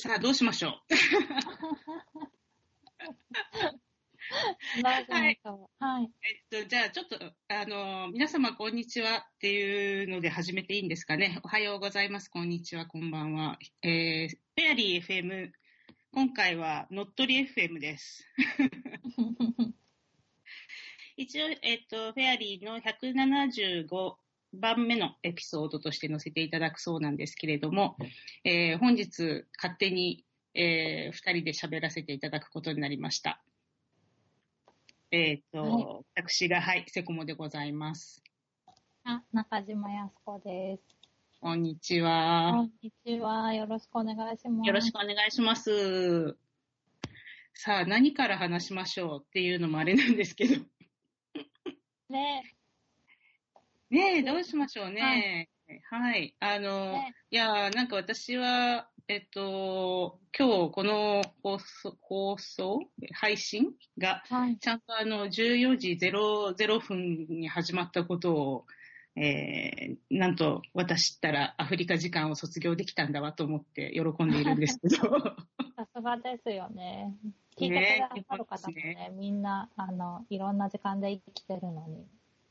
[0.00, 0.94] さあ、どうしましょう。
[5.80, 6.10] はい。
[6.22, 11.40] えっと、じゃあ、ちょっと、あの、皆様、こんにちはっていうので始めていいんですかね。
[11.42, 12.28] おはようございます。
[12.28, 13.58] こんにちは、こんばんは。
[13.82, 15.50] えー、フェアリー FM、
[16.12, 18.24] 今回は、乗っ取り FM です。
[21.16, 24.16] 一応、えっと、フェアリーの175
[24.54, 27.96] 番目のエピソードとして載せていただくそうなんですけれども、
[28.44, 30.24] えー本日、勝手に、
[30.54, 33.42] えー二人で喋らせていただくことになりました。
[35.10, 38.22] えっ、と、は私が、はい、セコモでございます。
[39.04, 40.82] あ、中島康子です。
[41.40, 42.62] こんにちこは。
[42.62, 43.54] んにちは。
[43.54, 44.66] よろしくお願いします。
[44.66, 46.36] よろしくお願いします。
[47.54, 50.64] さあ、何から話しましょうっていうのもあれなんですけど。
[52.10, 52.57] ね
[53.90, 55.48] ねえ、どうしましょうね。
[55.90, 56.34] はい。
[56.40, 62.80] あの、ねいやー、なんか私は、えっと、今日この放送、放送？
[63.14, 64.58] 配信が、はい。
[64.58, 68.66] ちゃんとあの、14時00分に始まったことを、
[69.16, 74.96] えー、なんと私ったらアフリカ時間を卒業できたんだわと思って喜んでいるんですけど。
[75.76, 77.14] さすがですよね。
[77.56, 82.06] 聞いてくださる方もね、ねみんな、あの、いろんな時間で生きてるのに、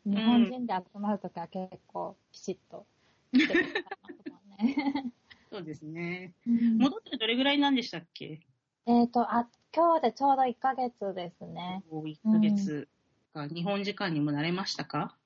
[0.10, 2.86] 日本人で集まるときは結構きちっと
[3.34, 5.12] 来てくださいますもんね。
[5.52, 6.34] そうですね。
[6.48, 8.40] うん戻ってどれぐらいなんでしたっけ？
[8.86, 11.84] えっ、と、あ、今日でちょうど1ヶ月ですね。
[11.92, 12.88] 1ヶ月
[13.34, 15.18] か、日本時間にも慣れましたか？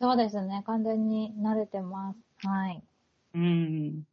[0.00, 0.62] そうですね。
[0.66, 2.46] 完全に慣れてます。
[2.46, 2.82] はい。
[3.34, 4.04] うん。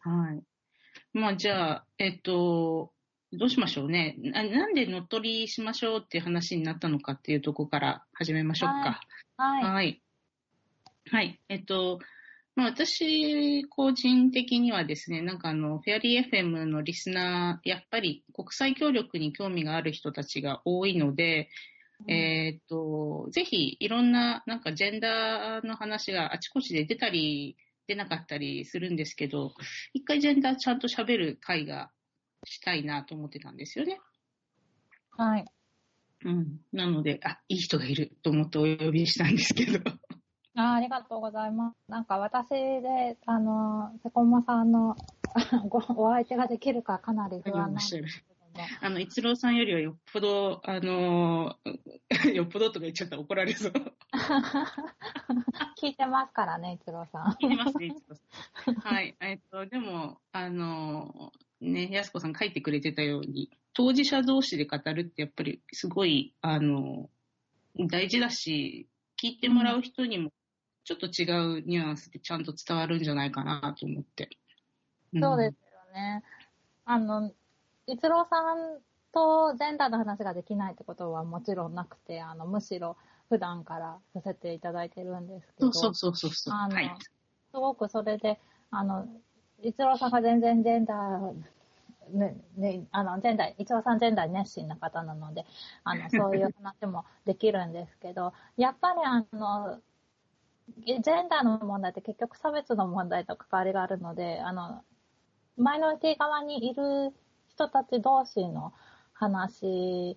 [0.00, 0.42] はい。
[1.12, 2.92] まあじゃあ、えっと、
[3.32, 4.14] どうしましょうね。
[4.18, 8.74] ななんで乗っ取りしましょうっていう話になったのかっていうところから始めましょうか。
[8.76, 9.06] はい。
[9.42, 10.02] はい。
[11.10, 11.40] はい。
[11.48, 11.98] えっと、
[12.54, 21.48] まあ、私、個人的にはですね、なんかあの、フェアリー FM のリスナー、やっぱり国際協力に興味がある人たちが多いので、
[22.08, 29.54] えっと、ぜひ、いろんな、なんかジェンダーの話があちこちで出たり、出なかったりするんですけど、
[29.92, 31.90] 一回ジェンダーちゃんと喋る会が
[32.44, 33.98] したいなと思ってたんですよね。
[35.10, 35.44] はい。
[36.24, 36.60] うん。
[36.72, 39.78] なので、あ、いい人がいると思ってお呼びしたんですけど。
[40.54, 41.76] あありがとうございます。
[41.90, 44.96] なんか私で、あの、セコマさんの
[45.68, 48.12] ごお相手ができるかかなり不安なんですけども。
[48.82, 53.72] あの、一郎さんよりはよっぽど、あのーよっぽどとか言っちゃったら怒られそう。
[55.80, 57.32] 聞いてますからね、一郎さん。
[57.40, 58.74] 聞いてますね、一郎さん。
[58.74, 59.16] はい。
[59.20, 67.22] えっと、でも、あのーね、やすこさん書いてくれてたように、当事者同士で語るってやっぱりすごい、あのー
[67.88, 68.86] 大事だし、
[69.22, 70.30] 聞いてもらう人にも、
[70.84, 71.24] ちょっと違
[71.58, 74.28] うニュアンスでちゃんと伝わるんじゃないかなと思って。
[75.16, 76.22] んそうですよね。
[76.84, 77.32] あの、
[77.86, 78.80] 一郎さん
[79.12, 82.96] とジェンダーの話ができないってことはもちろんなくて、あの、むしろ
[83.28, 85.72] 普段からさせていただいてるんですけど。
[85.72, 86.54] そうそうそうそうそう。
[86.54, 86.96] あのはい。
[87.52, 88.38] すごくそれで、
[88.70, 89.06] あの、
[89.62, 95.46] 一郎さんが全然ジェンダー、ね、ね、あの、ジェンダー、一郎さんジェンダーに熱心な方なので、
[95.84, 99.80] あの、 そういう話もできるんですけど、やっぱりあの、
[100.84, 104.84] ジェンダーの問題って結局差別の問題と関わりがあるので、あの、
[105.56, 107.12] マイノリティ側にいる
[107.48, 108.72] 人たち同士の
[109.12, 110.16] 話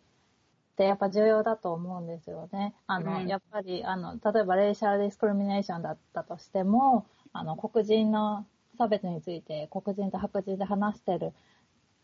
[0.75, 2.73] ってやっぱ重要だと思うんですよね。
[2.87, 11.33] あの、うんやっぱり、あの、例えばレイシャルディスクリミネーションだったとしても、あの、黒人の差別について黒人と白人で話してる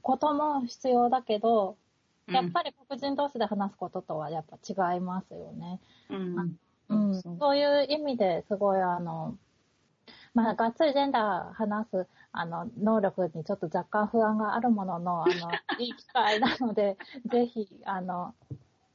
[0.02, 1.78] ことも必要だけど、
[2.28, 4.58] やっぱり黒人同士で話すこととはやっぱ
[4.94, 5.80] 違いますよね。
[6.10, 6.58] うん、
[6.90, 9.38] うん、そういう意味ですごいあの、
[10.34, 15.34] まあ、がっつりジェンダー話す、あの、能力にちょっと若干不安があるものの、あの、
[15.80, 18.34] いい機会なので、ぜひ、あの、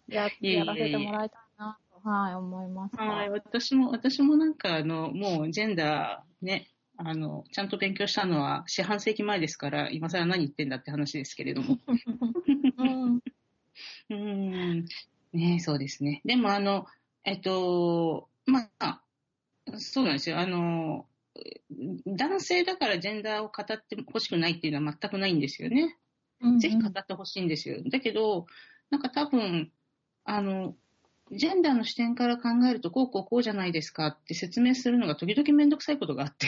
[0.09, 0.59] や、いえいえいえ。
[0.59, 3.04] やらせてもらいたいなと、はい、思いました。
[3.04, 6.69] はい、私も、私もなんかあの、もうジェンダーね、
[6.99, 11.78] あの、ちゃんと勉強したのは四半世紀前ですから、今更何言ってんだって話ですけれども。
[12.78, 13.16] うん。
[13.16, 14.87] うーん。
[15.33, 16.22] ねそうですね。
[16.25, 16.87] でもあの、
[17.25, 19.03] えっと、まあ、
[19.78, 20.39] そうなんですよ。
[20.39, 21.07] あの、
[22.07, 25.99] 男性だからジェンダーを語ってほしくないっていうのは全くないんですよね。
[26.41, 27.83] うんぜひ語ってほしいんですよ。
[27.91, 28.47] だけど、
[28.91, 29.72] なんか多分、
[30.25, 30.77] あの、
[31.33, 36.47] ジェンダーの視点から考えると、こうこうこうじゃないですかって説明するのが時々めんどくさいことがあって、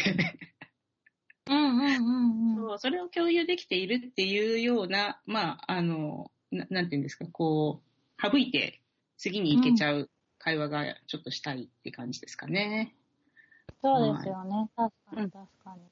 [1.49, 2.57] うんうんうんうん。
[2.57, 8.81] そうそれを共有できているっていうような、まあ、あの、ななんていうんですか、こう、省いて
[9.17, 12.95] 次に行けちゃう会話がちょっとしたいって感じですかね。
[13.83, 14.69] そうですよね。
[14.77, 15.83] 確かうんに確かに。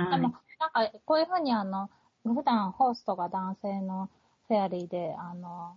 [0.00, 0.20] はい。
[0.20, 1.90] でも、なんか、こういうふうにあの、
[2.24, 4.08] 普段ホストが男性の
[4.48, 5.76] フェアリーで、あの、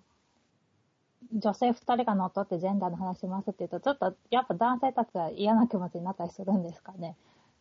[1.33, 7.15] 女性二人が乗っ取ってジェンダーの話しますって言うと、ちょっとやっぱ男性たちは嫌な気持ちになったりするんですかね。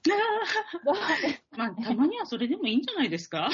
[1.56, 3.50] まあ、たまにはそれでもいいんじゃないですか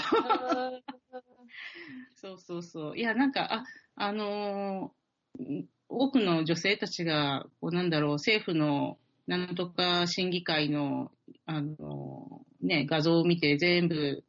[2.17, 2.99] そうそうそう。
[2.99, 3.65] いや、なんか、あ、
[3.97, 11.11] あのー、多くの女性たちが、こうなんだろう、政府のなんとか審議会の、
[11.47, 14.25] あのー、ね、画像を見て全部、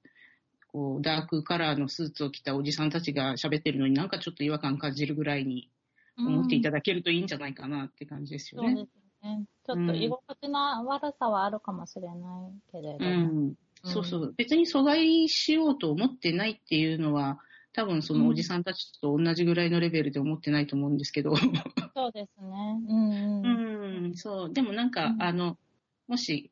[0.73, 5.69] こう、ダークカラーのスーツを着たおじさんたちが喋ってるのになんかちょっと違和感感じるぐらいに
[6.17, 8.73] 思っていただけるといいんじゃないかなって感じですよね。
[8.73, 9.45] そうですね。
[9.65, 12.17] ちょっと居心地の悪さはあるかもしれない
[12.71, 13.11] けれども。
[13.11, 13.53] うん。
[13.83, 14.33] そうそう。
[14.35, 17.39] 別に阻害しようと思ってないっていうのは、
[17.73, 21.35] 多分そのおじさんたちと同じぐらいのレベルで思ってないと思うんですけど。
[21.35, 22.81] そうですね。
[22.87, 24.05] うん、うん。
[24.05, 24.53] うん、そう。
[24.53, 25.57] でもなんか、うん、あの、
[26.07, 26.51] もし、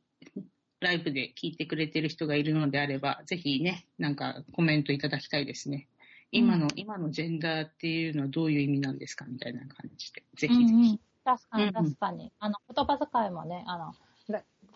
[0.81, 5.87] ライブで聞いてくれてる人がいるのであれば、ぜひね、なんかコメントいただきたいですね。
[6.31, 9.25] 今の、うん、今のジェンダーっていうのはどういう意味なんですか？
[9.25, 10.23] みたいな感じで。
[10.35, 10.63] ぜひぜひ。
[10.63, 12.25] うんうん、確かに確かに。
[12.25, 13.93] うん、あの、言葉遣いもね、あの、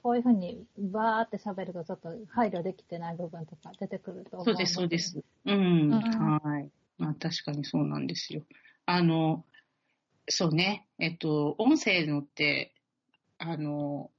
[0.03, 4.45] こういうふうにバーって喋るとちょっと配慮できてない部分とか出てくると思う。
[4.45, 5.23] そうです、そうです。
[5.45, 5.91] うん。
[5.91, 6.69] うん、はい。
[6.99, 8.43] まあ確かにそうなんですよ。
[8.85, 9.43] あの、
[10.27, 10.85] そうね。
[10.99, 12.75] えっと、音声のって、
[13.39, 14.11] あの、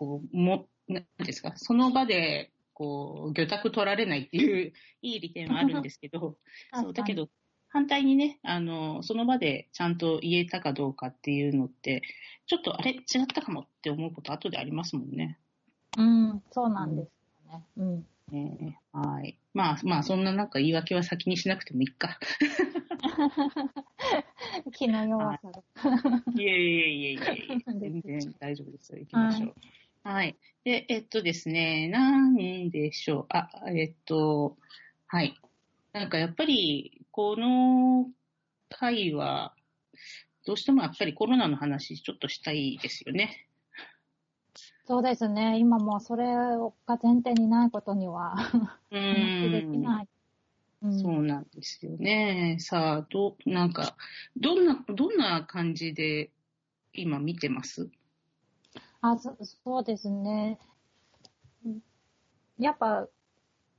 [0.00, 6.38] こう、も、なんですか、その場で、こう、魚拓取られないっていう いい利点はあるんですけど、
[6.72, 7.28] そう、だけど、
[7.68, 12.00] 反対にね、あの、その場でちゃんと言えたかどうかっていうのって、
[12.46, 15.38] ちょっとあれ違ったかもって思うこと後でありますもんね。
[15.98, 17.12] うん、そうなんです
[17.52, 17.66] よね。
[17.76, 18.06] うん。
[18.32, 19.36] ねはい。
[19.52, 22.18] まあ、まあ、そんななんか言い訳は先にしなくてもいいか。
[24.72, 25.62] 気の弱さで。
[26.42, 27.18] いえいえいえいえいえ。
[27.78, 28.98] 全然大丈夫ですよ。
[28.98, 29.48] 行きましょう。
[29.48, 29.56] はい、
[30.04, 30.38] はい。
[30.64, 33.26] で、えっとですね、なんでしょう？
[33.28, 34.56] あ、えっと、
[35.06, 35.38] はい。
[35.92, 38.10] なんかやっぱり、この
[38.70, 39.54] 回は、
[40.46, 43.48] どうしてもやっぱりコロナの話ちょっとしたいですよね。
[44.84, 45.58] そうですね。
[45.58, 48.34] 今もうそれが前提にないことには
[48.90, 49.50] うん。
[49.50, 50.08] できない。
[50.82, 52.56] うん、そうなんですよね。
[52.60, 53.96] さあ、ど、なんか、
[54.36, 56.32] どんな、どんな感じで
[56.92, 57.90] 今見てます？
[59.02, 60.58] あそ、そうですね。
[62.58, 63.08] やっぱ、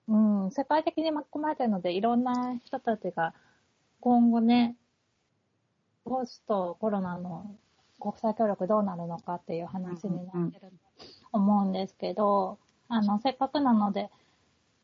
[0.07, 3.33] うん、世界的に巻き込まれてるので、いろんな人たちが
[3.99, 4.75] 今後ね、
[6.03, 7.55] ポストコロナの
[7.99, 12.57] 国際協力どうなるのかっていう話になってると思うんですけど、
[12.87, 14.09] あの、せっかくなので、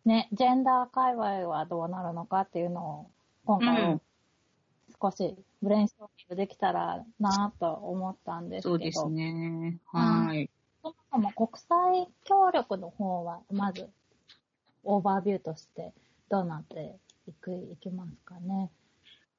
[0.06, 3.12] ね、ジェンダー界隈はどうなるのかっていうのを、
[3.46, 4.00] 今回、
[5.02, 8.70] 少しブレインストーミングできたらなと思ったんですけど。
[8.70, 9.80] そうですね。
[9.86, 10.50] はい。
[10.82, 13.90] そもそも国際協力の方は、まず、
[14.84, 15.94] オーバービューとして
[16.30, 16.96] どうなって
[17.28, 18.72] いく、いきますかね。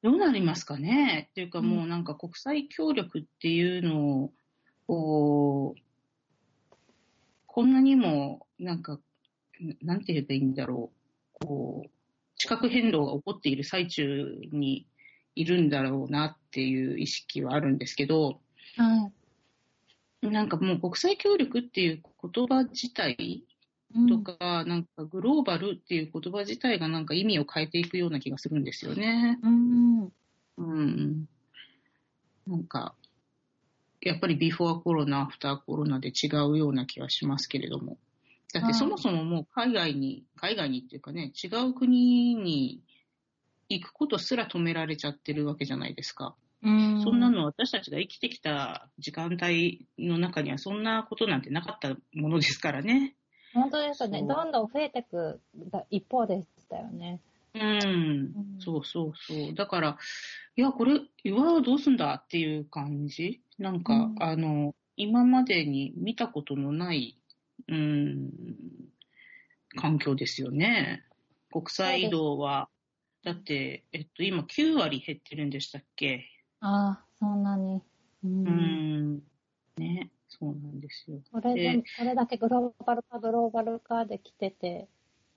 [0.02, 1.28] どうなりますかね？
[1.30, 4.30] っていうかもうなんか国際協力っていうの
[4.86, 5.74] を、
[7.46, 9.00] こんなにも、なんか、
[9.82, 10.92] なんて言えばいいんだろ
[11.40, 11.44] う。
[11.44, 11.90] こう、
[12.36, 14.86] 地殻変動が起こっている最中に
[15.38, 18.40] いるんだろうなっていう意識はあるんですけど、
[18.76, 19.10] は
[20.22, 20.26] い。
[20.26, 22.02] なんかもう国際協力っていう
[22.32, 23.44] 言葉自体
[24.08, 29.38] とか、うん、なんかグローバルっていう言葉自体がなんか意味を変えていくような気がするんですよね。
[29.44, 30.12] うん。
[30.56, 31.28] うん。
[32.48, 32.96] なんか、
[34.00, 37.96] やっぱりビフォーコロナ、アフターコロナで違うような気はしますけれども。
[38.52, 42.82] だってそもそももう海外に、海外にっていうかね、違う国に
[43.68, 46.34] 行くことすら止められちゃってるわけじゃないですか。
[46.62, 53.14] うん、そんなの私たちが生きてきた時間帯の中にはそんなことなんてなかったものですからね。
[53.54, 54.22] 本当ですね。
[54.22, 55.40] どんどん増えていく
[55.90, 57.20] 一方でしたよね。
[57.54, 59.54] うん、そうそうそう。
[59.54, 59.98] だから、
[60.56, 63.40] いや、これ、岩はどうすんだっていう感じ？
[63.58, 67.16] なんか、うん、あの、今までに見たことのない、
[67.68, 68.30] うん、
[69.76, 71.04] 環境ですよね。
[71.50, 72.68] 国際移動は、
[73.24, 76.24] だって、えっと、今9割減ってるんでしたっけ？
[76.60, 77.82] ああ、そんなに。
[78.24, 78.48] うん。
[78.48, 79.22] うん
[79.76, 80.10] ね。
[80.28, 81.20] そうなんですよ。
[81.30, 84.88] それで、それだけグローバル化、グローバル化で来てて、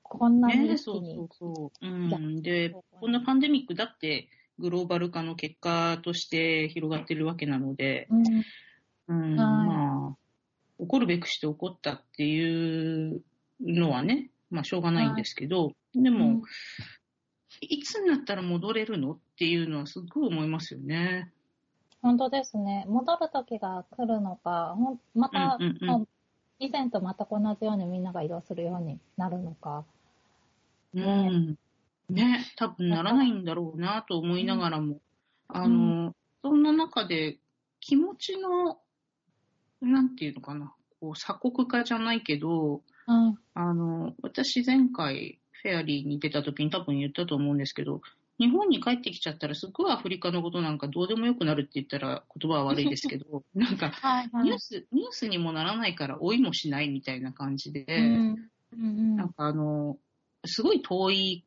[0.03, 1.87] こんなにね、そうそうそう。
[1.87, 2.41] うん。
[2.41, 4.27] で、こんなパンデミックだって
[4.59, 8.45] グローバル化の結果として広がってるわけなので、うん、
[9.07, 10.17] うん、まあ、
[10.79, 13.23] 起こるべくして起こったっていう
[13.61, 16.41] のはね、まあしょうがないんですけど、はい、でも、うん、
[17.61, 19.13] いつになったら戻れるの？
[19.13, 21.31] っていうのはすごい思いますよね。
[22.01, 22.85] 本当ですね。
[22.87, 24.75] 戻る時が来るのか、
[25.13, 26.07] また、うんうんうん、
[26.57, 29.85] 以前と全く同じようにみんなが移動するようになるのか。
[30.95, 31.57] うん。
[32.09, 34.99] ね、多分ならないんだろうなと思いながらも、
[35.47, 37.37] あの、そんな中で
[37.79, 38.79] 気持ちの、
[39.79, 43.37] なんていうのかな、こう鎖国化じゃないけど、はい。
[43.53, 48.01] あの、私前回フェアリーに出た時に多分言ったと思うんですけど、
[48.39, 53.91] 日本に帰ってきちゃったらすごいアフリカのことなんかどうでもよくなるって言ったら言葉は悪いですけど、なんか。
[54.43, 58.49] ニュース、ニュースにもならないから追いもしないみたいな感じで、うん。
[58.73, 59.97] うんなんかあの、
[60.45, 61.45] すごい遠い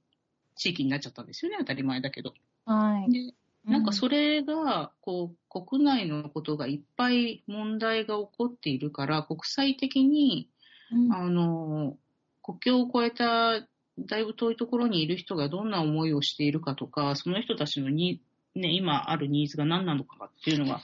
[0.56, 2.34] 地域になっちゃったんですよね、当たり前だけど。
[2.64, 3.12] はい。
[3.12, 3.34] で
[3.66, 10.50] なんかそれが、こう、国内のことがいっぱい問題が起こっているから、国際的に、
[10.92, 11.96] うん、あの、
[12.42, 13.66] 国境を越えた、
[13.98, 18.20] だいぶ遠いところにいる人がどんな思いをしているかとか、その人たちのに、
[18.54, 20.80] ね、今あるニーズが何なのかっていうのが、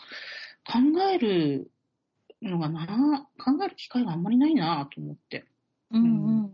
[0.64, 0.78] 考
[1.12, 1.70] える
[2.42, 5.44] のがな、考える機会があんまりないなと思って。
[5.90, 6.50] うんうんうん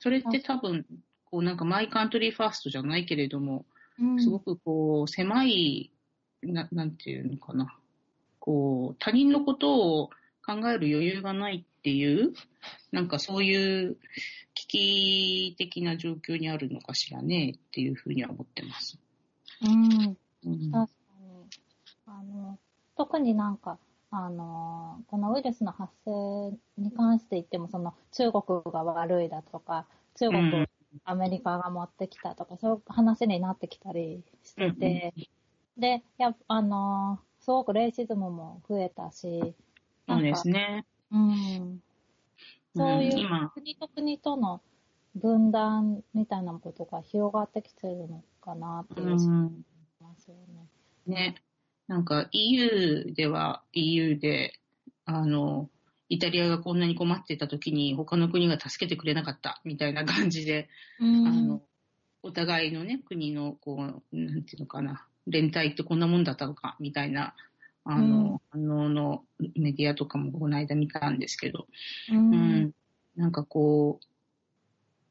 [0.00, 0.84] それって多分、
[1.24, 3.64] こうなんかマイカントリーファーストじゃないけれども、
[3.98, 4.22] うん。
[4.22, 5.90] すごくこう、狭い、
[6.42, 7.74] ななんていうのかな。
[8.38, 10.10] こう、他人のことを
[10.44, 12.34] 考える余裕がないっていう、
[12.92, 13.96] なんかそういう
[14.74, 18.98] 危機的な状況にあるのかしらねっていうふうには思ってます。
[19.62, 20.16] うん。
[20.44, 20.72] うん。
[20.72, 21.46] 確かに。
[22.06, 22.58] あの、
[22.96, 23.78] 特になんか、
[24.10, 30.66] あの、このウイルスの発生に関して言っても、その中国が悪いだとか、中国うんを
[31.04, 35.14] アメリカが持ってきたとか、そういう話になってきたりしてて、
[35.78, 39.54] で、やっあの、すごくレイシズムも増えたし、
[40.08, 40.84] そうですね。
[41.10, 41.83] うん。
[42.76, 44.60] そういう国と国との
[45.14, 49.62] 分断みたいなことが広がってきてるのかなっていうう気がしん。
[50.00, 50.34] ますよ
[51.06, 51.14] ね。
[51.14, 51.34] ね。
[51.86, 54.54] なんか EU では EU で、
[55.04, 55.68] あの、
[56.08, 60.68] イタリアがこんなに困っていた時に他の国が助けてくれなかったみたいな感じで、
[61.00, 61.62] うんあの、
[62.22, 63.74] お互いのね、国の、こ
[64.12, 67.34] う、なんていうのかな、連帯ってこんなもんだったのか、みたいな、
[67.84, 69.24] あの、反応の
[69.56, 71.66] メディアとかもこの間見たんですけど、
[72.10, 72.72] ううんん、
[73.16, 74.00] なんかこ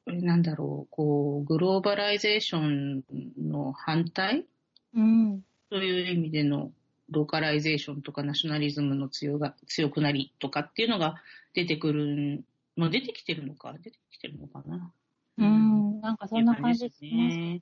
[0.07, 3.03] う、なんだろう、こう、 globalization
[3.37, 4.45] の反対
[4.93, 5.43] うん。
[5.71, 6.71] そういう意味での
[7.09, 11.15] localization とかナショナリズムの強が強くなりとかっていうのが
[11.53, 12.43] 出てくる、
[12.75, 14.91] まあ出てきてるのか、出てきてるのかな。
[15.37, 16.01] うん。
[16.01, 17.37] なんかそんな感じします。
[17.37, 17.61] ね。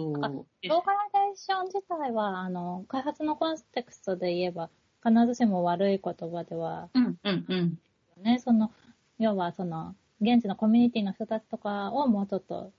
[0.00, 0.68] そう。
[0.68, 4.70] localization 自体は、あの、開発のコンテクストで言えば、
[5.02, 7.78] 必ずしも悪い言葉ではうん、うん、うん。
[8.22, 8.70] ね、その、
[9.18, 12.72] 要はその、現地のコミュニティの人たちとかをもうちょっと、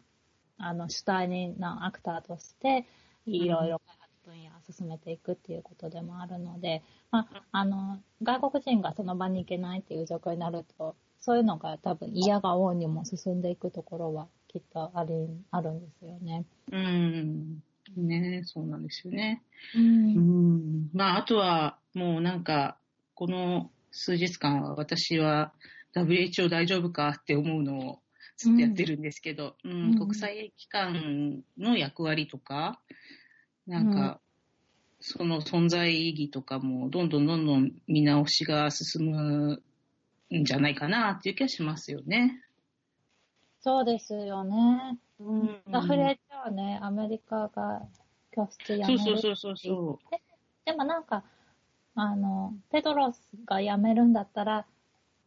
[0.58, 2.86] あの、主体になアクターとして、
[3.26, 15.14] いろいろ開発分野を進めていくっていうことでもあるので、まあ、あの、外国人がその場に行けないっていう状況になると、そういうのが多分嫌が王にも進んでいくところはきっとあり、
[15.52, 16.46] あるんですよね。
[16.72, 17.64] うん。
[17.96, 19.42] ねそうなんですよね。
[19.76, 19.80] う。
[19.80, 20.90] うんん。
[20.94, 22.78] まあ、あとは、もうなんか、
[23.16, 25.54] この数日間は私は
[25.96, 28.00] WHO 大丈夫かって思うのを
[28.36, 32.82] ずっとやってるんですけど、うんうん国際機関の役割とか、
[33.68, 34.20] なんか、
[35.00, 39.64] その存在意義とかも、どんどんどんどん見直しが進む
[40.34, 42.42] んじゃないかなっていう気がしますよね。
[43.62, 44.98] そうですよね。
[45.20, 45.62] うん。
[45.72, 47.84] WHO ね、アメリカが
[48.32, 50.00] 拠出やめるそうそうそうそうそ
[50.66, 51.24] でもなんか、
[51.96, 54.66] あの、テドロスが辞めるんだったら、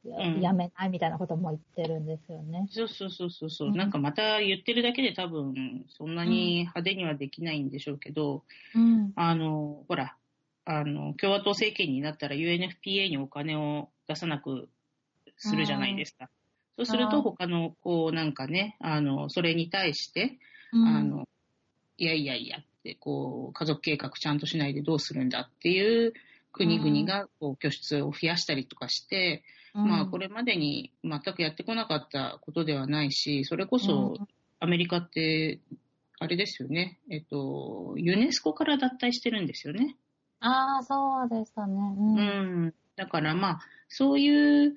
[0.04, 2.72] やめないみたいなことも言ってるんですよねう。。
[2.72, 9.12] そうそうそうそうそう、うんなんかまた言ってるだけで多分、そんなに派手にはできないんでしょうけど、うん。
[9.16, 10.16] あの、ほら、
[10.64, 14.68] あの、共和党政権になったら UNFPA にお金を出さなく
[15.36, 16.28] するじゃないですか。
[16.76, 20.38] そうすると他の、こうなんかね、あの、それに対して、
[20.72, 21.28] うんあの、
[21.96, 26.12] いやいやいやって、こう、家族計画ちゃんとしないでどうするんだっていう
[26.52, 34.14] 国々が、こう、拠出を増やしたりとかして、まあ、これまでに全くやってこなかったことではないし、それこそ、
[34.60, 35.60] アメリカって、
[36.20, 39.96] あれですよね、えっと、ユネスコから脱退してるんですよね。
[40.38, 41.74] ああ、そうでしたね。
[41.76, 42.16] うん。
[42.16, 42.20] う
[42.68, 42.74] ん。
[42.96, 44.74] だからまあ、そういう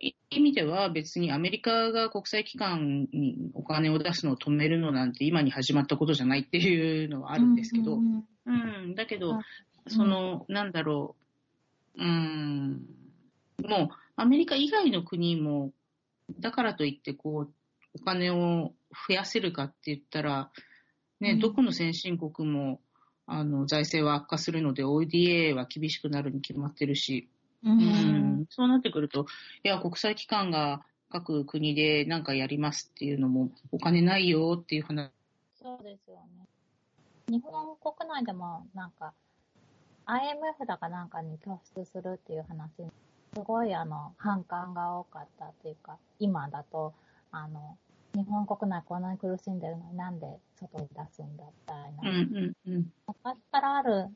[0.00, 9.40] 意味では別にアメリカが国際機関にお金を出すのを止めるのなんて今に始まったことじゃないっていうのはあるんですけど、ううん、んだけどあ、
[9.88, 11.16] その、なんだろ
[11.96, 12.86] う、うん、
[13.62, 15.72] もうアメリカ以外の国も、
[16.38, 17.52] だからといってこう、
[17.94, 18.72] お金を
[19.08, 20.50] 増やせるかって言ったら、
[21.20, 21.40] ね、うん。
[21.40, 22.80] どこの先進国も、
[23.26, 27.28] あの、財政は悪化するので、ODA は厳しくなるに決まってるし、
[27.64, 27.80] ううん
[28.39, 29.26] ん、そうなってくると、
[29.62, 35.10] いや、国際機関が各国で何かやりますっていうのも、お金ないよっていう話。
[35.62, 36.46] そうですよね。
[37.28, 39.12] 日本国内でもなんか、
[40.06, 42.70] IMF だかなんかに拠出するっていう話、
[43.34, 46.92] すごいあの、反感が多かったっていうか、今だと、
[47.30, 47.78] あの、
[48.14, 50.26] 日本国内こんなに苦しんでるのになんで
[50.58, 52.10] 外に出すんだみたいな。
[52.10, 52.92] うんうんうん。
[53.06, 54.08] 昔からある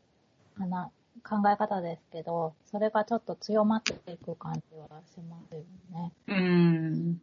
[0.58, 0.92] あの
[1.22, 6.12] 考え方ですけど、それがちょっと強まっていく感じはしますよね。
[6.26, 7.20] うん。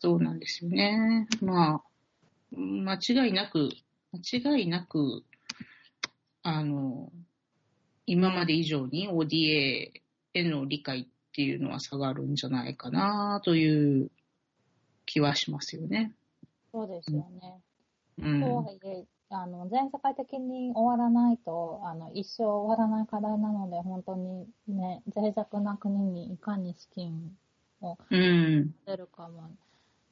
[0.00, 1.26] そうなんですよね。
[1.40, 1.82] まあ、
[2.56, 3.70] 間違いなく、
[4.12, 5.22] 間違いなく、
[6.42, 7.10] あの、
[8.06, 9.92] 今まで以上に ODA
[10.34, 14.10] への理解っていうのは下がるんじゃないかなという
[15.06, 16.12] 気はしますよね。
[16.72, 17.60] そうですよね。
[18.18, 18.40] うん。
[18.40, 27.36] とはいえ、あの、全世界的に終わらないと、あの、一生終わらない課題なので、本当にね、脆弱な国にいかに資金
[27.80, 28.74] をうん。
[28.86, 29.50] 出るかも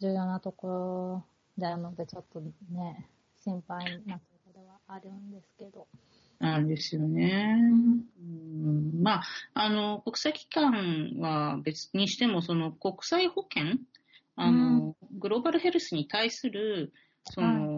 [0.00, 1.24] 重要なとこ
[1.58, 3.08] ろなので、ちょっとね、
[3.44, 5.86] 心配なところではあるんですけど。
[6.40, 7.56] なんですよね。
[7.60, 9.22] うん、まあ、
[9.54, 13.78] あの、国際機関は別にしても、その国際保険、
[14.34, 16.92] あの、グローバルヘルスに対する、
[17.30, 17.71] その、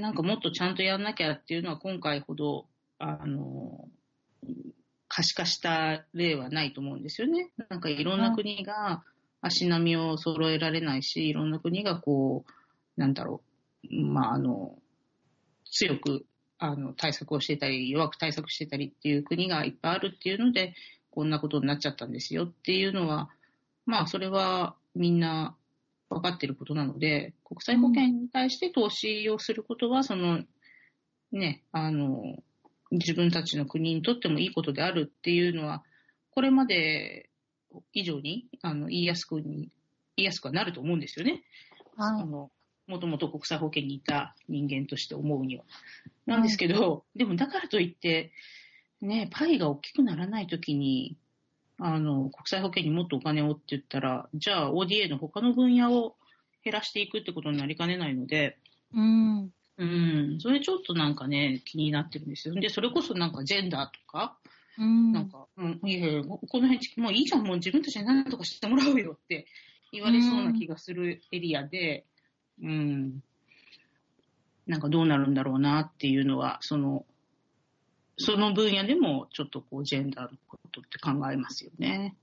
[0.00, 2.66] なんかもっとちゃんとやんなきゃっていうのは今回ほど、
[2.98, 3.88] あの、
[5.08, 7.50] 可視化した例はないと思うんですよね。
[7.68, 9.04] なんかいろんな国が
[9.40, 13.42] 足並みを揃えられないし、いろんな国がこう、なんだろ
[13.90, 14.78] う、まあ、あの、
[15.64, 16.24] 強く
[16.58, 20.74] あの対策をしてたり、弱く対策してたりっていう国がいっぱいあるっていうので、
[21.10, 23.28] こんなことになっちゃったんですよっていうのは、
[23.86, 25.56] まあ、それはみんな
[26.10, 30.42] 分かっていることなので、国際保険に対して投資をすることは、その、
[31.32, 32.36] ね、あの、
[32.90, 35.82] 自分たちの国にとってもいいことであるっていうのは、
[36.30, 37.30] これまで
[37.92, 39.70] 以上にあの言いやすくに、
[40.16, 41.42] 言いやすくはなると思うんですよね。
[41.96, 42.50] はいあの
[42.86, 45.64] もともと国際保険にいた人間として思うには。
[46.26, 48.30] なんですけど、でもだからといって、
[49.00, 51.16] ね、パイが大きくならないときに、
[51.78, 56.16] あの、国際保険にもっとお金をって言ったら、じゃあ ODA の他の分野を
[56.64, 58.58] 減らしていくってことになりかねないので、
[58.94, 59.50] うん。
[59.76, 62.54] うん、それちょっとなんかね、気になってるんですよ。
[62.54, 64.38] で、それこそなんかジェンダーとか、
[64.78, 65.12] うん。
[65.12, 69.46] なんか、うん、いやいや、この辺、もういいじゃん、もう自分たちで何とかしてもらうよって
[69.92, 72.04] 言われそうな気がするエリアで、
[72.62, 73.22] うん、
[74.66, 77.04] なんかどうなるんだろうなっていうのは、その、
[78.16, 82.16] その分野でもちょっとこう、ジェンダーのことって考えますよね。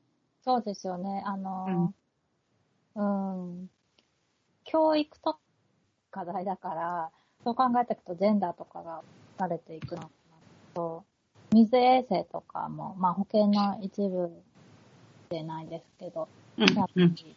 [0.44, 1.24] そうですよね。
[1.26, 1.94] あの、
[2.96, 3.70] うん、
[4.64, 5.38] 教育と
[6.10, 7.12] 課題だから、
[7.44, 9.02] そう考えていくとジェンダーとかが
[9.38, 10.10] されていくのかな
[10.74, 11.04] と、
[11.52, 14.32] 水衛生とかも、まあ保険の一部
[15.30, 16.28] でないですけど、
[16.58, 17.36] うんやっぱうんり、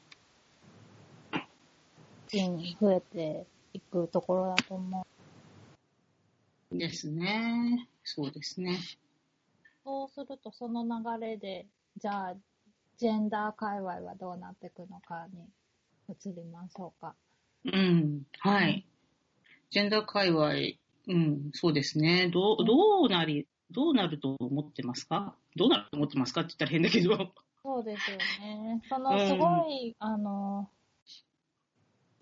[2.34, 5.06] うん、増えていくところだと思
[6.72, 6.78] う。
[6.78, 7.88] ですね。
[8.04, 8.78] そうですね。
[9.82, 12.34] そうすると、その流れで、じゃあ、
[12.96, 15.48] ジェンダー界隈はどうなっていくのかに
[16.08, 17.14] 移りましょうか。
[17.64, 18.86] うん、はい。
[19.70, 20.50] ジェンダー界隈、
[21.08, 22.30] うん、そうですね。
[22.32, 25.34] どう、どうなり、どうなると思ってますか？
[25.56, 27.32] どうなると思ってますかって言ったら変だけど。
[27.62, 28.82] そうですよね。
[28.88, 30.70] そうんのすごい、あの、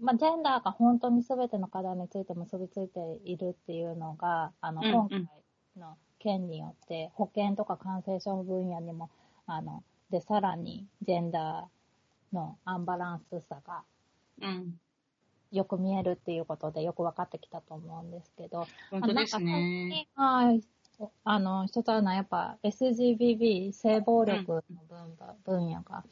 [0.00, 5.41] まあ、ジェンダーが本当に全ての課題について結びついているっていうのが、あの、うんうん今回
[5.76, 9.10] の件によって、保険とか感染症分野にも、
[9.46, 13.82] あの、で、さらにジェンダーのアンバランスさが
[14.40, 14.78] うん。
[15.50, 20.08] よく見えるっていうことでよく分かってきたと思うんですけど、本当ですね。
[20.14, 20.62] はい。
[21.24, 26.04] あの、一つあるのはやっぱ SGBB、性暴力の分,、分野が、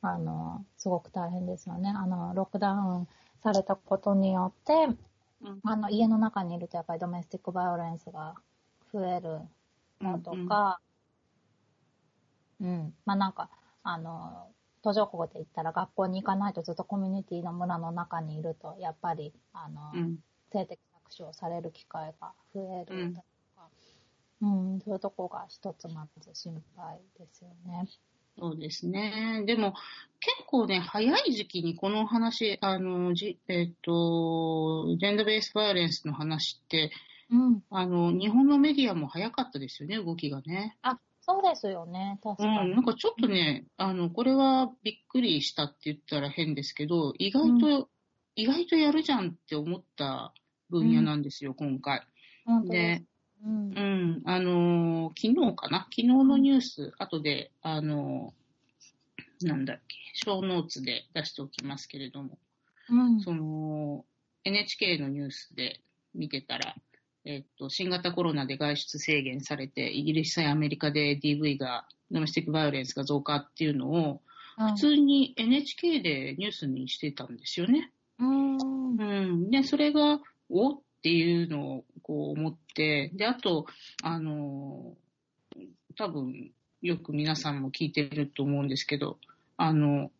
[0.00, 1.92] あの、すごく大変ですよね。
[1.94, 3.08] あの、ロックダウン
[3.42, 4.74] されたことによって、
[5.42, 8.34] うんあの、家の中にいるとやっぱりドメスティックバイオレンスが
[8.94, 9.40] 増える
[10.00, 10.80] のとか、
[12.60, 13.50] うん、まあなんか、
[13.82, 14.48] あの、
[14.82, 20.18] 途上国で言ったら学校に行かないとずっとコミュニティの村の中にいると、やっぱり、あの、うん。
[20.52, 20.78] 性的
[21.10, 23.68] 搾取をされる機会が増えるうんとか、
[24.42, 27.88] うん、そういうとこが一つまず心配ですよね。
[28.38, 29.42] そうですね。
[29.46, 29.74] でも、
[30.20, 36.90] 結構ね、早い時期にこの話、あの、じえっ、と、ジェンダーベースバイオレンスの話って、
[37.30, 37.62] うん。
[37.70, 40.76] あの、日本のメディアも早かったですよね、動きがね。
[40.82, 42.18] あ、そうですよね。
[42.22, 42.70] 確うん、かに。
[42.72, 47.88] なんかちょっとね、あの、これはびっくりしたって言ったら変ですけど、意外と、
[48.36, 50.32] 意外とやるじゃんって思った
[50.70, 52.02] 分野なんですよ、今回。
[52.44, 53.04] 本当で。
[53.44, 53.80] うんう。
[53.80, 55.80] ん、あのー昨日かな？
[55.90, 62.38] 昨日のニュース、後で、あのーなんだっけ、小ノーツで出しておきますけれども、
[62.88, 63.20] うん。
[63.20, 64.04] その、
[64.44, 65.80] NHK のニュースで
[66.14, 66.74] 見てたら、
[67.24, 74.20] えっと、新型コロナで外出制限されて、イギリスやアメリカで DV が、ドメスティックバイオレンスが増加っていうのを、
[74.56, 77.90] 普通に NHK でニュースにしてたんですよね。
[78.18, 78.96] うん。
[78.96, 79.04] う
[79.36, 79.50] ん。
[79.50, 80.74] で、それが、お？
[80.74, 83.66] っていうのをこう思って、で、あと、
[84.02, 84.94] あの、
[85.98, 89.18] 多分、よく皆さんも聞いてると思うんですけど、
[89.58, 90.10] あの、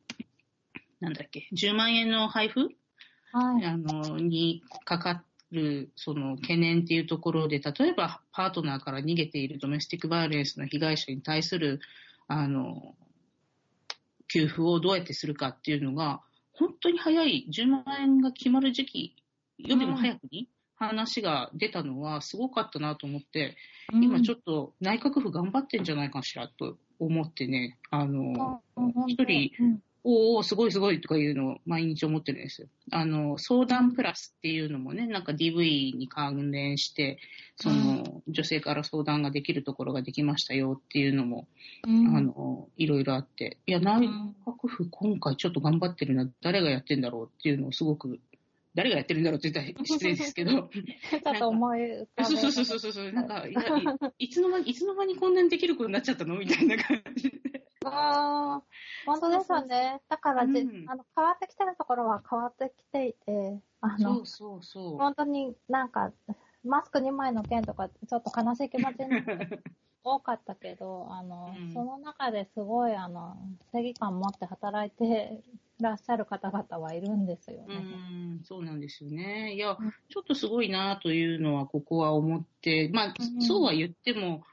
[1.01, 2.69] なんだっけ、10万円の配布？
[3.33, 3.65] はい。
[3.65, 11.81] あの、にかかる、その懸念っていうところで、例えばパートナーから逃げているドメスティックバイオレンスの被害者に対する、
[12.29, 12.95] あの、
[14.33, 16.21] 給付をどうやってするかっていうのが、
[16.53, 19.17] 本当に早い、10万円が決まる時期
[19.59, 23.57] よりも早くに話が出たのはすごかったなと思って、
[23.93, 28.61] 今ちょっっと内閣府頑張ってんじゃないかしらと思ってね、あの、
[29.07, 29.51] 一人、
[30.07, 32.69] おーおー、すごいすごいとかいうのを毎日思ってるんですよ。
[32.93, 37.19] あの、相談プラスっていうのもね、なんか DV に関連して、
[37.57, 41.49] その、女性から相談ができるところができましたよっていうのも、
[41.85, 44.09] あの、いろいろあって、いや、内
[44.47, 48.21] 閣府今回ちょっと頑張ってるな、誰がやってんだろうっていうのをすごく、
[48.75, 53.47] 誰がやってるんだろうって言ったら失礼ですけど、 ちょっと思い浮かべそうそうそうそうそう、なんか、
[54.19, 56.37] いつの間に、いつの間にこんなにできることになっちゃったの？
[56.39, 57.31] みたいな感じ。
[57.31, 57.44] で。
[57.85, 58.63] ああ、
[59.07, 60.01] 本当ですよね。
[60.09, 64.99] だからじ、うんあの、変わってきてるところは変わってきていて、あのそう、そうそう。
[64.99, 66.13] 本当になんか、
[66.65, 69.09] マスク2枚の件とか、ちょっと悲しい気持ちに
[70.03, 73.37] 多かったけど、あの、うんその中ですごい、あの、
[73.73, 75.43] 正義感持って働いて
[75.81, 77.77] らっしゃる方々はいるんですようね。
[77.77, 79.55] ん、そうなんですよね。
[79.55, 84.45] いやうん、ちょっとすごいなというのは、ここは思って、まあ、うんそうは言っても、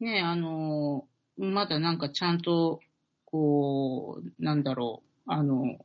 [0.00, 1.06] ね、あの、
[1.40, 2.80] まだなんかちゃんと、
[3.24, 5.78] こう、なんだろう、あの、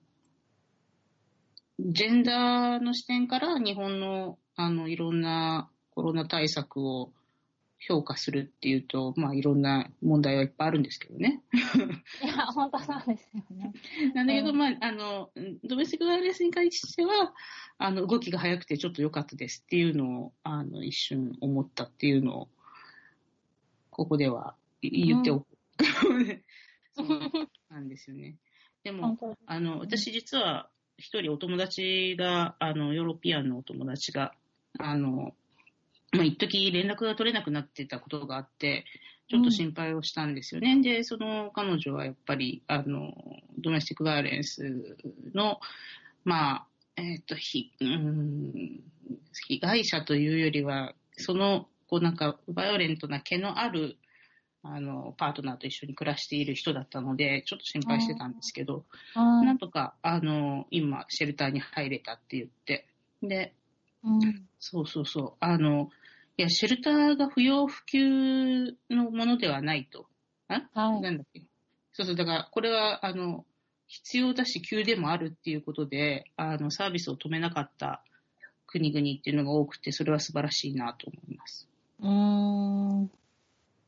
[1.80, 7.14] ジェンダーの視点から日本の、あの、いろんなコロナ対策を
[7.80, 11.42] 評価するっていうと、まあ、いろんな問題はいっぱいあるんですけどね。
[12.22, 13.72] いや、本当そうですよね。
[14.14, 15.30] なんだけど、うんまあ、あの、
[15.64, 17.34] ドメスティックバイオレンスに関しては、
[17.78, 22.50] あの、動きが早くてちょっと良かったですっていうのを、あの、一瞬思ったっていうのを、
[23.92, 25.48] ここではい言っておく。
[26.94, 28.38] そうなんですよね。
[28.84, 34.34] でも、あの、私実は一人お友達が、あの、ヨーロピアンのお友達が、
[34.80, 35.34] あの、
[36.12, 38.86] まあ、一時連絡が取れなくなってたことがあって、
[39.28, 40.82] ちょっと心配をしたんですよね。
[40.82, 43.14] で、その彼女はやっぱり、あの、
[43.58, 44.98] ドメスティックバイオレンス
[45.34, 45.60] の、
[46.24, 46.68] まあ、
[46.98, 48.82] えっ、と、ひ、うん、
[49.48, 53.98] 被害者というよりは、その、こうなんか、バイオレントな毛のある、
[54.68, 62.88] あの、パートナーと一緒に暮らしている人だったので、ちょっと心配してたんですけど、はいなんとか、あの、今、シェルターに入れたって言って。
[63.22, 63.54] で、
[64.04, 65.34] うんそうそうそう。
[65.40, 65.90] あの、
[66.38, 70.08] いや、シェルターが不要不急のものではないと。
[70.48, 70.64] あ？
[70.74, 71.42] はいなんだっけ？
[71.94, 72.16] そうそう。
[72.16, 73.46] だから、これは、あの、
[73.88, 78.04] 必要だし、急でもあるっていうことで、あの、サービスを止めなかった
[78.66, 81.68] 国々っていうのが多くて、それは素晴らしいなと思います。
[82.00, 82.10] うー
[83.04, 83.12] ん。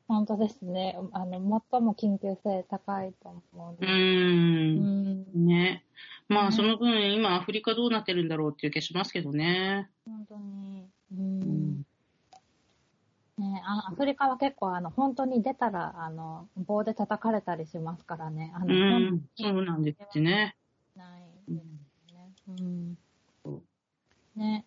[0.08, 0.98] 本当ですね。
[1.12, 5.26] あの、最も緊急性高いと思うんうん。
[5.43, 5.46] ん。
[5.46, 5.84] ね。
[6.30, 9.89] まあ、ねその分、今、アフリカどうなってるんだろうっていう気がしますけどね。
[10.06, 10.88] 本当に。
[11.12, 11.15] う。
[11.15, 11.86] うんん。
[13.38, 18.54] ねあアフリカは結構、あの、本当に出たら、あの、棒で叩かれたりしますからね。
[18.56, 19.22] あうの、ん。
[19.36, 20.56] そうなんですね。
[20.96, 21.62] ないうんで
[22.08, 22.32] すね。
[22.48, 22.98] うん
[23.43, 23.62] そ。
[24.38, 24.65] ね。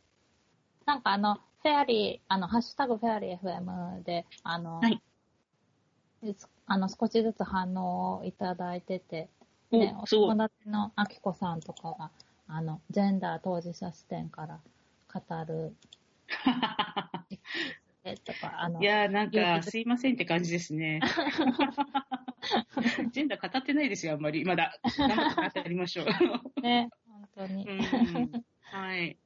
[0.84, 5.09] なんかあの、フェアリー、あの、ハッシュタグフェアリー FM で、あの、はいす
[6.66, 9.28] あの、少しずつ反応をいただいてて、
[9.70, 12.10] おね、お友達のあきこさんとかが、
[12.48, 14.60] あの、ジェンダー当事者視点から
[15.12, 15.74] 語る、
[18.04, 21.00] え とか、あのい、やーなんか、すいませんって感じですね。
[23.12, 24.44] ジェンダー語ってないですよ、あんまり。
[24.44, 24.78] まだ。
[24.98, 26.06] 頑張って語りましょう。
[26.62, 27.68] ね、本当に。
[27.68, 29.18] うんはい。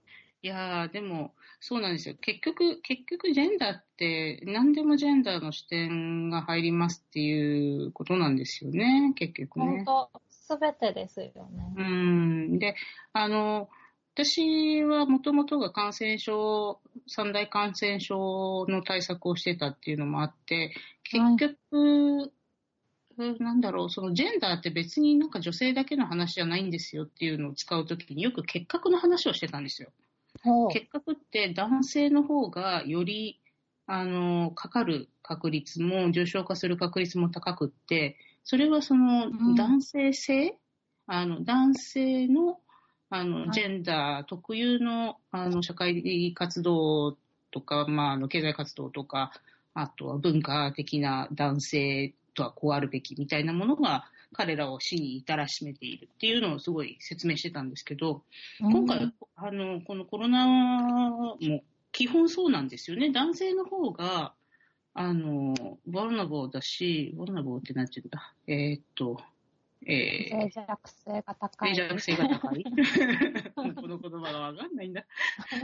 [0.43, 1.35] いやーでも、
[1.67, 2.15] そうなんですよ。
[2.21, 10.11] 結局、結局、ジェンダーって、何でもジェンダーの視点が入りますっていうことなんですよね、結局ね本。
[10.13, 11.73] 当、すべてですよね。
[11.75, 12.59] うん。
[12.59, 12.77] で、
[13.15, 13.71] あの、
[14.15, 20.75] 私はもともとが感染症、三大感染症の対策をしてたっていうのもあって、
[21.05, 22.31] 結局、
[23.39, 29.89] なんだろう、そのジェンダーって別になんか女性だけの話じゃないんですよっていうのを使うときによく結核の話をしてたんですよ。
[30.73, 33.41] 結核って男性の方がより、
[33.87, 39.55] あの、かかる確率も、重症化する確率も高くって、それはそのうん。
[39.55, 40.59] 男性性、
[41.07, 42.61] あの、男性の、
[43.11, 43.51] あの、はい。
[43.53, 47.17] ジェンダー特有の、あの、社会活動
[47.51, 49.33] とか、まあ、あの、経済活動とか、
[49.75, 54.05] あとは文化的な男性とはこうあるべきみたいなものが、
[54.35, 58.23] 彼らを死に至らしめているっていうのをすごい説明してたんですけど、
[58.61, 61.39] 今回、あの、このコロナも
[61.93, 63.11] 基本そうなんですよね。
[63.11, 64.35] 男性の方が、
[64.93, 68.35] あの、ワルナボーだし、ワルナボーってなんて言うんだ？
[68.47, 69.21] えーっと、
[69.87, 71.77] え脆弱性が高ー、い。
[71.77, 72.65] 脆弱性が高い。
[73.55, 75.05] この言葉がわかんないんだ。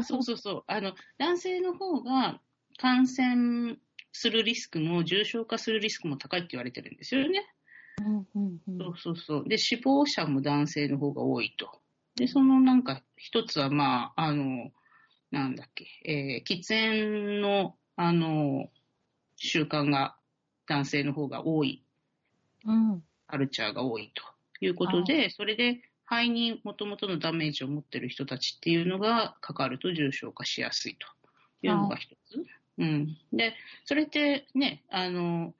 [0.04, 0.64] そうそうそう。
[0.66, 2.40] あの、男性の方が
[2.76, 3.76] 感染
[4.12, 7.46] するリスクも重症化するリスクも高いって言われてるんですよね。
[8.00, 9.48] うんうんうんそうそうそう。
[9.48, 11.80] で、死亡者も男性の方が多いと。
[12.16, 14.70] で、そのなんか一つはまあ、あの、
[15.30, 18.70] なんだっけ、えー喫煙の、あの、
[19.36, 20.16] 習慣が
[20.66, 21.84] 男性の方が多い、
[22.64, 24.24] うんカルチャーが多いと
[24.64, 31.06] いうことで、それで肺にもともとのダメージを持ってる人たちっていうのがかかると重症化しやすいと
[31.62, 32.44] いうのが一つ。
[32.78, 33.16] うん。
[33.32, 35.54] で、それってね、あの、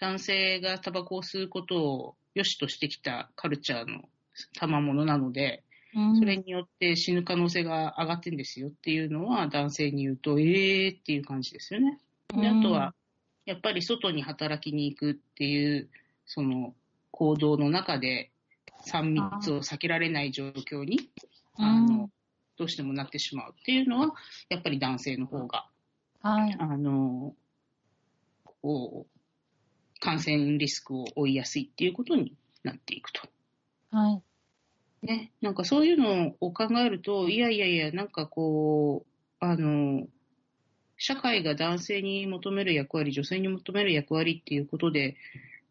[0.00, 4.08] 男性がタバコを吸うことを良しとしてきたカルチャーの
[4.58, 5.62] 賜物なので、
[5.94, 11.98] うんそれによって死ぬ可能性が上がってんですよっていうのは男性に言うと、ええーっていう感じですよね。
[12.32, 12.94] であとは、
[13.44, 15.90] やっぱり外に働きに行くっていう、
[16.26, 16.74] その
[17.10, 18.30] 行動の中で
[18.86, 21.10] 3密を避けられない状況に、
[21.58, 22.10] うんあの、
[22.56, 24.14] どうしてもなってしまうっていうのは、
[24.48, 25.66] やっぱり男性の方が、
[26.22, 26.56] はい。
[26.58, 27.34] あの、
[28.44, 29.19] こう、
[30.00, 32.34] 感染リスクを負いやすいっていうことに
[32.64, 33.22] なっていくと。
[33.92, 34.10] は
[35.02, 35.06] い。
[35.06, 40.06] ね、なんかそういうのを考えると、いやいやいや、なんかこう、あの、
[40.98, 45.16] 社会が男性に求める役割、女性に求める役割っていうことで、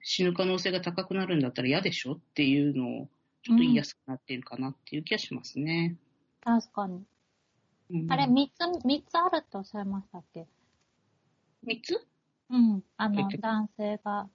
[0.02, 3.10] 死ぬ可能性が高くなるんだったら嫌でしょっていうのを、
[3.44, 5.98] ちょっと言いやすくなっているかなっていう気がしますね。
[6.42, 7.04] 確かに。
[7.92, 10.48] うんあれ、三つ、三つあるっておっしゃいましたっけ？
[11.64, 12.00] 三つ？
[12.50, 12.84] うん。
[12.98, 14.30] あのえっ、と男性が、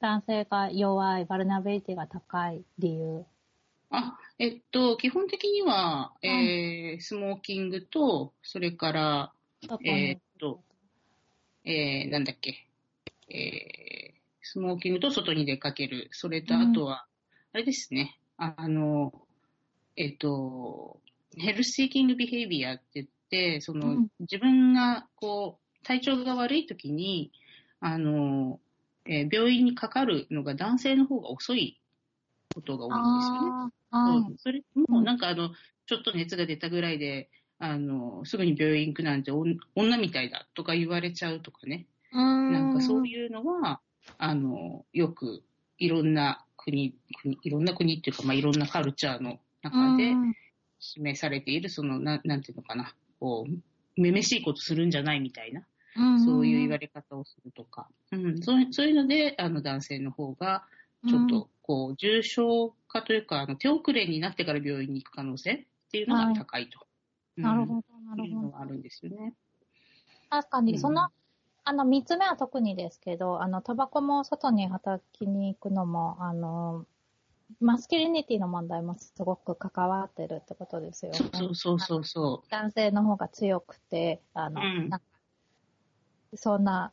[0.00, 3.24] 男性が弱い、バルナビリティが高い理由。
[3.90, 9.32] あ、えっと、基本的には、えースモーキングと、それから、
[9.84, 10.62] えーっと、
[11.64, 12.66] えー、なんだっけ、
[13.28, 16.08] えー、スモーキングと外に出かける。
[16.12, 16.70] それと、うん。
[16.70, 17.06] あとは、
[17.52, 19.12] あれですね、ああの、
[19.96, 21.00] えーっと、
[21.36, 24.08] ヘルスシーキングビヘイビアって言って、その、うん。
[24.20, 27.30] 自分が、こう、体調が悪い時に、
[27.80, 28.58] あの、
[29.04, 31.80] えー病院にかかるのが男性の方が遅い
[32.52, 33.72] ことが多いんですよね。
[34.38, 35.50] それもなんかあの、
[35.86, 41.86] ちょっと熱が出たぐらいで、あの、すぐに病院行くなんて女みたいだとか言われちゃうとかね。
[42.50, 43.80] ななんかそういうのは、
[44.18, 45.44] あの、よく
[45.78, 50.14] いろんな国、国いろんな国っていうか、まあ、いろんなカルチャーの中で
[50.80, 55.66] 示されている、その、なんなんていうのかな、こう、めめしいことするんじゃないみたいな、
[56.24, 60.64] そういう言われ方をするとか、うん、そうそういうので、あの、男性の方が、
[61.08, 66.80] ちょっと、こう、重症化というか、あの手遅れになってから病院に行く可能性っていうのが高いと。
[67.36, 67.44] うん。
[67.44, 68.58] なるほど、なるほど。
[68.58, 69.34] あるんですよね。
[70.30, 71.08] 確かに、うんその、
[71.64, 76.86] あの、三つ目は特にですけど、あの、タバコも外に働きに行くのも、あの、
[77.60, 81.18] マスキュリニティの問題もすごく関わってるってことですよね。
[81.18, 85.06] そうそうそうそうそ男性の方が強くて、あの、うんなんか
[86.36, 86.92] そんな、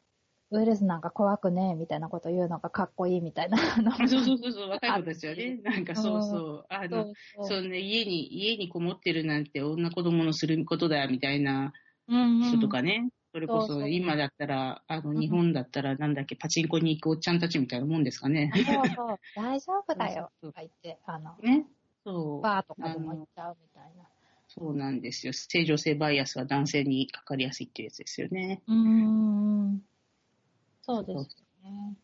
[0.51, 3.57] ウイルスなんか怖くねえみたいなこと言うのがかっこいいみたいな。
[4.07, 11.73] そうそうそうそう、若い子たちはね、なんかそうそう、あの、そうね、家に、家にこもってるなんて女子供のすることだよみたいな
[12.07, 13.09] うんうん人とかね。
[13.33, 18.51] それこそうそうそ今だったら、あの、ん日本だったらなんだっけ、パチンコに行くおっちゃんたちみたいなもんですかね。
[18.55, 21.65] そうそう、大丈夫だよとか言って、あの、ね。
[22.05, 22.41] そう。
[22.43, 24.12] バーとかでも行っちゃうみたいな。
[24.55, 25.33] そうなんですよ。
[25.33, 28.61] 正常性バイアスは男性にかかりやすいっていうやつですよね。
[28.67, 29.83] うーん。
[30.83, 31.95] そうですよね。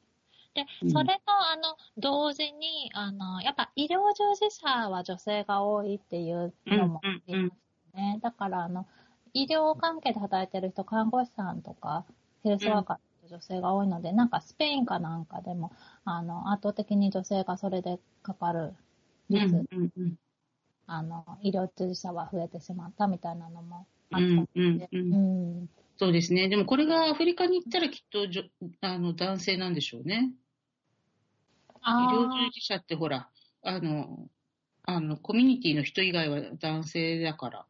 [0.55, 8.19] で、うんそれと、あの、同時に、あの、やっぱ医療従事者は女性が多いっていうのもありますね。
[8.23, 8.87] だから、あの、
[9.33, 12.03] 医療関係で働いてる人、看護師さんとか、
[12.43, 15.71] ヘルスワーカー女性が多いので、なんかスペインかなんかでも、
[16.03, 18.73] あの、圧倒的に女性がそれでかかる
[19.29, 20.15] 率、うんうんうん
[20.91, 24.45] あの、医療従事者は増えてしまったみたいなのもあったうんの
[24.77, 26.47] で、うんうんうんそうですね。
[26.47, 28.43] でもこれがアフリカに行ったらきっとじょ
[28.79, 30.31] あの男性なんでしょうね。
[31.75, 33.29] 医あ療従事者ってほら、
[33.63, 34.29] あの、
[34.83, 37.65] あの、コミュニティの人以外は男性だから、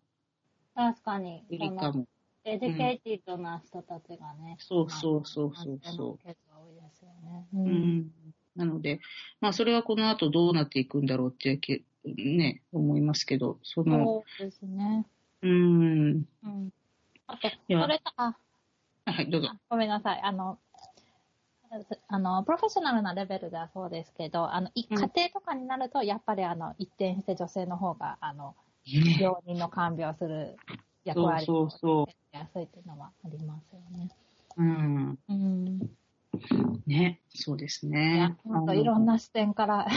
[0.75, 1.43] あ、確かに。
[1.43, 2.08] アフリカも。
[2.45, 4.55] educated な人たちがね。
[4.60, 7.47] そうそうそうそうそのケースが多いですよね。
[7.53, 7.58] う。
[7.58, 8.12] ううんん。
[8.55, 8.99] なので、
[9.41, 15.05] まあ、それはこの後どうなっていくんだろうってけ、ね、思いますけど、その、そうですね。
[15.41, 16.69] うーん、うん。
[17.27, 18.23] あと、やそれと、あ、
[19.05, 19.57] はいはい、どうぞあ。
[19.69, 20.21] ごめんなさい。
[20.21, 20.59] あの、
[22.07, 30.57] あの、プロフェッショナルなレベルではそうですけど、あの、家庭とかになると、やっぱりあの、一転して女性の方が、あの、ね病人の看病する
[31.03, 34.09] 役割そうそうそうをやすいっていうのはありますよね。
[34.57, 35.19] うん。
[35.27, 35.79] うん。
[36.88, 39.88] ね、そうですね。、本当いろんな視点から。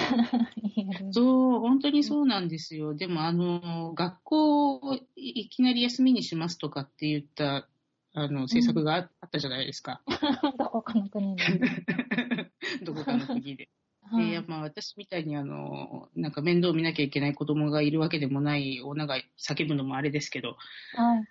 [1.11, 2.95] そう、本当にそうなんですよ。
[2.95, 7.69] でも、あの、学校をいきなり休みにしますとかって言った、
[8.15, 10.03] あの、政策がああったじゃないですか。
[10.59, 11.43] どこかの国で。
[12.85, 13.65] どこかの国で。
[13.67, 13.83] はい
[14.17, 20.57] でいや、まあ、私みたいに、あの、なんか面倒見なきゃいけない子供がいるわけでもない女が叫ぶのもあれですけど、
[20.95, 21.25] はい。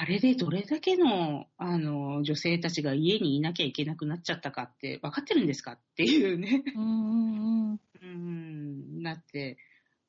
[0.00, 6.62] あれでどれだけの、あの、女性たちが家にいなきゃいけなくなっちゃったかって分かってるんですかっていうね。
[6.74, 7.80] うんうんうん。
[8.02, 9.02] うん。
[9.02, 9.58] だって、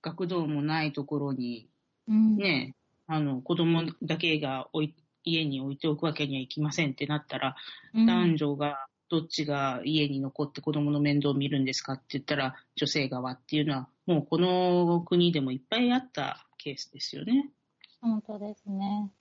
[0.02, 1.68] 学童もないところに、
[2.08, 2.38] うん。
[2.38, 2.74] ね、
[3.06, 4.70] あの、子供だけが
[5.26, 7.58] 家に置いておくわけにはいきませんってなったら、
[7.94, 17.52] うん男女が、どっちが家に残って子供の面倒を見るんですかって言ったら、女性側っていうのは、もうこの国でもいっぱいあったケースですよね。
[18.00, 19.12] 本当ですね。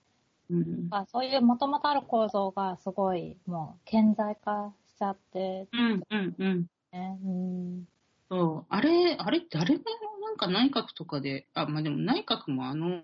[0.51, 0.87] うん。
[0.91, 6.65] あそういう元々ある構造がすごいもう顕在化しちゃってうん、うん、うん。
[6.91, 7.17] ね。
[7.23, 7.85] うん。
[8.29, 8.65] そう。
[8.69, 9.83] あれ、あれ、誰も
[10.21, 13.03] なんか内閣とかで、あ、まあ、でも内閣もあの、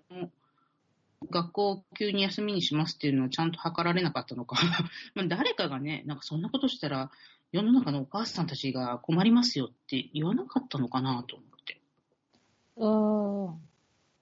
[1.30, 4.56] 学校を急に休みにしますっていうのはちゃんと図られなかったのか。
[5.14, 7.10] まあ誰かがね、なんかそんなことしたら、
[7.52, 11.80] 世の中のお母さんたちが困りますよって言わなかったのかなと思って。
[12.76, 12.86] う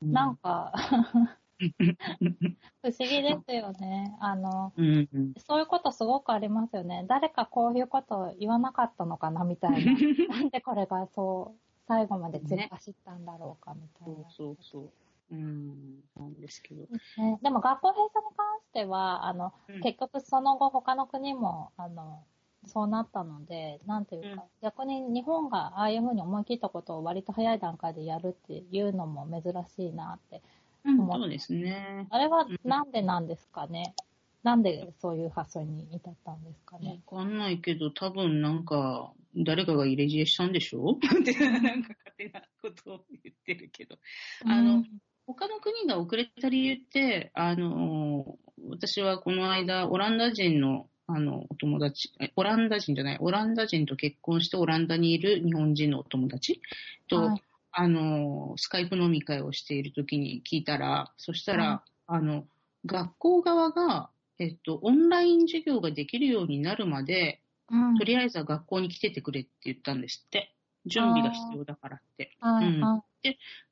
[0.04, 0.12] ーん。
[0.12, 0.72] なんか、
[1.58, 4.16] 不思議ですよね。
[4.20, 5.34] あの、うん、うん。
[5.46, 7.04] そういうことすごくありますよね。
[7.08, 9.92] 誰かこういうこと言わなかったのかなみたいな。
[10.28, 10.50] なん。
[10.50, 13.24] でこれがそう、最後まで突っ走ったん。
[13.24, 14.26] だろうかみたそう。
[14.28, 14.90] そうそう。
[15.32, 16.34] うん、なん。
[16.34, 16.82] ですけど。
[17.16, 19.80] ね、でも学校閉鎖に関しては、あの、うん。
[19.80, 22.22] 結局その後他の国も、あの、
[22.66, 24.04] そうなったので、なん。
[24.04, 24.48] ていうか、うん。
[24.62, 30.42] 逆に日本がああいうふうに思い切ったことを割と早い段階でやるっていうのも珍しいなって。
[30.86, 32.06] うん、そうですね。
[32.10, 32.58] あれはうん。
[32.64, 33.94] なんでなんですかね、
[34.42, 37.00] なんでそういう発想に至ったんですかね？
[37.10, 40.92] わかんないけど、多分なんか、誰かが入れ知恵したんでしょ？
[40.96, 43.96] って、なんか勝手なことを言ってるけど。
[44.44, 44.84] あの
[45.28, 56.60] 他の国が遅れた理由って、あの、私はこの間、オランダ人の、あの、お友達、えオランダ人じゃない、オランダ人と結婚してオランダにいる日本人のお友達
[57.08, 57.42] と、はい
[57.78, 62.46] あの、スカイプ飲み会をしている時に聞いたら、そしたら、あの、
[62.86, 64.08] 学校側が、
[64.38, 67.98] えっと、オンライン授業ができるようになるまで、うん。
[67.98, 70.54] とりあえずは学校に来ててくれって言ったんですって。
[70.86, 72.38] 準備が必要だからって。
[72.40, 72.50] うん。
[72.50, 72.80] はい。
[72.80, 73.04] は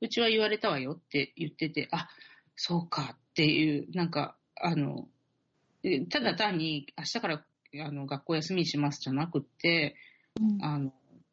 [0.03, 2.09] うちは言われたわよって言ってて、あ、
[2.57, 5.09] そうかっていう、なんか、あの、
[5.83, 7.45] えただ単に明日から
[7.87, 9.97] あの学校休みにしますじゃなくって、
[10.41, 10.63] いうん。
[10.63, 10.93] あの、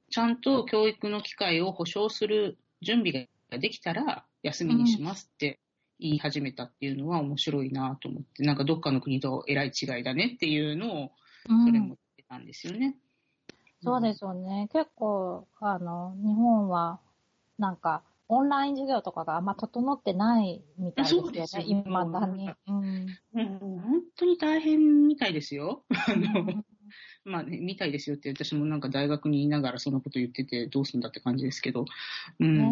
[0.10, 5.60] ちゃんと教育の機会を保障する準備ができたら休みにしますって
[6.00, 11.12] 言い始めたっていうのは面白いなと思って、なんかどっかの国とえらい違いだねっていうのを、
[11.50, 12.96] うんそれも言ってたんですよね。
[13.84, 14.70] そうですよね。
[14.72, 17.00] 結構、あの、日本は、
[17.58, 22.52] なんか、オンライン授業とかがあんま整ってないみたいですよねそうですよ、未だに。
[22.68, 23.08] うん。
[23.34, 25.84] もう本当に大変みたいですよ。
[25.90, 26.64] あの、
[27.24, 31.86] まあね、みたいですよって私もなんか大学にいながらそんなこと言っててどうすんだって感じですけど。
[32.40, 32.72] うん。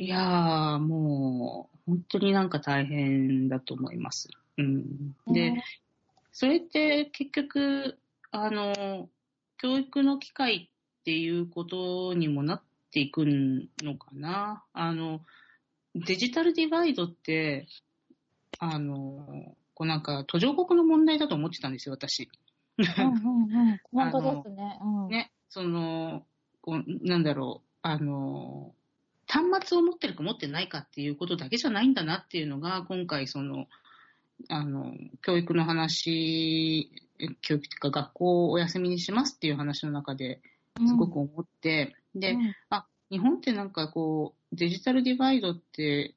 [0.00, 4.28] いやー、もう、本当になんか大変だと思います。
[4.56, 5.12] うん。
[5.26, 5.64] で、ね
[6.30, 7.98] それって結局、
[8.30, 9.08] あの、
[9.56, 13.24] 教育の機会っていうことにもなっていく
[13.82, 14.62] のかな。
[14.72, 15.22] あの、
[15.96, 17.66] デジタルディバイドって、
[18.60, 22.28] あの、こうなんか途上国の問題だと思ってたんですよ、私。
[22.78, 23.80] うんうんうん。
[23.92, 24.78] 本当ですね。
[24.82, 25.08] うん。
[25.08, 26.24] ね、その、
[26.60, 28.74] こうなんだろう、あの、
[29.26, 33.66] 端末を持ってるか持ってないかっていうことだけじゃないんだなっていうのが、今回その、
[34.48, 40.40] あの、教育の話、え教育っていうか学校をお休みにしますっていう話の中で
[40.86, 46.14] すごく思って、で、うんあ、日本ってなんかこう、デジタルディバイドって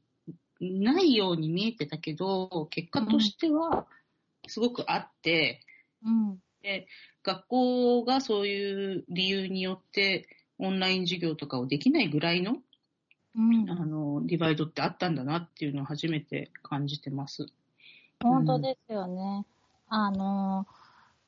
[0.59, 3.87] ないように見えてたけど、結果としては
[4.47, 5.61] すごくあって、
[6.05, 6.39] うん。
[6.61, 6.87] で、
[7.23, 12.57] 学校がそういう理由によってオンライン授業とかをできないぐらいの、
[13.35, 13.69] うん。
[13.69, 17.47] あの、ディバイドってあったんだなっていうのを初めて感じてます。
[18.21, 19.45] 本当ですよね。
[19.87, 20.67] あの、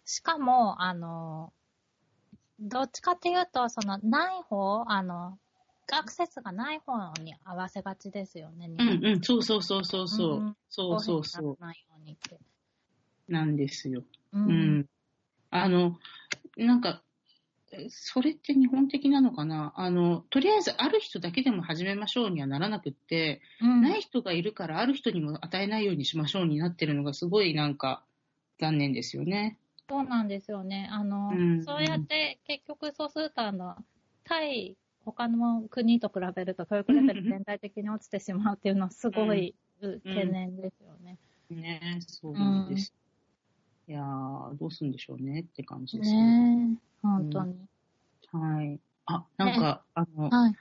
[0.06, 1.54] しかも、あの、
[2.60, 5.38] どっちかっていうと、その、ない方、あの、
[5.92, 8.68] アクセスがない方に合わせがちですよね。
[8.68, 10.38] うんうん、そうそうそうそうそう。
[10.38, 11.58] うんそうそうそう。
[11.62, 12.40] ないようにって。
[13.28, 14.04] なんですよ。
[14.32, 14.90] ううん。
[15.54, 15.99] あの、
[16.58, 17.04] なんか、
[17.72, 19.74] えそれって日本的なのかな？
[19.76, 28.04] あの、とりあえずある人だけでも始めましょうにはならなくって、うんない人がいるからある人にも与えないようにしましょうになってるのがすごいなんか
[28.60, 29.60] 残念ですよね。
[29.89, 30.89] そうなんですよね。
[30.91, 33.76] あの、うんそうやって結局そうすると、あの、
[34.24, 34.76] 対
[35.06, 41.18] 他の国と比べると教育レベル全体的に落ちてしまうっていうのはすごい、う懸念ですよね。
[41.49, 42.93] ねそうなんです。
[43.88, 46.68] いやー、どうするんでしょうねって感じですね。
[46.68, 47.56] ねえ、本当に。
[48.32, 48.80] はい。
[49.06, 50.54] あ、なんか、あの、はい。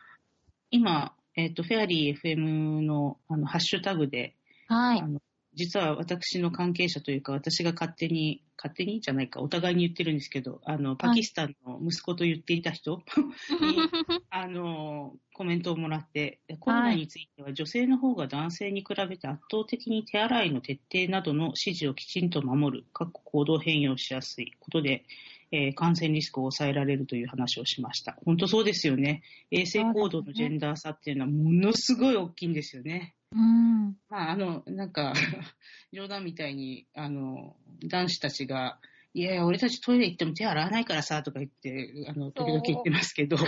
[0.70, 4.35] 今、えっ、と、フェアリー FM の、あの、ハッシュタグで、
[4.66, 5.07] はいあ。
[5.07, 5.20] の、
[5.55, 13.03] 実は私の関係者というか、私が勝手に、勝手にじゃないか、お互いに言ってるんですけど、あの、パキスタンの息子と言っていた人に、
[14.30, 25.05] あの、コメントをもらって、コロナについては女性の方が男性に比べて圧倒的に手洗いの徹底などの指示をきちんと守る、各行動変容しやすいことで、
[25.50, 28.16] えー感染リスクを抑えられるという話をしました。
[28.24, 29.22] 本当そうですよね。
[29.50, 33.14] 衛生行動のジェンダー差っていうのはものすごい大きいんですよね。
[33.33, 33.97] うん。
[34.09, 35.12] まあ、あの、なんか、
[35.93, 38.78] 冗談みたいに、あの、男子たちが、
[39.14, 43.37] いやいや、俺たちトイレ行っても手洗わないからさ、とか言って、あの、時々言ってますけど。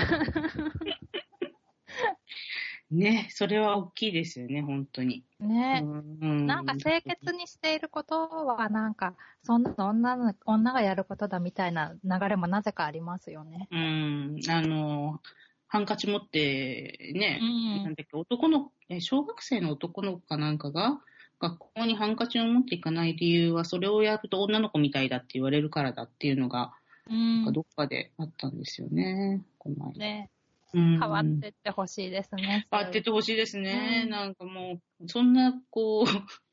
[2.91, 5.25] ね、それは大きいですよね、本当に。
[5.41, 13.69] ねうんなんか清潔にしていることは、なんか、そんなの女の女がやることだみたいな流れもなぜかありますよね。
[13.71, 15.21] うん、あの、
[15.75, 21.01] ハンカチ持って、ね、うんなんだっけ、男の、え小学生の男の子かなんかが、
[21.41, 26.75] 学校にハンカチを持っていかない理由は、それをやると女の子みたいだって言われるからだっていうのが、
[27.11, 27.53] うん。
[27.53, 29.99] どっかであったんですよね、この間。
[29.99, 30.31] ね
[30.75, 32.69] うん変わってってほしいですね。
[32.71, 34.03] 変わってってほしいですね。
[34.05, 36.07] うんなんかもう、そんな、こう、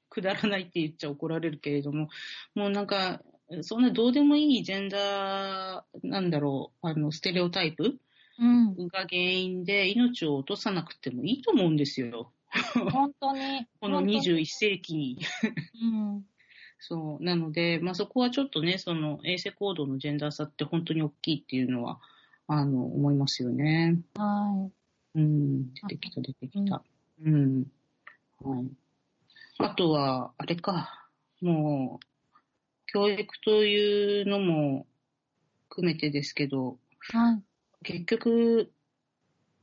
[0.10, 2.10] くだらないって言っちゃ怒られるけれども、
[2.56, 3.22] もうなんか、
[3.62, 8.00] そんなどうでもいいジェンダー、なんだろう、あの、ステレオタイプ
[8.42, 8.88] うん。
[8.88, 12.34] が原因で命を落とさなくてもいいと思うんですよ。
[12.92, 13.68] 本当に。
[13.80, 15.20] この本当に21世紀に。
[15.82, 16.26] うん。
[16.80, 17.24] そう。
[17.24, 22.02] なので、まあそこはちょっとね、その衛生行動のジェンダー差って本当に大きいっていうのは、
[22.48, 24.02] あの、思いますよね。
[24.16, 24.70] は
[25.14, 25.74] うん。
[25.74, 26.84] 出てきた、出てきた。
[27.24, 27.68] うん。
[28.40, 28.68] はい。
[29.60, 31.08] あとは、あれか。
[31.42, 32.06] もう、
[32.88, 34.88] 教育というのも
[35.70, 36.80] 含めてですけど、
[37.14, 37.16] い。
[37.16, 37.44] はい。
[37.84, 38.72] 結局、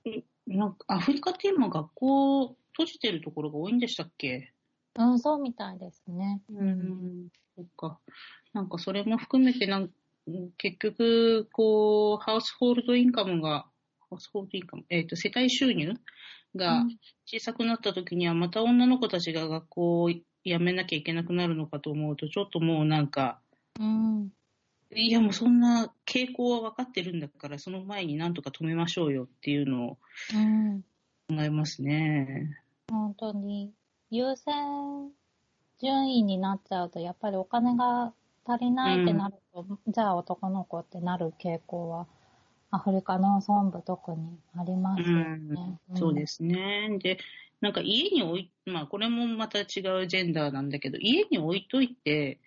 [0.06, 4.52] んなんかアフリカって今学校閉じてるところが多いんでしたっけ？
[4.96, 6.40] うん、そうみたいですね。
[6.48, 8.00] うん、そっか。
[8.52, 9.90] なんかそれも含めてなん、
[10.56, 13.66] 結局、こう、ハウスホールドインカムが、
[14.10, 15.94] ハウスホールドインカム、えっ、と、世帯収入
[16.56, 20.22] がうん小さくなった時には、また女の子たちが学校を辞
[20.58, 23.40] めなきゃいけなくなるのかと思うと、ちょっともうなんか、
[23.78, 24.30] うん。
[24.94, 29.98] いやもうそんな傾向は分かってるんだから、その前になんとか止めましょうよっていうのを
[30.34, 30.82] うん。
[31.28, 32.56] 考えますね。
[32.90, 33.72] 本当に。
[34.10, 35.12] 優先
[35.80, 38.14] 順位になっちゃうと、やっぱりお金が
[38.46, 42.06] 足りないってなると、じゃあ男の子ってなる傾向は、
[42.70, 45.78] アフリカ農村部特にありますよね。
[45.94, 46.98] そうですね。
[46.98, 47.18] で、
[47.60, 49.66] なんか家に置い、まあこれもまた違う
[50.06, 52.40] ジェンダーなんだけど、家に置いといて、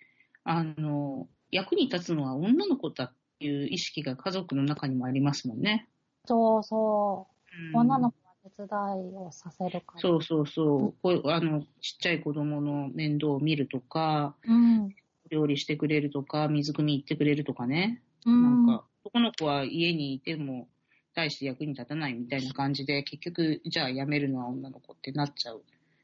[0.44, 5.88] あの、役に立つのは女の子だっていう意識が家族の中にもありますもんね。
[6.26, 7.32] そうそう。
[7.68, 10.00] うん女の子は手伝いをさせるから。
[10.00, 10.94] そうそうそう。
[11.02, 11.68] こういうあの、ちっ
[12.00, 14.94] ちゃい子供の面倒を見るとか、うん。
[15.30, 18.02] 料理してくれるとか、水汲み行ってくれるとかね。
[18.24, 18.66] うん。
[18.66, 20.68] なんか、男の子は家にいても、
[21.14, 25.62] 大して役に立たないみたいな感じで、結局、じゃあ辞めるのは女の子ってなっちゃう。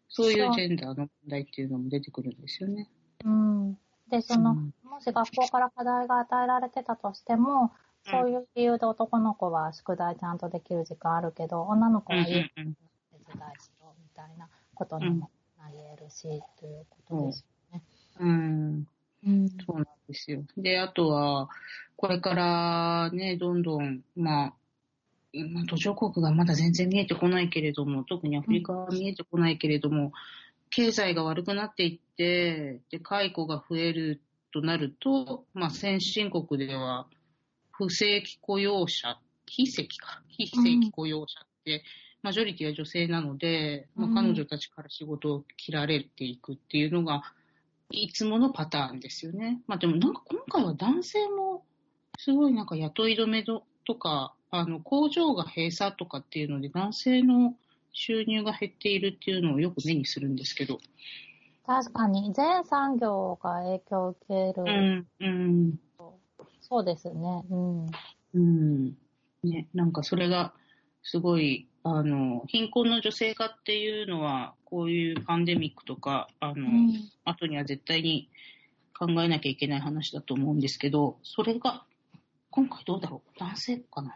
[0.08, 2.88] そういうジェンダーの問題っていうのも出てくるんですよね。
[3.24, 3.78] うん。
[4.10, 7.72] で、その、うんもし学校から課題が与えられてたとしても、
[8.04, 16.22] そういう理由で男の子は宿題ちゃんとできる時間あるけど、女の子うんは家手伝いしようみたいなことにもなり得るし、
[16.58, 17.82] ということですよね。
[18.20, 18.86] うん、
[19.26, 19.48] うん。
[19.60, 20.42] そうなんですよ。
[20.56, 21.48] で、あとは、
[21.96, 24.54] これからね、どんどん、まあ、
[25.52, 30.12] まあ途上国がまだ全然見えてこないけれども、特にアフリカは見えてこないけれども、
[30.70, 34.20] 経済が悪くなっていって、で、解雇が増える
[34.52, 37.06] となると、まあ、先進国では、
[37.70, 41.84] 不正規雇用者、非正規か、非正規雇用者って、
[42.22, 47.22] マジョリティは女性なので、まあ、うん彼女たちから仕事を切られていくっていうのが、
[47.90, 49.60] いつものパターンですよね。
[49.66, 51.64] まあでもなんか今回は男性も、
[52.18, 57.54] すごいなんか雇い止めどとか、あの、工場が閉鎖とかっていうので、男性の
[58.00, 60.78] 収入が減っているっていうのをよく目にするんですけど。
[61.66, 64.62] 確かに、全産業が影響を受ける。
[64.64, 65.80] うん、うん。
[66.60, 67.42] そうですね。
[67.50, 67.86] うん。
[68.34, 68.96] うん。
[69.42, 70.54] ね、なんかそれが、
[71.02, 78.30] すごい、あの、貧困の女性化っていうのは、こういうパンデミックとか、あの、うん後には絶対に
[78.98, 81.84] 考えなきゃいけない話だと思うんですけど、それが、
[82.50, 83.38] 今回どうだろう？
[83.38, 84.14] 男性かな？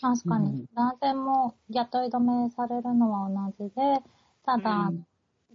[0.00, 3.28] 確かに、うん男性も雇い止めされるのは
[3.58, 4.00] 同じで、
[4.44, 5.06] ただ、うん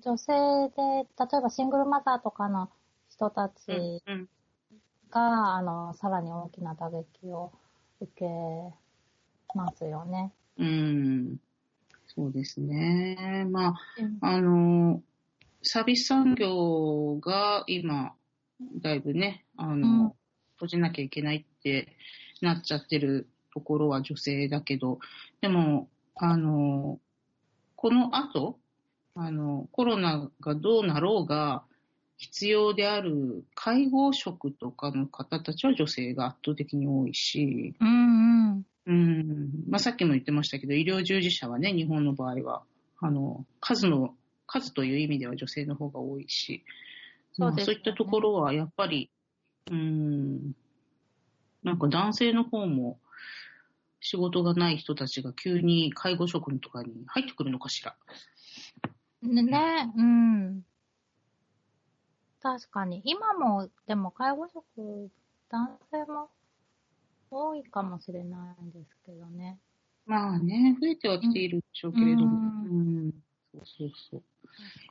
[0.01, 0.33] 女性
[0.69, 2.69] で、例えばシングルマザーとかの
[3.09, 4.29] 人たちうん。
[5.09, 7.51] が、あの、さらに大きな打撃を
[8.01, 8.25] 受け
[9.55, 10.31] ますよね。
[10.57, 11.37] うん。
[12.07, 13.47] そうですね。
[13.49, 15.01] まあ、うんあの、
[15.63, 18.13] サービス産業が今、
[18.81, 20.11] だいぶね、あの、うん
[20.57, 21.97] 閉じなきゃいけないって
[22.41, 24.99] なっちゃってるところは女性だけど、
[25.41, 26.99] でも、あの、
[27.77, 28.59] この後、
[29.15, 31.63] あの、コロナがどうなろうが、
[32.17, 38.65] 必要である介護職とかの方たちは女性が圧倒的に多いし、うんうん。
[38.85, 39.49] うん。
[39.69, 42.63] まあ、さっきも言ってましたけど、医療従事者はね、日本の場合は、
[43.01, 44.13] あの、数の、
[44.47, 46.63] 数という意味では女性の方が多いし、
[47.37, 49.09] まあそうですよねそういったところはやっぱり、
[49.71, 50.53] うん、
[51.63, 52.99] なんか男性の方も
[54.05, 57.95] 仕事がない人たちが急に介護職とかに入ってくるのかしら。
[59.23, 60.63] ね、ねうん。
[62.39, 63.01] 確かに。
[63.03, 65.09] 今も、でも介護職、
[65.49, 66.29] 男性も
[67.31, 69.57] 多いかもしれないんですけどね。
[70.05, 72.37] まあね、増えてはきているでしょうけれども。
[72.63, 72.77] うう
[73.07, 73.11] ん。
[73.53, 74.23] そうそうそう。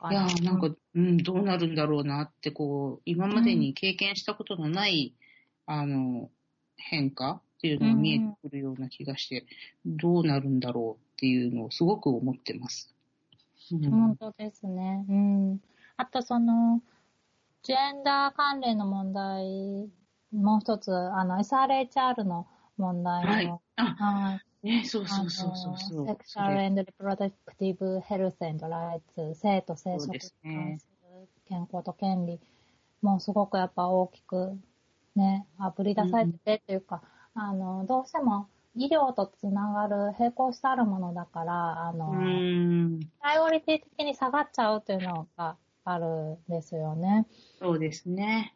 [0.01, 5.15] 確いやーなんかう、うん、どうなるんだろうなって、こう、今までに経験したことのない、
[5.67, 6.29] あの、
[6.75, 7.41] 変化
[7.73, 9.45] っていうのが見えてくるような気がして、
[9.85, 12.93] どうなるんだろうっていうのをすごく思ってます。
[13.71, 15.03] うん本当ですね。
[15.09, 15.61] うん。
[15.97, 16.81] あとその、
[17.63, 19.89] ジェンダー関連の問題、
[20.31, 22.45] もう一つ、あの、SRHR の
[22.77, 23.61] 問題はいも、。
[23.77, 24.67] あ、はい。
[24.67, 26.07] ね、そうそうそうそうそう。
[26.07, 32.39] セクシャルエンドリプロダクティブヘルスエンドライツ、性と生殖に関する健康と権利、
[33.01, 34.59] もうすごくやっぱ大きく
[35.15, 37.01] ね、あぶり出されててっていうか、
[37.35, 47.27] あの、どうしても医療とつながる並行してあるものだから、あの、プライオリティ的に下がっちゃうっていうのがあるんですよね。
[47.59, 48.55] そうですね。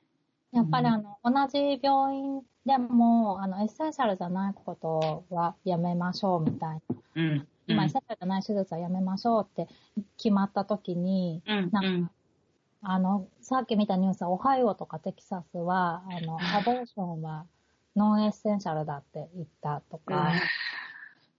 [0.51, 6.95] やっぱりうんあの、同じ病院でも、あの、 essential じゃないことはやめましょうみたいな。
[7.15, 7.47] うん。
[7.67, 9.67] 今、エッうん essential じゃない手術はやめましょうって
[10.17, 12.11] 決まった時に、うん、なんかうん。
[12.81, 17.45] あの、さっき見たニュースは、オハイオとかテキサスは、あの、 abortion は
[17.95, 20.31] non-essential だって言ったとか、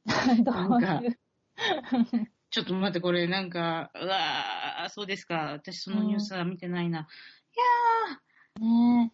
[0.45, 1.19] どういう、
[2.51, 5.53] ちょっと待って、これなんか、うわー、そうですか。
[5.53, 7.07] 私そのニュースは見てないな。
[8.61, 9.13] ね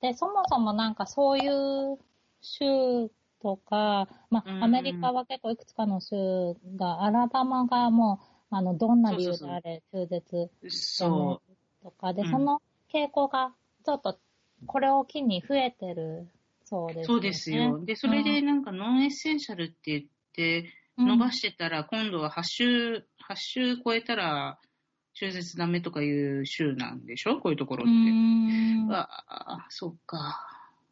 [0.00, 1.98] で、そもそもなんかそういう
[2.40, 3.10] 州
[3.42, 4.62] とか、まうん。
[4.62, 6.16] あ、アメリカは結構いくつかの州
[6.76, 8.20] が、アラバマがも
[8.50, 11.42] う、あの、どんな理由であれ、中絶そ
[11.82, 12.24] とかで、う。
[12.24, 12.62] んその
[12.92, 13.54] 傾向が、
[13.84, 14.18] ちょっと、
[14.66, 16.28] これを機に増えてる
[16.70, 17.06] そうです、う。
[17.06, 17.84] そうですよ。
[17.84, 22.94] で、それでなんか non-essential って言って、伸ばしてたら、今度は8週、
[23.28, 24.58] 8週超えたら、
[25.14, 27.40] 中絶ダメとかいう州なんでしょ？
[27.40, 27.92] こういうところうって。
[27.92, 28.92] ん。
[28.92, 30.46] ああ、そっか。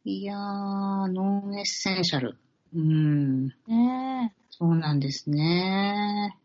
[0.05, 2.37] いやー、 non-essセンシャル。
[2.75, 6.37] うん、ねそうなんですね。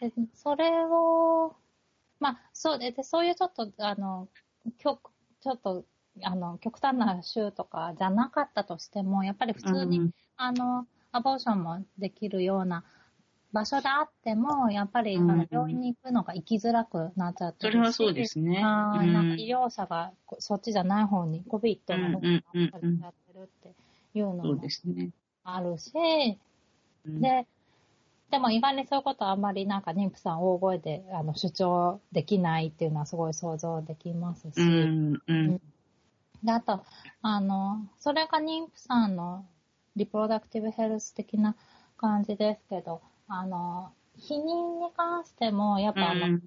[0.00, 1.54] えでそれを、
[2.20, 4.28] まあ、そうで、でそういうちょっと、あの、
[4.78, 5.10] 極、
[5.40, 5.84] ちょっと、
[6.22, 12.84] あの、極端な州とかじゃなかったとしても、やっぱり普通に、うんあの、アボーションもできるような
[13.52, 18.62] 場所であっても、やっぱり、うんあの病院に行くのが行きづらくなっちゃってるしそれはそうですね。
[18.62, 19.12] はい、うん。
[19.12, 23.74] なんか医療者がこそっちじゃない方に、COVID の方にやうんうんってるって
[24.14, 24.60] いうのも。
[25.44, 25.92] あるし、
[27.06, 27.20] うん。
[27.20, 27.46] で、
[28.30, 35.60] でも意外にそういうことはあんまりなんか妊婦さん大声であの主張できないっていうのはすごい想像できますし、うん、うん、
[36.42, 36.84] で、あと、
[37.22, 39.46] あの、それが妊婦さんの
[39.96, 41.56] リプロダクティブヘルス的な
[41.96, 46.42] 感じですけど、あの、避妊に関しても、やっぱあの、うん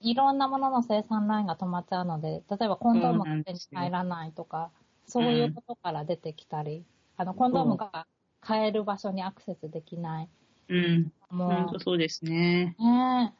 [0.00, 4.70] いろんなものの生産ラインが止まっちゃうので、例えばコンドームが手に入らないとか、
[5.06, 6.84] そういうことから出てきたり、
[7.16, 8.06] あの、コンドームが
[8.40, 10.28] 買える場所にアクセスできない。
[10.68, 12.76] うん、も本当そうですね。
[12.78, 13.34] う、ね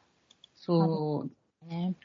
[0.55, 1.31] そう。
[1.65, 1.95] え、ね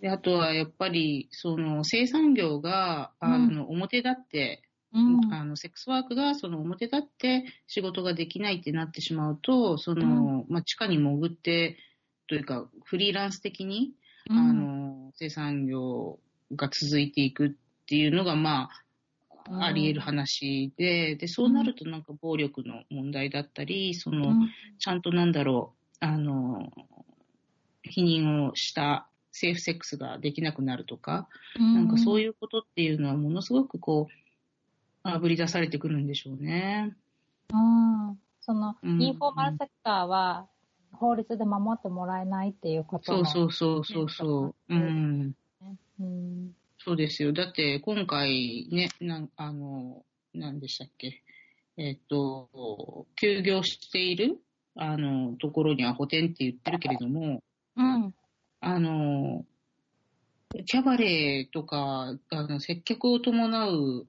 [0.00, 5.32] で、あとはやっぱり、その生産業が、あの、表立って、うん。
[5.32, 11.76] あの、セックスワークがその表立って仕事ができないってなってしまうと、その、まあ、地下に潜って、
[12.28, 13.92] というか、フリーランス的に、
[14.28, 16.18] あの、生産業
[16.54, 17.50] が続いていくっ
[17.86, 18.68] ていうのが、ま
[19.48, 19.62] うん。
[19.62, 24.50] あ、あり得る話で、で、そうなるとなんか暴力の問題だったり、その、うん。
[24.78, 26.70] ちゃんとなんだろう、あの、
[27.82, 31.28] 否認をしたセーフセックスができなくなるとか、
[31.58, 32.34] なんかそういう。
[32.38, 34.12] ことっていうのはものすごくこう、
[35.02, 36.96] あぶり出されてくるんでしょうね。
[37.52, 40.48] うんその、うんインフォーマルセクターは
[40.92, 44.74] 法律で守ってもらえないっていうことそうもそうそうそうそう。
[44.74, 45.34] うん。
[46.00, 46.54] うん。
[46.78, 47.32] そうですよ。
[47.32, 51.22] だって今回ね、なんあの、なんでしたっけ。
[51.76, 54.38] えっと、休業している、
[54.76, 57.42] あの、ところには補填って言ってるけれども、
[57.76, 58.14] うん。
[58.60, 59.44] あの、
[60.66, 64.06] キャバレーとか、あの、接客を伴う、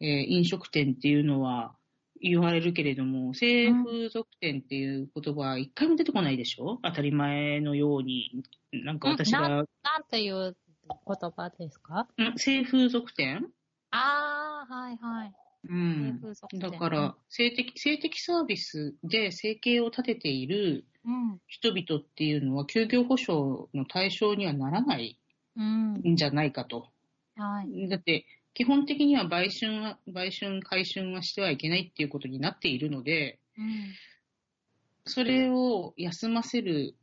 [0.00, 1.74] えー飲食店っていうのは
[2.20, 6.78] 言われるけれども、性風俗店っていう言葉は一回も出てこないでしょ？
[6.84, 8.44] 当たり前のように。
[8.72, 9.66] なんか私が、なん
[10.08, 10.56] ていう
[10.88, 12.06] 言葉ですか？
[12.22, 12.38] ん？
[12.38, 13.48] 性風俗店？
[13.90, 15.32] ああ、はいはい。
[15.64, 16.20] うん
[16.54, 21.40] だから、性的、性的サービスで生計を立てているうん。
[21.46, 25.18] 人々っていうのは、休業保障の対象にはならない
[25.56, 25.94] うん。
[26.06, 26.88] んじゃないかと。
[27.36, 27.88] はい。
[27.88, 33.94] だって、基本的には売春は、売春、回春はしてはいけないっていうことになっているので、うん。
[35.06, 36.94] それを休ませる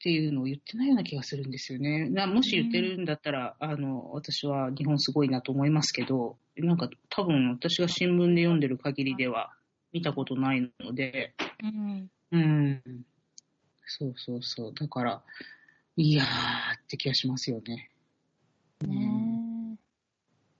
[0.00, 2.08] っていうのを言ってないような気がするんですよね。
[2.08, 9.52] なもし言ってるんだったら、あの、私は日本すごいなと思いますけど、なんか多分私が新聞で読んでる限りでは
[9.92, 12.10] 見たことないので、うん。
[12.30, 12.82] うん。
[13.84, 14.74] そうそうそう。
[14.74, 15.22] だから、
[15.96, 16.26] いやー
[16.82, 17.90] って気がしますよね。
[18.86, 19.76] ね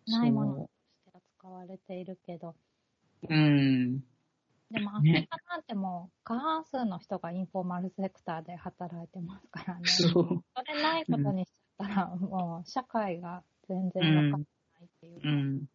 [0.07, 0.69] うないものとし
[1.13, 2.55] て扱われているけど。
[3.27, 4.05] うん。
[4.71, 9.83] でもアフリカなんてもう過半数の人がインフォーマルセクターで働いてますからね。
[9.87, 10.45] そう。
[10.57, 14.43] それないことにしちゃったら、もう社会が全然わかんない
[14.85, 15.29] っていうか。
[15.29, 15.69] うん。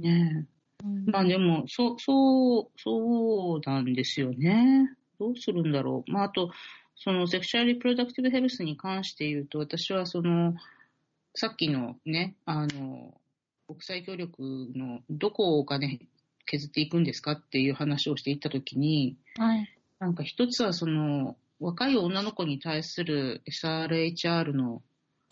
[0.00, 0.46] ね
[0.82, 0.84] え。
[0.84, 4.90] うんまあでも、そう、そう、そうなんですよね。
[5.20, 6.10] どうするんだろう。
[6.10, 6.50] まああと、
[6.96, 10.54] そのセクシュアリプロダクティブヘルスに関して言うと、私はその、
[11.34, 13.14] さっきのね、あの、
[13.68, 14.42] 国際協力
[14.74, 16.00] のどこをお金
[16.46, 19.68] 削っていくんですかっていう話をしていったときに、はい。
[19.98, 24.82] なんか一つはその、若い女の子に対する SRHR の、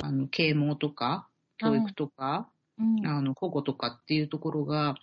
[0.01, 2.49] あの、啓蒙とか、教育とか、
[2.79, 3.07] うん。
[3.07, 4.95] あの、保護とかっていうところが、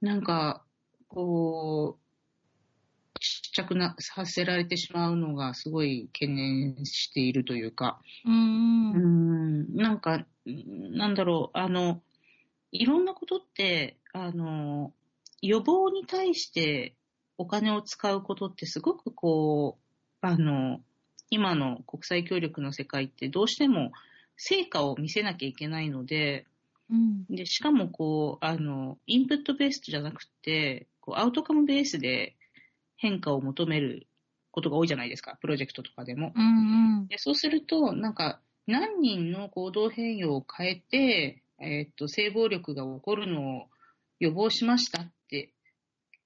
[0.00, 0.64] なんか、
[1.08, 8.92] こう、ちっちゃくな、させられてしまうのがすごい懸念しているというか、うん。
[8.92, 9.62] ううん。
[9.62, 12.02] ん、なんか、なんだろう、あの、
[12.72, 14.92] いろんなことって、あの、
[15.42, 16.94] 予防に対して
[17.38, 20.80] お金を使うことってすごくこう、あの、
[21.30, 23.92] 今の国際協力の世界ってどうしても
[24.36, 26.46] 成果を見せなきゃいけないので、
[26.88, 27.24] うん。
[27.26, 32.36] で、しかもこう、あの、インプットベースじゃなくて、こう、アウトカムベースで
[32.96, 34.06] 変化を求める
[34.52, 36.32] ことが多いじゃないですか、プロジェクトとかでも。
[36.34, 37.06] うん。
[37.08, 43.66] でそうすると、なんか、何人の行動変容を変えて、えーっと、性暴力が起こるのを
[44.18, 45.15] 予防しましたって、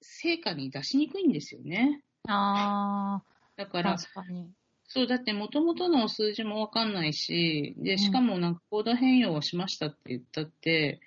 [0.01, 2.01] 成果に出しにくいんですよね。
[2.27, 3.23] ああ、
[3.55, 4.51] だから、確かに。
[4.87, 10.99] そう、だって元々の数字もわかんないし、で、しかもなんか行動変容をしましたって言ったって、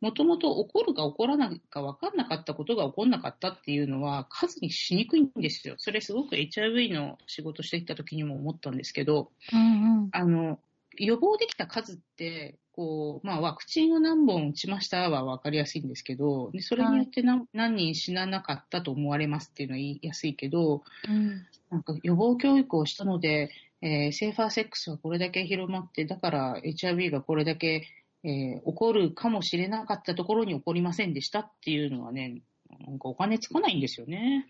[0.00, 5.74] もともと起こるか起こらないか分かんなかったことが起こんなかったっていうのは数にしにくいんですよ。
[5.78, 10.08] それすごく HIV の仕事してきた時にも思ったんですけど、うんうん。
[10.12, 10.60] あの、
[10.98, 21.46] 予防できた数って、こう、まあ、ワクチンを何本打ちましたは分かりやすいんですけど、でそれによって何,、何人死ななかったと思われますっていうのは言いやすいけど、うん。
[21.70, 23.50] なんか予防教育をしたので、
[23.82, 27.86] えーセーファーセックスはこれだけ広まって、だから HIV がこれだけ、
[28.24, 32.42] えー起こるかもしれなかったところに起こりませんでしたっていうのはね、
[32.86, 34.46] なんかお金つかないんですよね。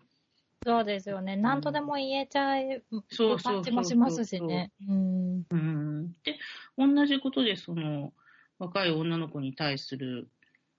[0.65, 1.37] そうですよね。
[1.37, 4.73] 何とでも言えちゃうそう感じもしますしね。
[4.89, 5.47] うん。
[5.51, 6.13] うん。
[6.25, 6.39] で、
[6.77, 8.13] 同じことで、その、
[8.59, 10.29] 若い女の子に対する、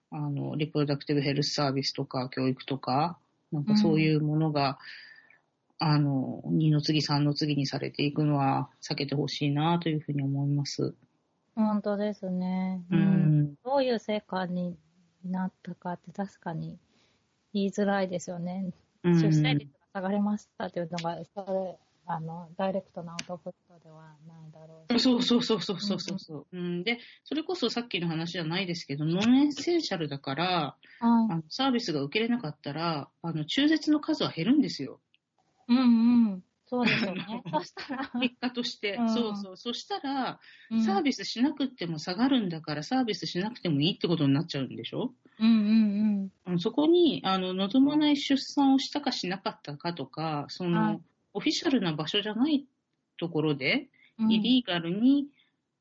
[0.10, 3.18] あの、リプロダクティブヘルスサービスとか、教育とか、
[3.52, 4.78] なんかそういうものが、
[5.80, 10.96] あの、2の次、3の次にされていくのは避けてほしいなというふうに思います。
[11.56, 12.84] 本当ですね。
[12.90, 12.96] う。
[12.96, 13.56] ん。
[13.64, 14.76] どういう成果に
[15.24, 16.80] なったかって確かに
[17.54, 18.72] 言いづらいですよね。
[19.08, 25.01] うん出生率が下がりましたっていうのが、それ、あの、ダイレクトなアウトプットではないだろうし。
[25.01, 26.84] そうそうそうそうそうそうそう、うん。
[26.84, 30.45] で、それこそさっきの話じゃないですけど、 non-essential だから、
[30.99, 31.36] はいあ。
[31.36, 34.99] のサービスが受けれなかったら、あの、中絶の数は減るんですよ。
[35.68, 35.82] うんう
[36.36, 36.43] ん。
[36.70, 37.26] そうですよね。
[37.51, 38.95] そしたら、結果として。
[38.95, 39.57] うんそうそう。
[39.57, 40.39] そしたら、
[40.70, 45.13] うんサービスしなくっても下がるんだから、サービスしなくてもいいってことになっちゃうんでしょ？
[45.39, 50.99] うんうんうんそこに、あの、望まない出産をしたかしなかったかとか、その、はい
[51.34, 52.65] オフィシャルな場所じゃない
[53.18, 54.32] ところで、うん。
[54.32, 55.28] イリーガルに、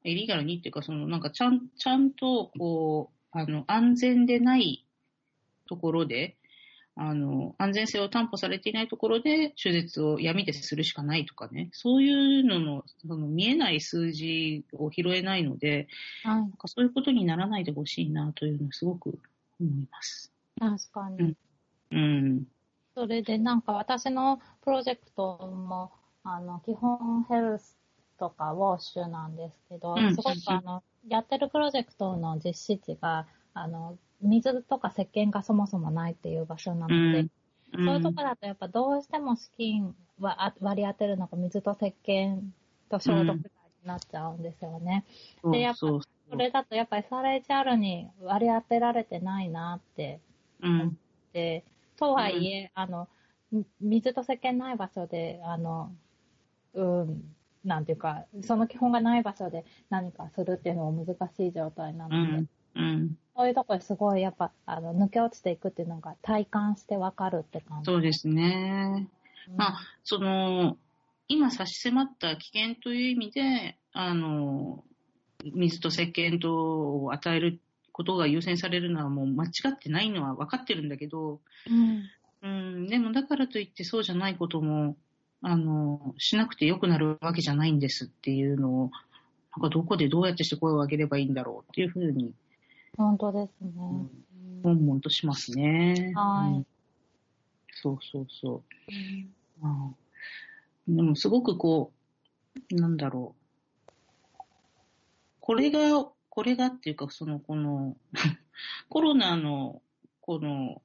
[0.05, 4.85] イリーガルにっていうか、その、なんか、ちゃん、ちゃんと、こう、あの、安全でない
[5.67, 6.37] ところで、
[6.99, 15.89] あの、安全性を担保されていないところで、手術を闇でするしかないとかね、そういうのの、その見えない数字を拾えないので、
[16.25, 16.53] はいなん。
[16.53, 19.19] かそういうことにならないでほしいなというのをすごく
[19.61, 20.33] 思います。
[20.59, 21.17] 確かに。
[21.19, 21.37] うん
[21.91, 22.47] うん。
[22.95, 25.93] それでなんか私のプロジェクトも、
[26.25, 27.77] あの、基本ヘルス
[28.19, 37.31] とかウォッシュなんですけど、うんすごくあの、やってるプロジェクトの実施地が、あの、水とか石鹸がそもそもないっていう場所なので、うん
[37.75, 42.39] そういうところだとやっぱどうしても資金はあ割り当てるのが水と石鹸
[42.89, 43.41] と消毒剤に
[43.85, 45.05] なっちゃうんですよね。
[45.43, 46.01] そうでやっぱそ
[46.37, 50.21] れだとやっぱり SRHR に割り当てられてないなって
[50.63, 50.99] うん。
[51.33, 51.65] で、
[51.97, 53.09] とはいえ、あの、
[53.53, 55.93] み水と石鹸ない場所で、あの、
[56.75, 62.49] うん、なんていうか、その基本がない場所で何かするっていうのも難しい状態なうので、ん。
[62.77, 63.19] うん。
[63.37, 67.91] そういうところですごいやっぱ、あの、抜け落ちていくっていうのが体感してわかるって感じ。
[67.91, 69.09] そうですね。
[69.49, 70.77] うんまあ、その、
[71.29, 74.85] 今差し迫った危険という意味で、あの、
[75.45, 77.61] 水と石鹸とを与える
[77.93, 82.03] ことが優先されるのはもう間違ってないのは分かってるんだけど、うん。
[82.43, 84.97] うん、でもだからといってそうじゃないことも、
[85.43, 88.91] あの、しなくてよくなるわけじゃないんですっていうのを、
[89.57, 92.33] なんかどこでどうやってして声を上げればいいんだろうっていうふうに、
[92.97, 93.71] 本当ですね。
[93.71, 94.11] ん
[94.65, 96.13] うん悶々としますね。
[96.15, 96.67] はいうん
[97.83, 98.63] そうそうそ
[99.63, 99.67] う。
[99.67, 99.97] うん
[100.89, 101.93] でもすごくこ
[102.71, 103.35] う、なんだろ
[104.39, 104.43] う。
[105.41, 107.97] これが、これがっていうか、その、この、
[108.89, 109.83] コロナの、
[110.21, 110.81] この、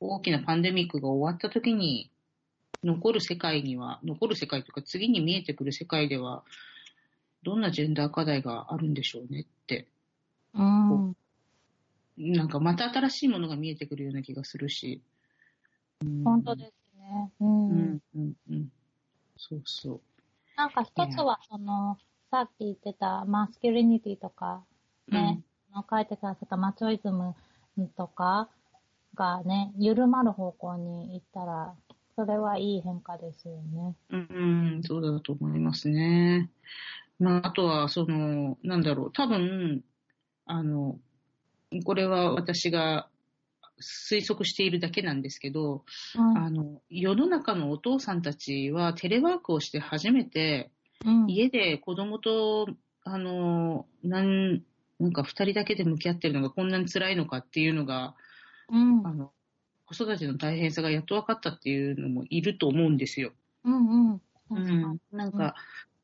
[0.00, 2.10] 大きなパンデミックが終わった時に、
[2.82, 6.44] 残る世界には、残る世界というか、次に見えてくる世界では、
[7.42, 9.88] どんなジェンダー課題があるんでしょうねって、
[10.54, 11.16] うん。
[12.16, 15.02] なんかまた新しいものが見えてくるような気がするし。
[16.02, 17.32] うん本当ですね。
[17.40, 17.44] う。
[17.44, 18.72] うんん、うん、うん。
[19.36, 20.00] そうそう。
[20.56, 21.98] なんか一つは、その、
[22.30, 24.62] さっき言ってたマスキュリニティとか、
[25.08, 25.40] ね、
[25.72, 27.34] あの書いてくださったマチョイズム
[27.96, 28.48] とか
[29.14, 31.74] がね、緩まる方向に行ったら、
[32.16, 33.94] それはいい変化ですよね。
[34.10, 34.28] うん、
[34.76, 36.50] うん、そうだと思いますね。
[37.18, 39.82] まあ、あとは、その、なんだろう、多分、
[40.48, 40.98] あの、
[41.84, 43.08] これは私が
[43.80, 45.84] 推測しているだけなんですけど、
[46.16, 46.38] うん。
[46.38, 50.70] あの、世の中のお父さんたちはテレワークをして初めて、
[51.04, 51.30] うん。
[51.30, 52.66] 家で子供と、
[53.04, 54.62] あの、なん、
[54.98, 58.14] なんか二人だけで向き合ってるのがこんなに辛いのかっていうのが、
[58.70, 59.06] うん。
[59.06, 59.32] あの、
[59.84, 63.32] 子育ての大変さがやっと分かったっていうのもいると思うんですよ。
[63.64, 64.12] うん。
[64.12, 64.20] うん。
[64.50, 64.98] うん。
[65.12, 65.54] なんか、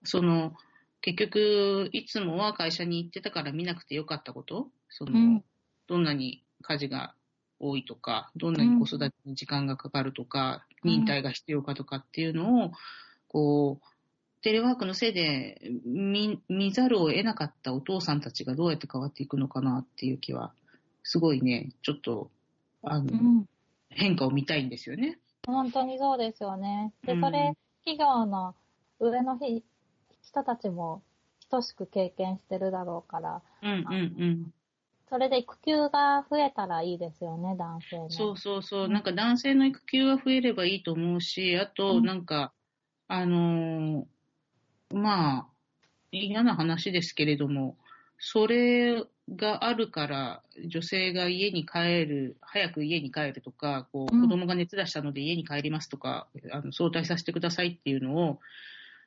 [0.05, 0.55] その、
[1.05, 4.69] 結局、いつもは会社に行ってたから見なくてよかったこと？
[4.89, 5.45] その、うん
[5.87, 7.15] どんなに家事が
[7.61, 12.73] 多いとか、どんなに子育てに時間がかかるとか、うん忍耐が必要かとかっていうのを、
[13.29, 13.87] こう、
[14.41, 20.55] テレワークのせいで見見ざるを得なかったお父さんたちがどうやって変わっていくのかなっていう気は、
[21.03, 22.31] すごいね、ちょっと、
[22.83, 23.47] あの、うん。
[23.91, 25.19] 変化を見たいんですよね。
[25.47, 26.93] 本当にそうですよね。
[27.07, 28.55] で、うんそれ、企業の
[28.99, 29.63] 上のひ
[30.25, 31.03] 人たちも
[31.51, 34.53] 等しく経験してるだろうから、うんうんうん。
[35.09, 38.11] それで育休が増えたらいいですよね、男性の。
[38.11, 38.89] そうそうそうう。
[38.89, 42.53] んなんか男性の育休は増えればいいと思うし、あと、うんなんか、
[43.07, 45.47] あのーまあ、
[46.13, 47.77] 嫌な話ですけれども、
[48.19, 49.05] それ
[49.37, 58.41] があるから、女性が家に帰る、早く家に帰るとか、こう、うん子供が熱出したので家に帰りますとか、あの、早退させてくださいっていうのを、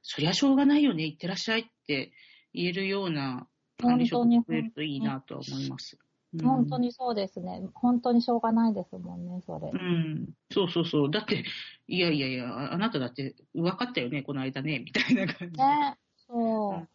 [0.10, 2.14] そりゃしょうがないよね、行ってらっしゃいって
[2.54, 3.46] 言えるような
[3.78, 5.98] 管理職が増えるといいなとは思います。
[6.02, 6.08] うん
[6.44, 7.64] 本当にそうですね。
[7.74, 9.72] 本当にしょうがないですもんね、それ。
[9.72, 10.30] うん。
[10.52, 11.10] そうそうそう。
[11.10, 11.46] だって、
[11.88, 15.58] いやいやいや、ああなただって分かったよね、この間ね、みたいな感じ。
[15.58, 15.98] ね。
[16.28, 16.74] そう。
[16.76, 16.88] うん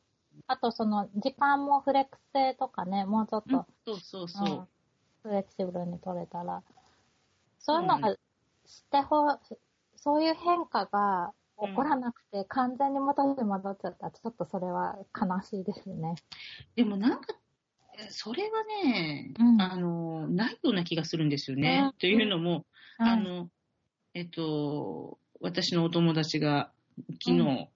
[0.47, 4.69] あと、その、時間もフレックス性とかね、もうちょっうんと、そうそうそう。
[5.23, 6.63] フレキシブルに取れたら、
[7.59, 8.17] そういうのが
[8.67, 9.39] してほ、
[9.97, 16.17] そういう変化が怒らなくて、完全に元に戻っちゃったら、ちょっとそれは悲しいですね。
[16.77, 17.35] でもなんか、
[18.11, 19.61] それはね、うん。
[19.61, 21.83] あの、ないような気がするんですよね。
[21.85, 21.93] うん。
[21.99, 22.65] というのも、
[22.99, 23.51] はいあの、
[24.15, 26.71] えっと、私のお友達が
[27.25, 27.69] 昨日、うん。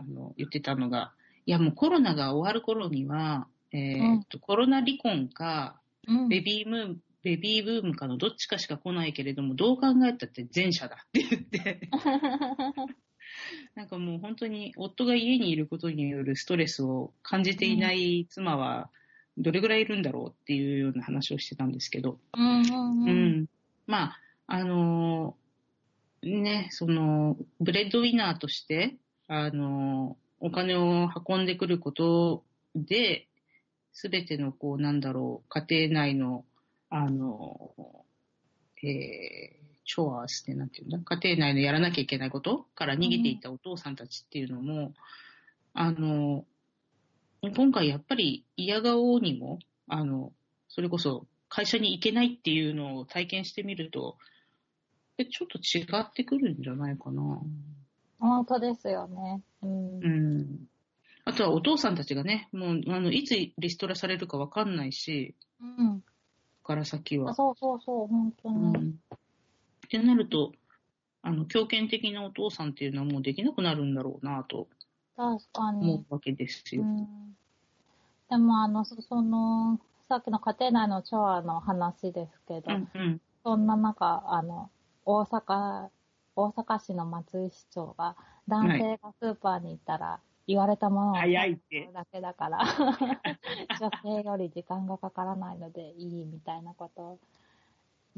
[0.00, 1.12] あの言ってたのが、
[1.44, 6.28] いやもうコロナが終わる頃には、えっとコロナ離婚か、うん。
[6.28, 11.90] ベビームーン、ベビーブームかのどっちかしか来ないけれども、どう考えたって前者だって言って、
[13.74, 18.90] なんかもう本当に夫が家にいることによるストレスを感じていない妻は
[19.36, 23.40] どれぐらいいるんだろうっていうような話をしてたんですけど、うんうんううん。
[23.42, 23.46] ん。
[23.86, 28.96] まあ、あのーね、その、 breadwinner として、
[29.28, 32.44] あのーお金を運んでくること
[32.76, 33.26] で、
[33.92, 36.44] すべての、こう、なんだろう、家庭内の、
[36.90, 44.94] あのーえー、チョアスってなんていうんだ、家庭内のやらなきゃいけないことから逃げていたお父さんたちっていうのも、
[45.74, 46.44] あのー
[47.40, 50.32] 今回やっぱり嫌顔にも、あの、
[50.68, 54.16] それこそ会社に行けないっていうのを体験してみると、
[55.18, 57.40] えちょっと違ってくるんじゃないかな。
[58.18, 59.42] 本当ですよね。
[59.62, 60.00] うん。
[60.00, 60.68] うん。
[61.24, 66.02] あとはお父さんたちがね、もう、あの、いつリストラされるかわかんないし、うん。
[66.64, 67.34] から先は。
[67.34, 68.78] そうそうそう、本当うに。
[68.78, 68.98] ん。
[69.88, 70.52] ってなると、
[71.22, 74.68] あの、強権的なお父さんっていうのはもうできなくなるんだろうなと
[75.16, 76.04] 確か思に。
[76.08, 76.82] うわけですよ。
[76.82, 77.36] うん。
[78.28, 83.20] でも、あの、そその、さっきの家庭内の調和の話ですけど、うんうん。
[83.42, 84.70] そんな中、あの、
[85.06, 85.88] 大阪、
[86.36, 88.16] 大阪市の松井市長が、
[88.46, 92.58] 男性がスーパーに行ったら、言われたものを早いってだけだから、
[93.80, 97.18] 女性より時間がかからないのでいいみたいなことを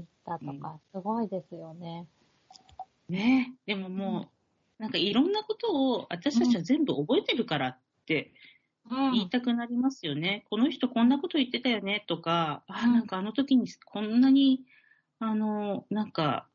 [0.01, 2.07] 言ったとか、すごいですよね。
[3.09, 4.29] ねでもも
[4.79, 8.33] う、なんかいろんなことを私たちは全部覚えてるからって
[8.91, 10.45] うん言いたくなりますよね。
[10.51, 14.63] この人こんなこと言ってたよねとか、あ、うんなんかあの時にこんなに、
[15.19, 16.49] あの、なんか、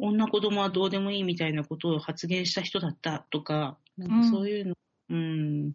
[0.00, 4.74] 女子供はどうでもいいみたいなことを発言した人だったとか、なんかそういうの、
[5.10, 5.72] うん、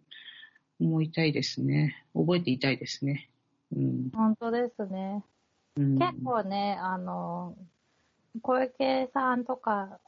[0.80, 2.04] 思いたいですね。
[2.14, 3.30] 覚えていたいですね。
[3.74, 4.10] うん。
[4.12, 5.24] 本当ですね。
[5.80, 7.56] うん、結構ね、あの、
[8.42, 9.98] 小池さんとか、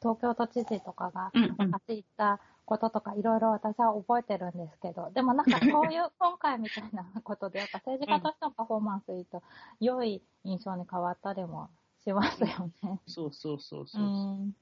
[0.00, 9.42] 東京都知事とかが、うんうん昔言ったこととかいろいろ私は覚えてるんですけど、でもなんかこういう 今回みたいなことで、やっぱ政治家としてのパフォーマンスいいと、
[9.78, 11.68] 良い印象に変わったりも
[12.02, 13.00] しますよね。
[13.06, 14.06] そうそうそうそうう。
[14.06, 14.56] ん。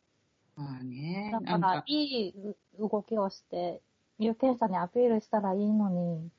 [0.57, 3.81] まあね、だか、、からいいう動きをして、
[4.19, 6.31] 有権者にアピールしたらいいのに、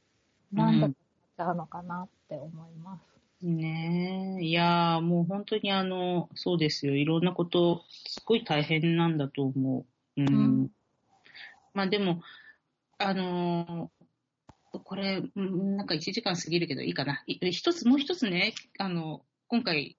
[0.52, 3.15] なんでっちゃうのかなって思います。
[3.46, 6.96] ねえ、いやーもう本当にあの、そうですよ。
[6.96, 9.86] いろんなこと、すごい大変なんだと思
[10.18, 10.22] う。
[10.22, 10.28] うん。
[10.28, 10.32] う
[10.64, 10.72] ん
[11.74, 12.24] まあでも、
[12.98, 17.24] あのーこれ、うんなんか1時間過ぎるけどいいかな。
[17.28, 19.98] い一つ、もう一つね、あの、今回、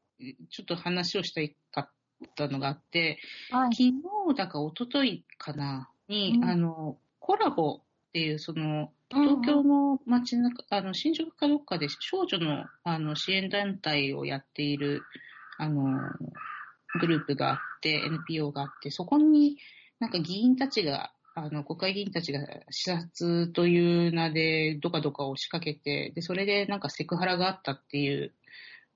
[0.51, 1.91] ちょっと話をしたいかっ
[2.35, 3.19] たのがあって、
[3.51, 3.75] はい。
[3.75, 3.95] 昨日
[4.37, 7.83] だか一昨日かな、に、うんあの、コラボっ
[8.13, 15.03] ていう、その、うん東京の街中、あの、新宿かどっかで少女の、あの、支援団体をやっている、
[15.59, 15.99] あの、
[17.01, 19.59] グループがあって、NPO があって、そこに
[20.01, 22.41] なんか議員たちが、あの、国会議員たちが
[22.71, 28.33] 視察という名でどかどかを仕掛けて、で、それでなんかセクハラがあったっていう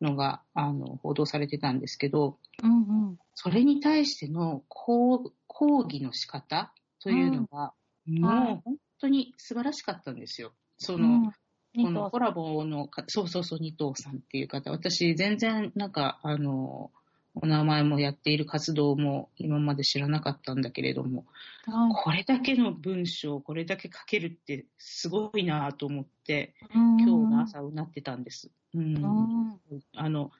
[0.00, 3.18] のが、あの、報道されてたんですけど、うんうん。
[3.34, 7.72] それに対しての抗抗議の仕方というのが、
[8.06, 10.53] もはいう本当に素晴らしかったんですよ。
[10.78, 11.32] その、
[11.76, 11.84] うん。
[11.84, 16.90] このコラボのか、そうそうそう、二藤さんっていう方、私全然なんか、あの、
[17.34, 21.26] お名前もやっている活動も今まで知らなかったんだけれども、
[21.64, 28.51] はいこれだけの文章、これだけ書けるってすごいなと思って、今今日の朝うなってたんです。
[28.74, 28.96] うん。
[28.96, 29.61] うん。
[29.94, 30.32] あの、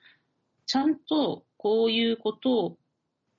[0.65, 2.77] ちゃんとこういうことを、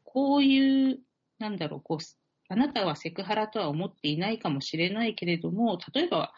[0.05, 1.01] こういう、
[1.39, 2.05] なんだろう、こう、
[2.53, 6.35] あなたはセクハラとは思っていないかもしれないけれども、例えば、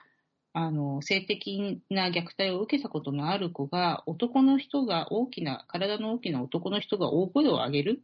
[0.52, 8.02] あの、性的な虐待を受けたことのある子が、男の人が大きな、体の大きな男の人が大声を上げる、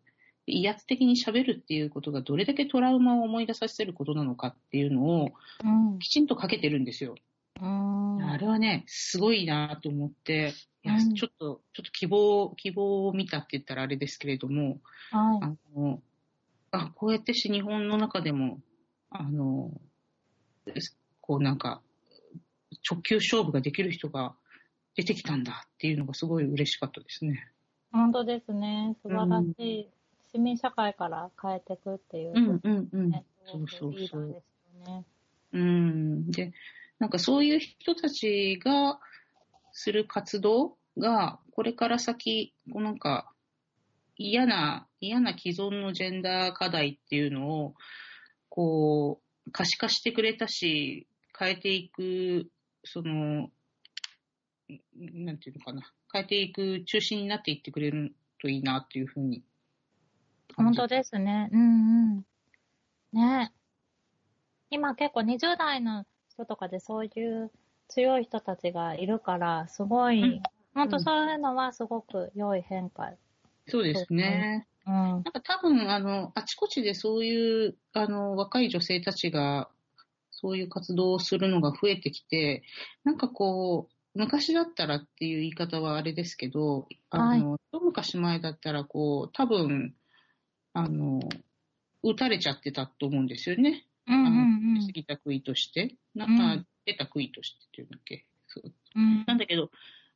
[0.48, 5.30] 威圧的に喋るっていうことがどれだけトラウマを思い出させることなのかっていうのを
[5.62, 5.98] うん。
[6.00, 7.14] きちんと書けてるんですよ。
[7.60, 8.24] うん。
[8.24, 11.14] あれはね、すごいなと思って、いや、うん。
[11.14, 14.80] ちょっと、ちょっと希望、希望を見たって言ったらあれですけれども、
[15.12, 15.38] はい。
[15.42, 16.02] あの、
[16.72, 18.60] あ、こうやってし日本の中でも、
[19.10, 19.72] あの、
[21.20, 21.82] こうなんか、
[22.88, 24.34] 直球勝負ができる人が
[24.94, 27.48] 出てきたんだっていうのがすごい嬉しかったですね。
[27.92, 28.96] 本当ですね。
[29.02, 29.88] 素晴らしい
[30.32, 32.32] 市民社会から変えていくっていう。
[32.34, 33.10] うんうんうん。
[33.10, 34.22] ね、そうそうそう。
[34.22, 35.04] ーですよね。
[35.52, 36.30] うん。
[36.30, 36.52] で、
[37.00, 39.00] なんかそういう人たちが
[39.72, 43.29] する活動が、これから先、こうなんか
[44.22, 47.74] 嫌な、嫌な既存のジェンダー課題っていうのを、
[48.48, 51.06] こう、可視化してくれたし、
[51.38, 52.50] 変えていく、
[52.84, 53.50] その、
[54.94, 59.42] なんていうのかな、変えていく中心になっていってくれるといいなっていうふうに
[60.56, 61.48] 本当ですね。
[61.52, 62.24] うんうん。
[63.12, 63.52] ね
[64.70, 67.50] 今結構20代の人とかでそういう
[67.88, 70.42] 強い人たちがいるから、すごい、うん
[70.72, 73.10] 本当そういうのはすごく良い変化。
[73.70, 74.66] そうですね。
[74.86, 74.94] うん。
[74.94, 79.68] なんか多分、あの、あちこちでそういう、あの、若い女性たちが、
[80.30, 82.62] そういう活動をするのが増えてきて、
[83.04, 89.94] なんかこう、昔だったらっていう言い方はあれですけど、あの、一昔前だったら、こう、多分、
[90.72, 91.20] あの、
[92.02, 93.86] 撃たれちゃってたと思うんですよね。
[94.06, 95.94] うんうあのん過ぎた杭として。
[96.14, 98.26] なうんんか、出た杭としてっていうんだっけ。
[98.48, 99.24] そううん。
[99.26, 99.70] なんだけど、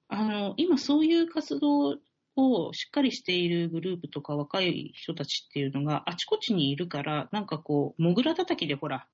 [0.09, 1.99] あの、今そういう活動
[2.37, 9.07] をしっかりしているグループとか若い人たちっていうのがあちこちにいるから、なんかこう、モグラ叩きでほら、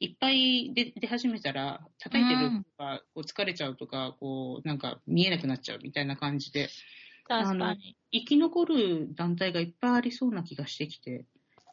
[0.00, 6.68] いっぱい出出始めたら、叩いてるとか、こう疲れちゃうとか、こう、なんか見えなくなっちゃうみたいな感じで、
[7.26, 7.96] 確かに。
[8.12, 11.24] 生き残る団体がいっぱいありそうな気がしてきて、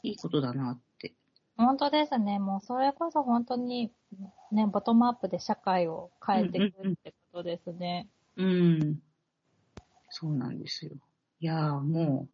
[0.04, 1.14] いいことだなって。
[1.58, 2.40] 本当ですね。
[2.40, 3.92] もうそれこそ本当に、
[4.52, 8.08] ね、ボトムアップで社会を変えていくってことですね。
[8.38, 9.00] うん。
[10.12, 10.92] そうなんですよ。
[11.40, 12.34] いやーもう、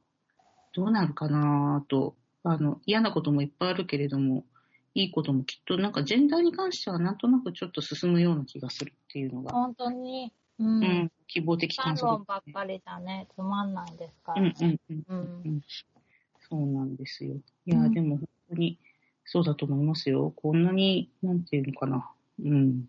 [0.73, 4.43] どうなるかなーと、あの、嫌なこともいっぱいあるけれども、
[4.95, 10.63] いいこともきっと、なんかジェンダーに関してはなんとなくちょっと進むような気がするっていうのが、本当に、う。
[10.63, 14.79] うんん、希望的観反測論ばっかりじゃね、つまんないですからうんね。
[14.89, 15.61] うんうんうんうん。
[16.49, 17.35] そうなんですよ。
[17.65, 18.79] いやでも本当に
[19.25, 20.31] そうだと思いますよ。
[20.35, 22.09] こんなに、なんていうのかな、
[22.43, 22.85] うん、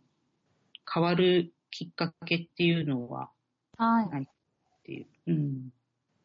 [0.92, 3.28] 変わるきっかけっていうのは、
[3.76, 4.28] はい。
[4.88, 5.72] っていう、うん、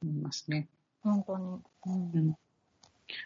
[0.01, 0.67] 思いますね。
[1.03, 1.59] 本当に。
[2.15, 2.35] うん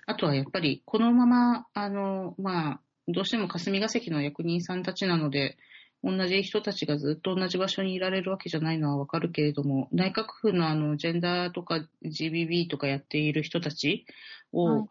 [0.06, 5.56] あとはやっぱり、このまま、あの、まあ、どうしても霞が関の役人さんたちなので、
[6.04, 14.06] 同じ人たちがずっと同じ場所にいられるわけじゃないのはわかるけれども、内閣府のあの、ジェンダーとか GBB とかやっている人たち
[14.52, 14.88] を、はい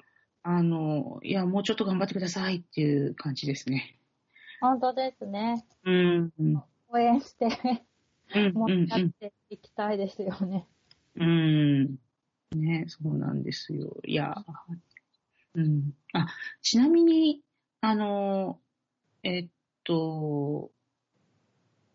[0.49, 3.99] あの、いや、もうちょっと頑張ってくださいっていう感じですね。
[4.61, 5.67] 本当ですね。
[5.85, 7.81] うん、うん、応援して、うん、
[8.53, 10.67] もやっていきたいですよね。
[11.17, 11.97] うん。
[12.55, 13.97] ね、そうなんですよ。
[14.05, 14.35] いや、
[15.55, 15.93] うん。
[16.13, 16.27] あ、
[16.63, 17.43] ちなみに、
[17.81, 18.61] あの、
[19.23, 19.49] えっ
[19.85, 20.71] と、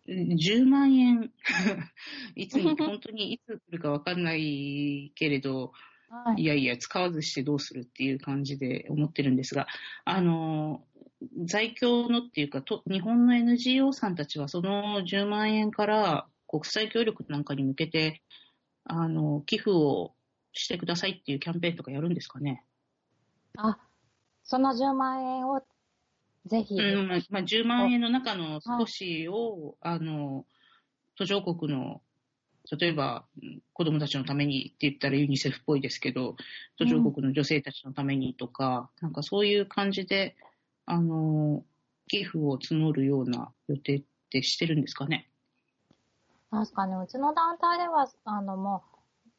[0.07, 1.31] 10万円、
[2.35, 5.73] いつに、本当にいつ来るかわかんないけれど、
[6.09, 6.45] はいい。
[6.45, 9.67] やいや、使わずしてどうするっていう感じで思ってるんですが、
[10.03, 10.85] あの、
[11.45, 18.21] 在京のっていうか、と日本の NGO さんたちはその10万円から国際協力なんかに向けて、
[18.85, 20.13] あの、寄付を
[20.53, 22.65] してくださいっていうキャンペーンとかやるんですかね。
[23.57, 23.77] あ、
[24.43, 25.61] その10万円を
[26.45, 30.45] ぜひ、うん、まあ、まあ10万円の中の少しを、あの、
[31.15, 32.01] 途上国の、
[32.79, 36.35] 例えば、うん子供たちのためにって言ったらユニセフっぽいですけど、
[36.77, 40.35] 途上国の女性たちのためにとか、なんかそういう感じで、
[40.91, 41.63] あの、
[42.09, 45.29] 寄付を募るような予定ってしてるんですかね？
[46.49, 49.29] 確かに、うちの団体では、あの、もう、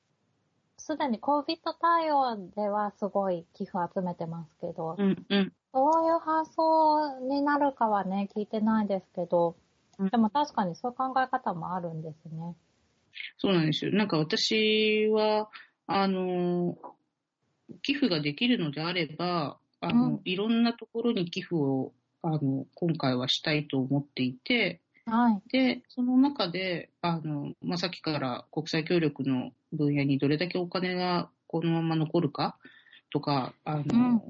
[0.79, 5.53] すでに COVID 対応ではすごい寄付集めてますけど、うん、うん。
[5.75, 9.55] そういう発想になるかはね、聞いてないですけど
[9.99, 12.57] うん、でも確かにそういう考え方もあるんですね。
[13.37, 13.93] そうなんですよ。
[13.93, 15.51] なんか私は、
[15.87, 16.79] あの、
[17.83, 25.43] 寄付ができるのであれば、あの、うんいろんなところに寄付を、あの、今回はしたいと思っていて、はい。
[25.51, 32.57] で、その中で、あの、まあ、さっきから国際協力の分野にどれだけお金がこのまま残るか
[33.13, 34.23] とか、あの、うん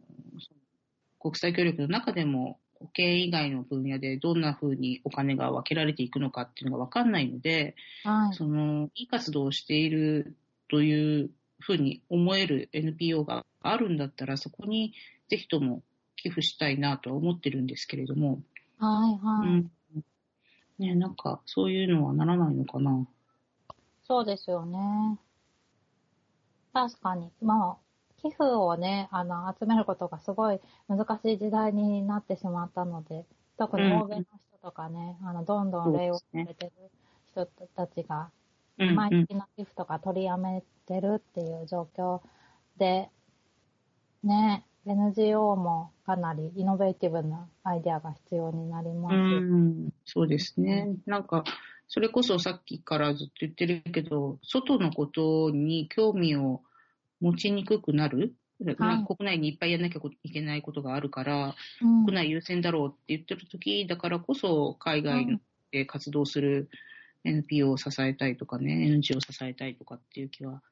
[1.20, 8.34] 国際協力の中でも保険以外の分野でどんな風にお金が分けられていくのかっていうのが分かんないので、はい。
[8.34, 10.34] その、いい活動をしている
[10.68, 11.30] という
[11.60, 14.94] ふうに思える NPO があるんだったら、そこに
[15.32, 15.82] ぜひとも
[16.16, 18.42] 寄付したいなとは思ってるんですけれども、
[18.78, 19.48] はい、うはい。
[19.48, 19.72] ん。
[20.78, 23.08] ね、なんか、そういうのはならないのかな。
[24.02, 25.18] そうですよね。
[26.74, 27.32] 確かに。
[27.40, 33.24] まあ、寄付をね、あの、集めることがすごい難しい時代になってしまったので、
[33.56, 36.72] 特に欧米の人とかね、あの、どんどん礼をされてる
[37.30, 38.30] 人たちが、
[38.78, 42.20] うん、毎うん月の寄付とか取りやめてるっていう状況
[42.76, 43.08] で、
[44.22, 49.14] ね、NGO もかなりイノベーティブなアイデアが必要になります。
[49.14, 50.96] うん、そうですね。
[51.06, 51.44] なんか、
[51.88, 56.62] それこそさっきからずっと言ってるけど、外のことに興味を
[57.20, 58.34] 持ちにくくなる、
[58.78, 66.68] はい国内にいっぱいやんなきゃいけないことがあるから、うん国内優先だろうって言ってる時だからこそ、海外で活動する
[67.24, 70.62] NPO を支えたいとかね、NGO を支えたいとかっていう気は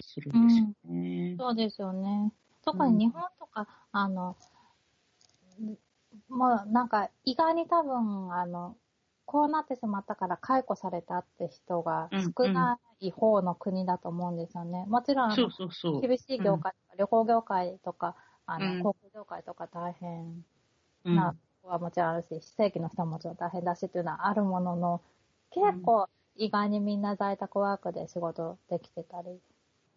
[0.00, 1.36] するんですよね。
[1.38, 2.32] そうですよね。
[2.64, 4.36] 特に日本とか、あの、
[6.28, 8.76] もうなんか意外に多分、あの、
[9.26, 14.84] こうなってしまったから解雇されたって人が少ない方の国だと思うんですよね。
[14.86, 16.02] もちろん、あそのうそうそう。
[16.02, 18.66] 厳しい業界とか、旅行業界とか、あうん。
[18.66, 20.44] の、航空業界とか大変
[21.04, 25.02] うんなとこはもちろんあるし、非正規の人はもちろん大変だしっていうのはあるものの、
[25.50, 29.40] 結構意外にみんな在宅ワークで仕事できてたり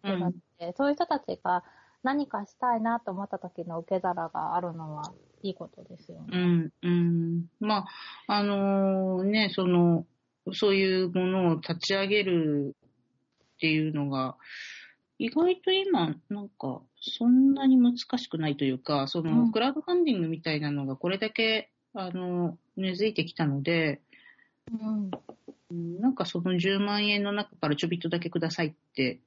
[0.06, 1.64] するので、そういう人たちが
[2.02, 6.26] 何かしたいなと思った時の受け皿があるのはいいことですよね。
[6.32, 7.46] うん、うん。
[7.60, 7.86] ま
[8.26, 10.06] あ、あのね、その、
[10.52, 12.76] そういうものを立ち上げる
[13.56, 14.36] っていうのが、
[15.18, 24.00] 意外と今、なんか、そんなに難しくないというか、その、うんクラウドファンディングみたいなのがこれだけ、あの、根付いてきたので、
[24.72, 25.10] うん。
[25.70, 29.20] うんなんかその10万円の中からちょびっとだけくださいって、うん。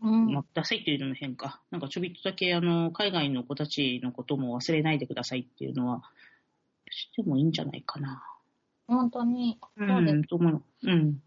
[0.00, 1.60] まあ、くださいっていうのも変か。
[1.70, 6.02] なんかちょびっとだけ、あの、海外の子たちのことも忘れないでくださいっていうのは、
[6.90, 8.22] してもいいんじゃないかな。
[8.86, 10.16] 本当に、うそうです。
[10.16, 10.62] ん、と思う。
[10.82, 11.22] うん。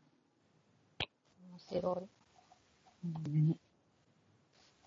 [1.52, 2.08] 面白
[3.30, 3.58] ね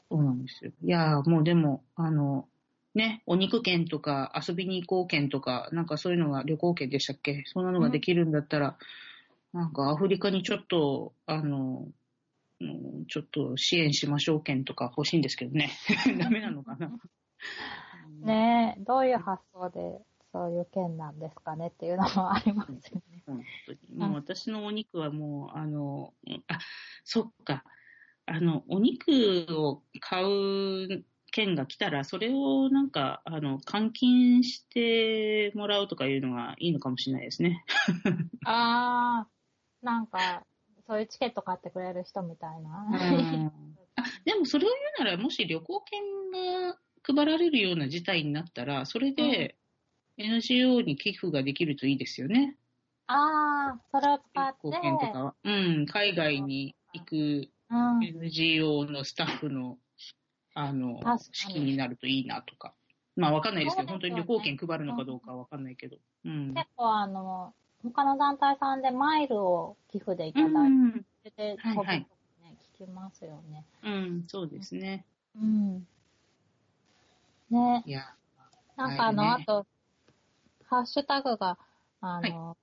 [0.08, 0.72] そうなんですよ。
[0.82, 2.48] いやーもうでも、あの、
[2.94, 7.44] ね、お肉券とか遊びに行こう券とか、なんかそういうのが旅行券でしたっけ？
[7.46, 8.76] そんなのができるんだったら、
[9.52, 11.86] なんかアフリカにちょっと、あの、
[12.60, 15.70] うんちょっと支援しましょう券とか欲しいんですけどね。
[16.18, 16.86] ダメなのかな。
[18.22, 18.26] い。
[18.26, 20.00] ねえ、どういう発想で
[20.32, 23.22] そういう件なんですかねっていうのもありますよね。
[23.26, 23.78] 本当に。
[23.94, 26.12] もう私のお肉はもう、あの、
[26.48, 26.58] あ、
[27.04, 27.64] そっか。
[28.26, 37.64] あの、お肉を買う券が来たら、それをなんか、あの、換金してもらうとかいうのがいいのかもしれないですね。
[38.44, 40.44] あー、なんか、
[40.86, 42.86] そういうチケット買ってくれる人みたいな。
[43.96, 46.00] あでもそれを言うなら、もし旅行券
[46.68, 49.56] が配られるような事態になったら、それで
[50.16, 52.56] NGO に寄付ができるといいですよね。
[53.06, 55.34] あー、それを使って、旅行券とかは。
[55.44, 59.78] うん、海外に行くうん、NGO のスタッフの、
[60.54, 61.00] あの
[61.32, 62.74] 資金になるといいなとか。
[63.16, 65.96] まあわかんないですけど、本当に旅行券配るのかどうかはわかんないけど。
[66.24, 66.54] うん。
[66.54, 67.54] 結構あの、
[67.94, 71.98] 他の団体さんでマイルを寄付でいただいうん、てて、はいはい
[72.42, 73.64] ね、聞きますよね。
[73.82, 75.04] うん、そうですね。
[75.36, 75.86] うん。
[77.50, 78.14] ね、いや、
[78.76, 79.66] なんかあの、はいねあと、
[80.64, 81.58] ハッシュタグが、
[82.00, 82.56] あの、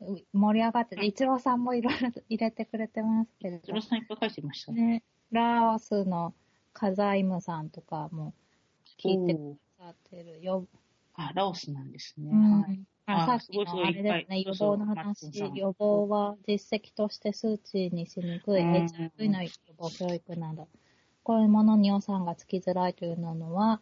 [0.00, 4.86] う盛り上がってて、一郎さんもいろいろ入れてくれてますけれゼロさんいっぱい書いてましたど、ね。
[4.86, 6.34] ね、ラオスの
[6.72, 8.34] カザイムさんとかも
[8.98, 10.66] 聞いてくださってるよ。
[11.14, 12.30] あ、ラオスなんですね。
[12.32, 12.80] うんはい。
[13.06, 20.68] ああさっきのあれですね、予防の話予防は実績として数値にしにくいうん HIV の予防教育など、
[21.22, 23.80] こういうものに予算がつきづらいというのは、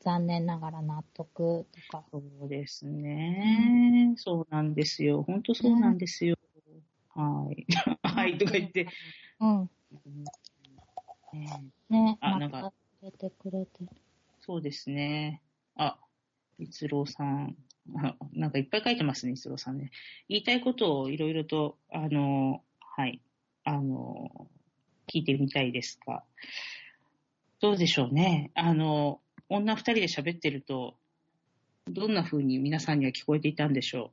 [0.00, 2.04] 残念ながら納得とか。
[2.10, 4.14] そうですね。
[4.16, 5.22] そうなんですよ。
[5.22, 6.36] 本当そうなんですよ。
[7.14, 7.66] はい。
[8.02, 8.88] はい、とか言って。
[9.40, 9.70] うん。
[11.32, 13.84] ねね、あなんかまた入れてくれて。
[14.40, 15.40] そうですね。
[15.76, 15.98] あ、
[16.58, 17.56] 逸郎さん。
[17.96, 19.90] あ なんかいっぱい書いてますね、逸郎さんね。
[20.28, 23.20] 言いたいことをいろいろと、あの、はい、
[23.64, 24.48] あの、
[25.08, 26.24] 聞いてみたいですが、
[27.60, 28.50] どうでしょうね。
[28.54, 30.96] あの、女二人で喋ってると、
[31.88, 34.12] どんな風に皆さんには聞こえていたんでしょ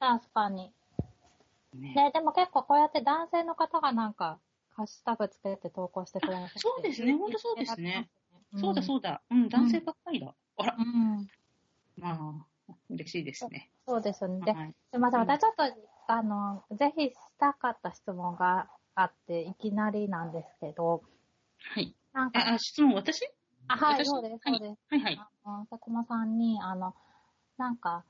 [0.00, 0.72] 確かに。
[1.74, 1.80] う。
[1.80, 4.38] ねね、でも結構こうやって男性の方がなんか、
[4.76, 6.48] ハッシュタグつけて投稿してくれる。
[6.56, 8.08] そうですねほんとそうですね。
[8.56, 9.22] そうだうそうだ。
[9.30, 10.34] うん、男性ばっかりだ。
[10.56, 10.80] あら、ん。
[10.80, 11.28] うん。
[11.96, 12.46] まあ、
[12.90, 13.70] 嬉しいですね。
[13.86, 14.44] そうですよね。
[14.44, 14.74] で、はい。
[14.90, 15.64] すみません、うん私ちょっと、
[16.06, 21.02] あの、ぜひしたかった質問があって、いきなりなんですけど、
[21.58, 21.94] はい。
[22.12, 23.22] なんか、あ、あ質問、私？
[23.68, 24.08] あ、はい、私？
[24.08, 24.78] そうです、そうです。
[24.90, 25.18] はいはい。
[25.44, 26.94] あの、佐久間さんに、あの、
[27.56, 28.04] なんか、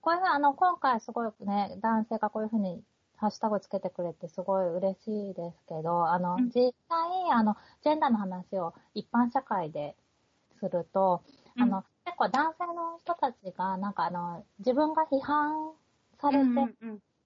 [0.00, 2.82] これはあの、今回すごいね、男性がこういうふうに
[3.16, 9.96] ハッシュタグつけてくれてすごい嬉しいですけど、あの、うん実際、あの、ジェンダーの話を一般社会で
[10.58, 11.22] すると、
[11.56, 11.84] あの、
[12.14, 15.72] 結構男性の人たちが、なんかあの、自分が批判
[16.20, 16.72] されて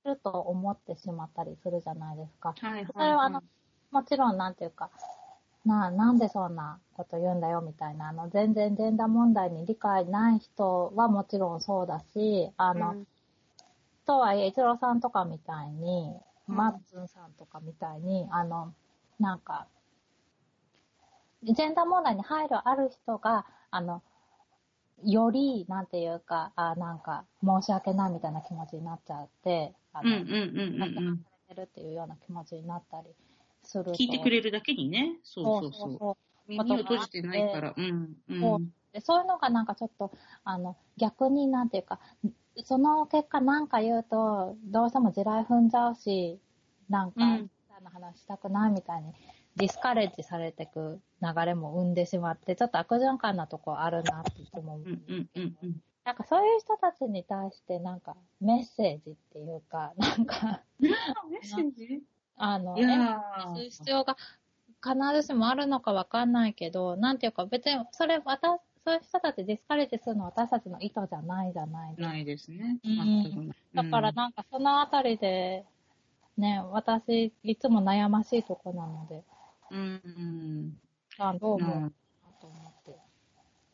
[0.04, 2.54] ると思ってしまったりするじゃないですか。
[2.94, 3.42] それはあの、
[3.90, 4.90] もちろんなんていうか、
[5.66, 13.06] な、なんでそんなこと言うんだよみたいな、あの、全然ジェンダー問題に理解ない人はもちろんそうだし、あの、うん。
[14.06, 16.16] とはいえ、一郎さんとかみたいに、
[16.48, 16.56] うん。
[16.56, 18.72] マッツンさんとかみたいに、あの、
[19.20, 19.66] なんか、
[21.42, 24.02] ジェンダー問題に配慮ある人が、あの、
[25.04, 31.16] より、なんていうか、あなんか、申し訳ないみたいな気持ちになっちゃって、あの、うんうんうんうんうん。
[31.18, 33.08] されてるっていうような気持ちになったり
[33.62, 33.92] すると。
[33.92, 35.18] 聞いてくれるだけにね。
[35.22, 35.98] そそううそうそう。
[35.98, 37.74] そう耳を閉じてないから。
[37.76, 38.16] うん。
[38.28, 38.40] う。
[38.40, 40.10] そうんでそういうのがなんかちょっと、
[40.44, 42.00] あの、逆になんていうか、
[42.64, 46.40] その結果なんか言うと、どうしても地雷踏んじゃうし、
[46.88, 49.12] なんか、うんそんな話したくないみたいに、
[49.58, 54.78] ディスカレッジされていく流れも生んでしまって、ちょっと悪循環なとこあるなっていつも思う。
[54.86, 55.76] うんうんうんうん。
[56.04, 60.92] なんかそういう人たちに対してなんかメッセージっていうか、なんか、メッ
[61.42, 62.02] セージ？
[62.36, 64.16] あの、する必要が
[64.82, 72.08] 必ずしもあるのかわかんないけど、なんていうか別に、それ、私、そういう人たちディスカレッジするのは私たちの意図じゃないじゃないですか。
[72.08, 72.78] ないですね。
[72.84, 73.52] うん。
[73.74, 75.64] だからなんかそのあたりで、
[76.38, 79.24] ね、私、いつも悩ましいとこなので、
[79.70, 79.78] うん。
[79.78, 80.78] うん。
[81.18, 82.98] あどう思ううんかなと思って。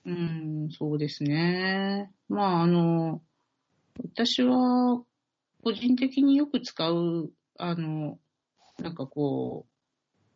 [0.07, 2.13] うん、そうですね。
[2.29, 3.23] まあ、あの、
[4.03, 5.03] 私は、
[5.63, 8.19] 個人的によく使う、あの、
[8.79, 9.67] なんかこ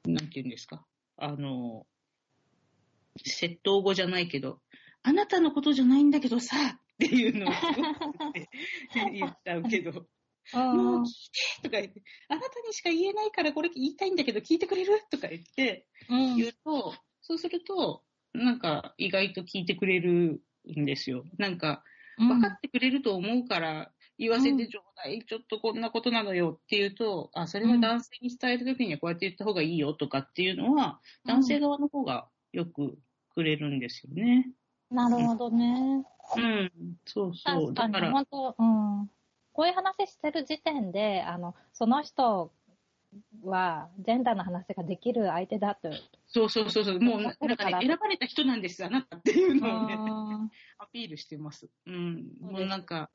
[0.07, 0.87] う、なんていうんですか？
[1.17, 1.87] あの、
[3.27, 4.63] 窃盗語じゃないけど、
[5.03, 7.53] あなたのことじゃないんだけどさ、っていうのを
[9.13, 10.07] 言っちゃうけど、
[10.53, 11.11] もう聞い
[11.63, 15.03] てとか言って、あなたにしか言えないからこれ言いたいんだけど聞いてくれる？
[15.11, 16.37] とか言って、うん。
[16.37, 18.03] 言うと、そうすると、
[18.33, 20.41] なんか意外と聞いてくれる
[20.79, 21.25] んですよ。
[21.39, 21.83] なんか、
[22.19, 32.99] 分かってくれると思うから、言わせてちょうだい、ちょっとこんなことなのよっていうと、あ、それは男性に伝えるときにはこうやって言った方がいいよとかっていうのは、うん男性側の方がよく
[33.35, 34.51] くれるんですよね。
[34.91, 36.05] なるほどね。
[36.37, 36.73] うん、
[37.07, 37.75] そうそう。
[37.75, 39.11] だから、本当、うん。
[39.59, 42.53] こういう話してる時点で、あの、その人
[43.43, 45.91] は、ジェンダーの話ができる相手だと。
[46.29, 49.99] そうそうそうそう、もうななんかね、選ばれた人なんです、あなたっていうのをね、う
[50.45, 51.69] んアピールしてます。
[51.87, 53.11] うん、もうなんか、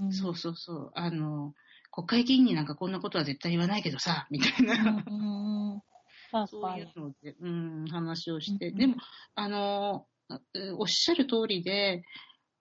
[0.00, 0.92] うんそうそうそう。
[0.94, 1.52] あの、
[1.90, 6.90] 国会議員になんかこんなことは絶対言わないけどさ、みたいな、うんそういう。
[6.98, 8.68] ので、うん、話をして。
[8.68, 8.94] うんでも、
[9.34, 10.40] あの、あ
[10.78, 12.02] おっしゃる通りで、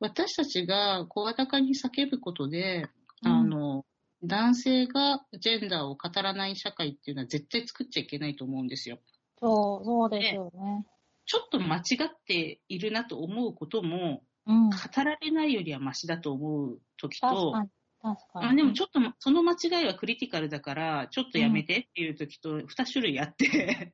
[0.02, 2.90] 私たちが声高に叫ぶことで、
[3.24, 3.86] うんあの、
[4.24, 9.00] 男性がジェンダーを語らない社会っていうのは絶対作っちゃいけないと思うんですよ。
[9.40, 10.86] そう、そうですよね。
[11.26, 14.70] ちょっと間違っているなと思うことも、うん。
[14.70, 17.70] 語られないよりはマシだと思う時と、確かに。
[18.02, 18.46] 確かに。
[18.48, 23.92] あでもちょっと、その間違いはクリティカルだから、ちょっとやめてっていう時と、二種類あって、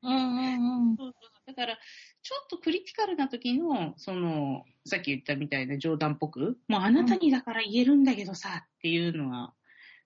[1.48, 1.78] だから、
[2.22, 9.54] ちょっとクリティカルな時の、その、さっき言ったみたいな冗談っぽく、もうあなたにだから言えるんだけどさ、っていうのは、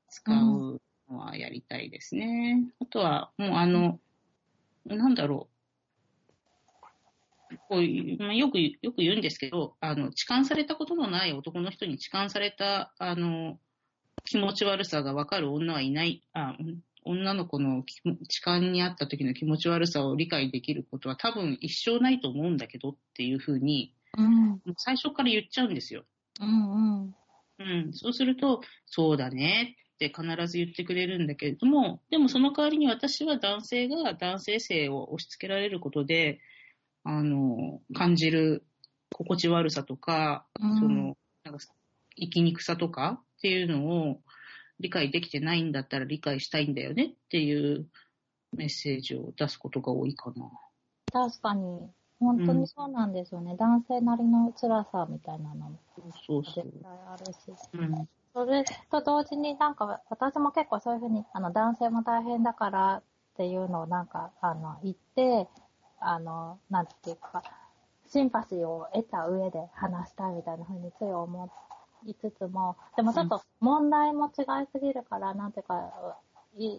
[0.08, 2.72] 使うのはやりたいですね。
[2.80, 3.98] あとは、もうあの、
[4.84, 5.48] なんだろ
[7.50, 7.56] う。
[7.68, 13.58] こう、よく、よく言うんですけど、あの、痴漢されたことのない男の人に痴漢された、あの、
[14.24, 16.56] 気持ち悪さがわかる女はいない、あ、
[17.04, 17.82] 女の子の
[18.28, 24.48] 痴漢にあった時の気持ち悪さを理解できることは多分一生ないと思うんだけどっていうふうに、うん。
[24.48, 26.04] もう最初から言っちゃうんですよ。
[26.40, 27.14] うんうん。
[27.58, 27.92] うん。
[27.92, 36.40] そうすると、そうだねって必ず言ってくれるんだけれども、でもその代わりに私は男性が男性性を押し付けられることで、
[37.04, 38.64] あの、感じる
[39.12, 41.64] 心地悪さとか、うんその、なんか、
[42.16, 44.20] 生きにくさとかっていうのを
[44.82, 47.86] 理解できてないんだったら理解したいんだよねっていう
[48.54, 50.50] メッセージを出すことが多いかな。
[51.12, 51.88] 確かに。
[52.18, 53.56] 本当にそうなんですよね。
[53.56, 55.78] 男性なりの辛さみたいなのも
[56.26, 56.82] そうそう絶。
[56.82, 57.38] 対あるし。
[57.72, 58.08] うん。
[58.34, 63.02] それと同時になんか私も結構そういうふうにあの男性も大変だからっ
[63.36, 65.48] ていうのをなんかあの言って、
[66.00, 67.42] あの、なんていうか、
[68.08, 71.44] シンパシーを得た上で話したいみたいなふうについ思
[72.06, 76.16] いつつも、でもちょっと問題も違いすぎるから、なんていうか、
[76.56, 76.78] い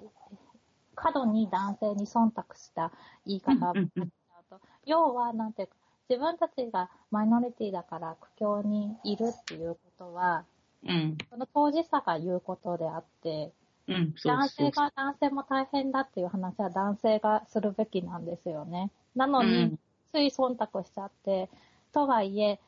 [0.95, 2.91] 過度に男性に忖度した
[3.26, 3.74] 言い方を
[4.86, 5.76] 要は、なんていうか、
[6.10, 10.45] 自分たちがマイノリティだから苦境にいるっていうことは、
[10.86, 11.18] うん。
[11.30, 13.52] その当事者が言うことであって、
[13.88, 14.14] うん。
[14.24, 18.91] 男性が男性も大変だっていう話は男性がするべきなんですよね。
[19.16, 19.80] なのに、うん
[20.14, 21.50] つい忖度しちゃって、
[21.91, 22.60] とはいえ、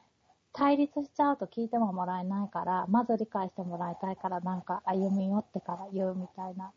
[0.56, 6.72] 対立しちゃうと聞いてももらえないから、まず理解してもらいたいから、なんか歩み寄ってから言うみたいな。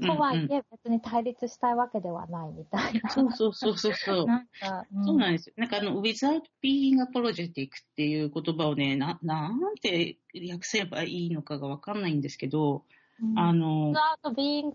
[0.00, 3.10] とはいえ、別に対立したいわけではないみたいな。
[3.10, 4.26] そうそうそうそうそう。
[4.26, 5.54] なんか、うんそうなんですよ。
[5.56, 12.84] なんかあの、without being apologetic っていう言葉をね、な、なんて訳せばいいのかがわかんないんですけど、
[13.22, 13.92] うんあの、
[14.24, 14.72] without being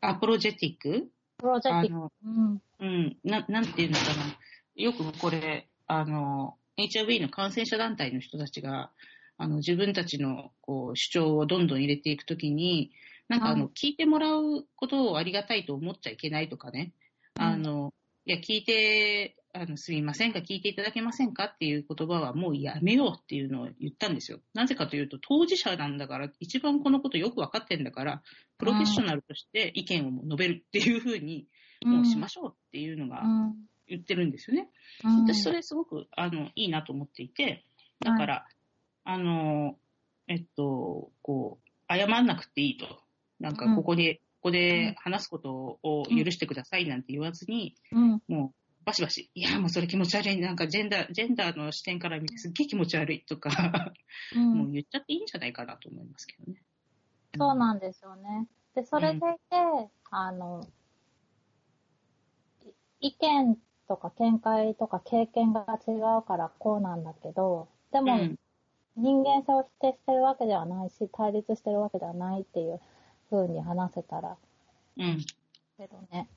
[0.00, 1.94] アポロジェティックプロジェクト。
[1.94, 2.62] あの、うん。
[2.78, 4.36] うん、な、なんていうのかな。
[4.76, 8.90] よくこれ、あの、HIV の感染者団体の人たちが、
[9.36, 12.92] あの、自分たちの、こう、主張をどんどん入れていくときに、
[13.28, 16.92] なんかあの、は聞いてもらうことをありがたいと思っちゃいけないとかね。
[17.38, 17.94] うんあの、
[18.26, 21.46] いや、聞いて、あの、すみませんか、聞いていただけませんか？
[21.46, 24.40] っていう言葉はもうやめようっていうのを言ったんですよ。
[24.52, 28.22] なぜかというと、当事者なんだから、一番このことよくわかってんだから、
[28.58, 31.46] プロフェッショナルとして意見を述べるっていうふうに、
[31.84, 33.54] もうしましょうっていうのがうん。
[33.90, 34.70] 言ってるんですよね。
[35.04, 37.64] うん私それすごく、あの、いいなと思っていて、
[38.00, 38.46] だから、
[39.04, 39.76] あの、
[40.28, 43.00] えっと、こう、謝んなくていいと。
[43.40, 48.22] なんか、ここで、ここで話すことを許してくださいなんて言わずに、うん。
[48.28, 50.40] もう、バシバシ、いや、もうそれ気持ち悪い。
[50.40, 53.92] なんか、ジェンダー、ジェンダーの視点から見てすっげえ気持ち悪いとか、
[54.34, 56.62] うんもう言っちゃっていいんじゃないかなと思いますけどね。
[57.36, 58.46] そうなんですよね。
[58.74, 60.66] で、それでいて、あの、
[63.00, 63.58] い意見
[63.90, 68.20] とか見解とか経験が違うからこうなんだけど、でも、
[68.96, 72.80] 人間性を否定してるわけではないし、対立してるわけではないっていう
[73.30, 74.36] 風に話せたら、
[74.96, 75.24] うん、
[75.76, 76.28] けどね。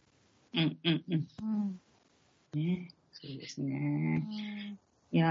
[0.56, 1.28] うん、うん、うん。
[1.44, 2.60] うん。
[2.60, 4.28] ね、そうですね。
[5.12, 5.28] いや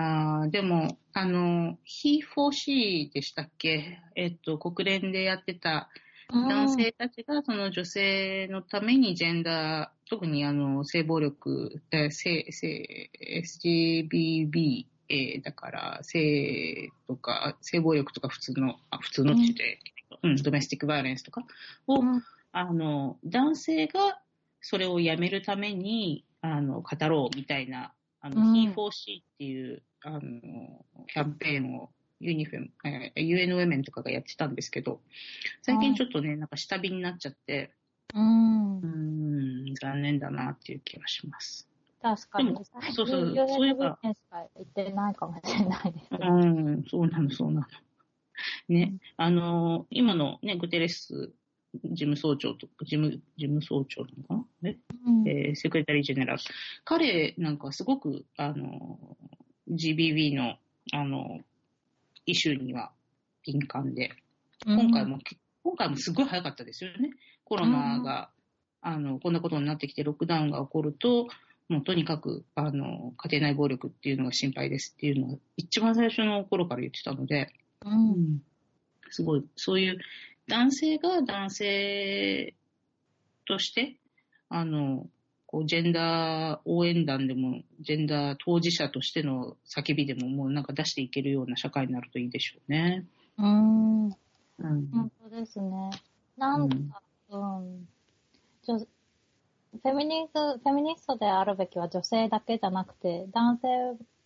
[0.47, 5.91] ー、でも、あの、He4C でしたっけえっと、国連でやってた
[6.33, 19.79] 男性たちが、その女性のためにジェンダー、特にあの、性暴力、え性、性、SGBB、えーだから、性とか、性暴力とか普通の、あ普通のって、
[20.23, 21.45] うん、ドメスティックバイオレンスとか
[21.87, 22.23] を、うん。
[22.53, 24.21] あの、男性が
[24.61, 28.73] それをやめるために、あの、語ろうみたいな、あの、うん。
[28.73, 30.21] He4C っていう、あの、
[31.09, 31.91] キャンペーンを、
[32.23, 35.01] ユニフェム、えー UN ウェメンとかがやってたんですけど、
[35.63, 37.73] 最近ちょっとね、なんか下火になっちゃって、
[38.15, 39.73] うんうー。
[39.73, 41.69] ん、残念だなっていう気がします。
[42.01, 42.55] 確かに。
[42.95, 46.07] そうそう有そういえば言ってないかもしれないです。
[46.11, 47.67] うん、そうなの、そうなの。
[48.69, 51.33] ね、あの、今のね、グテレス
[51.85, 54.71] 事務総長と、事務、事務総長なのかな？
[54.71, 56.41] ねうんえーセクレタリージェネラル。
[56.85, 59.17] 彼なんかすごく、あの、
[59.69, 60.57] GBB の、
[60.93, 61.41] あの、
[62.27, 62.93] イシューには
[63.45, 64.13] 敏感で、
[64.65, 65.19] 今回も、
[65.65, 67.11] 今回もすごい早かったですよね。
[67.45, 68.31] コロナが、
[68.81, 71.29] あの、こんなことになってきて、ロックダウンが起こると、
[71.69, 77.53] もうとにかく、あの、家庭内暴力っていうのが心配ですっていうのを、一番最初の頃から言ってたので、
[77.85, 78.43] うん。
[79.11, 79.99] すごい、そういう
[80.49, 82.55] 男性が男性
[83.47, 83.97] として、
[84.49, 85.09] あの、
[85.53, 93.07] こう、ジェンダー応援団でも、ジェンダー当事者としての叫びでも、もうなんか出していけるような社会になるといいでしょうね。
[93.39, 94.07] うん。
[94.07, 94.15] うん。
[94.59, 95.91] 本当ですね。
[96.39, 97.87] なんか、うん。
[98.65, 103.69] 女フェミニズ、フェミニストであるべきは女性だけじゃなくて、男性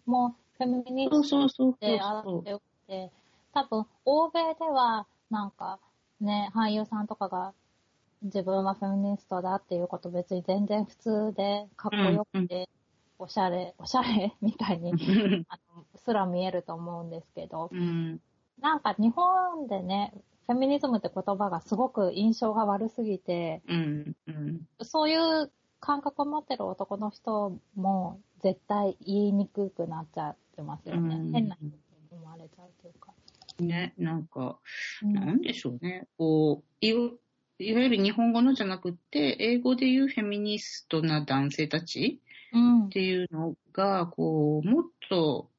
[0.05, 3.11] もフェミニそうストそうそうであってよくて、
[3.53, 5.78] 多分、欧米では、なんか、
[6.20, 7.53] ね、俳優さんとかが、
[8.27, 12.69] 自分はフェミニストだっていうこと別に全然普通で、かっこよくて、
[13.19, 14.93] おしゃれ、おしゃれ みたいに、
[15.48, 18.20] あの、すら見えると思うんですけど、うん。
[18.61, 20.12] なんか日本でね、
[20.47, 24.16] フェミニズムって言葉がすごく印象が悪すぎて、うん。
[24.27, 24.66] うん。
[24.82, 25.51] そういう
[25.81, 31.16] 感覚を持ってる男の人も絶対言いにくくなっちゃってますよね。
[31.16, 31.73] うん変な人に
[32.12, 33.12] 思われちゃうというか。
[33.59, 34.59] ね、なんか、
[35.03, 36.07] うんなんでしょうね。
[36.19, 36.86] こう、
[37.58, 42.20] いわゆる日本語のじゃなくって、英語で言うフェミニストな男性たち
[42.52, 42.88] うんっ。
[42.90, 45.50] ていうのが、こう、もっと、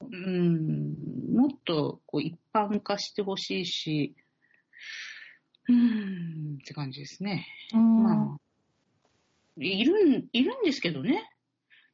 [0.00, 0.94] うん、
[1.34, 4.14] もっとこう一般化してほしいし、
[5.68, 7.46] うん、って感じですね。
[7.74, 8.02] うん。
[8.02, 8.38] まあ、
[9.58, 11.30] いるん、いるんですけどね。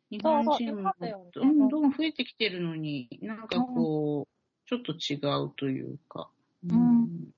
[0.08, 0.92] 日本人も
[1.34, 6.30] どんどん増えてきてるのに、なんかこう、ちょっと違うというか。
[6.68, 7.35] うん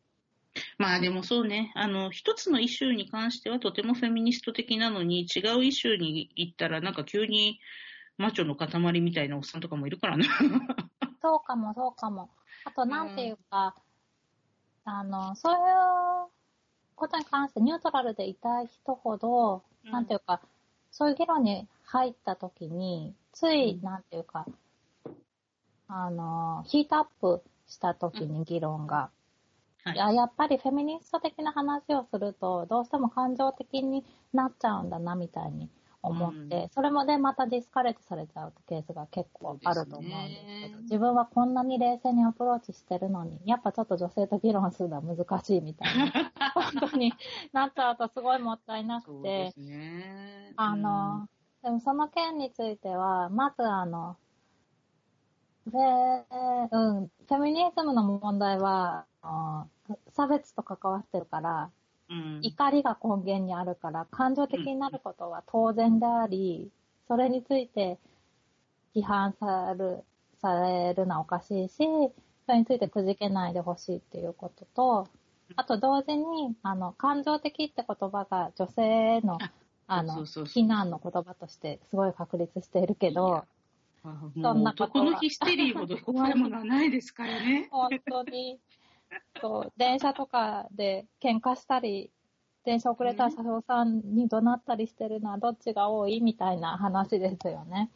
[0.79, 7.59] まあでもそうね、あの、一つのイシューに関してはとてもフェミニスト的なのに、違うイシューに行ったらなんか急に
[8.17, 10.25] マチョの塊みたいなおっさんとかもいるからな。
[11.21, 12.31] そうかも、そうかも。
[12.65, 13.75] あと、なんていうか、
[14.85, 16.31] あの、そういう
[16.95, 19.91] ことに関してニュートラルでいたい人ほど、うん。
[19.91, 20.41] なんていうか、
[20.93, 23.83] そういう議論に入った時に、つい、うん。
[23.83, 24.47] なんていうか、
[25.89, 29.11] あの、ヒートアップした時に議論が、
[29.85, 29.95] はい。
[29.95, 35.71] いや、やっぱりフェミニスト的な話をすると、どうしても感情的になっちゃうんだな、みたいに
[36.03, 36.69] 思って、うん。
[36.71, 40.83] それもでまたディスカレットされちゃうケースが結構あると思うんですけど、ね。
[40.83, 47.13] 自分はこんなに冷静にアプローチしてるのに、やっぱちょっと女性と議論するのは難しいみたいな、 本当に
[47.53, 49.53] なっちゃうとすごいもったいなくて。
[50.57, 51.29] あの、
[51.63, 54.17] でもその件については、まずあの、
[55.71, 59.07] フェ、うん、フェミニズムの問題は、
[60.13, 61.71] 差別と関わってるから、
[62.11, 66.71] うん、怒りが根源にあるから、感情的になることは当然であり、
[67.07, 67.99] それについて
[68.95, 70.05] 批判される、
[70.41, 71.77] されるのはおかしいし、
[72.47, 75.09] それについてくじけないでほしいっていうことと、
[75.57, 79.53] あと同時に、あの、感情的って言葉が女性へのあ、
[79.87, 83.45] あの、非難の言葉としてすごい確立しているけど、
[84.05, 87.69] あそんなことは男のヒステリーほど怖いものはないですからね。
[87.73, 88.59] 本当に、
[89.41, 92.11] そう、電車とかで喧嘩したり、
[92.65, 97.91] 電車遅れたら車掌さんに怒鳴ったりしてるのはどっちが多いみたいな話ですよね。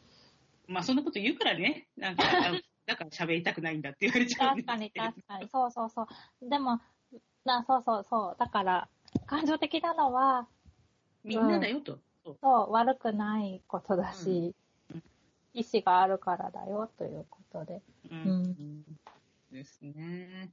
[0.67, 2.51] まあそんなこと言うからね、なんか、あ
[2.85, 5.49] だから喋りたくないんだって言われちゃう確かに確かに。
[5.49, 6.49] そうそうそう。
[6.49, 6.81] でも、
[7.45, 8.35] なそうそうそう。
[8.39, 8.89] だから、
[9.25, 10.47] 感情的なのは、
[11.23, 11.99] みんなだよと。
[12.25, 14.55] そうそう、悪くないことだし、
[14.93, 15.03] うん
[15.53, 17.81] 意志があるからだよということで。
[18.09, 18.83] うんうん
[19.51, 20.49] ですね。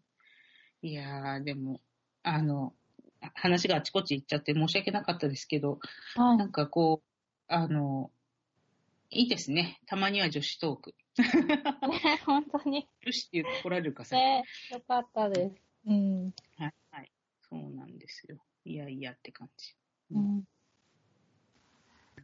[0.82, 1.80] いやー、でも、
[2.22, 2.74] あの、
[3.34, 5.78] 話があちこち行っちゃって申し訳なかったですけど、
[6.16, 6.36] はい。
[6.38, 8.10] なんかこう、あの、
[9.10, 9.80] いいですね。
[9.86, 10.94] たまには女子トーク。
[11.18, 12.88] ね、本当に。
[13.04, 14.16] 女子って言って来られるかさ。
[14.16, 15.62] ね、よかったです。
[15.86, 16.34] うん。
[16.56, 17.12] はい、はい。
[17.42, 18.38] そうなんですよ。
[18.64, 19.74] いやいやって感じ。
[20.12, 20.44] うん。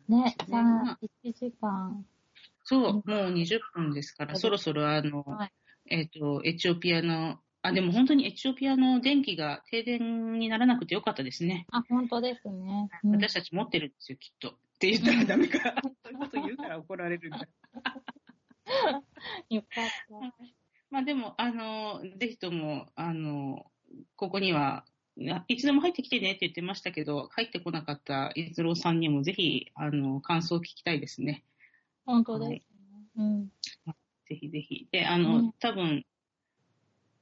[0.09, 2.07] ね、さまああ、1時間。
[2.65, 5.53] そう、もう20分ですから、そろそろあの、はい
[5.89, 11.66] えっ、と、エチオピアの、あ、でも本当にエチオピアの電気が停電にならなくてよかったですね。
[11.72, 12.88] あ、本当ですね。
[13.05, 14.51] うん私たち持ってるんですよ、きっと。
[14.51, 15.59] って言ったらダメか。
[15.82, 17.48] そういうこと言うから怒られるんだ。
[19.51, 20.34] よかった。
[20.90, 23.70] まあでも、あの、ぜひとも、あの、
[24.16, 24.84] ここには、
[25.48, 31.43] いつでも入ってきてねって言ってましたけど、入ってこなかった伊豆郎さんにもぜひ、あの、感想を聞きたいですね。
[32.05, 32.62] 本当ですね。
[33.16, 33.48] うん。
[34.28, 34.88] ぜひぜひ。
[34.93, 36.05] で、あの、うん多分、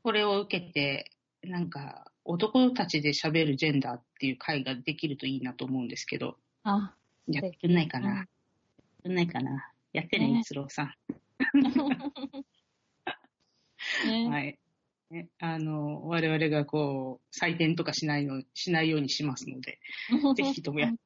[0.05, 1.11] これを受けて、
[1.43, 6.95] なんか、男たちで喋るジェンダーっていう会ができるといいなと思うんですけど、あ、
[7.27, 8.11] やってくんないかな。
[8.11, 8.29] うんやって
[9.03, 9.71] くんないかな。
[9.95, 10.95] やってね、ね逸郎さん。
[14.07, 14.29] ね。
[14.29, 14.59] はい。
[15.11, 19.79] ね、あの、我々がこう、採点とかしないの、しないようにしますので、
[20.37, 20.99] ぜひともやっうん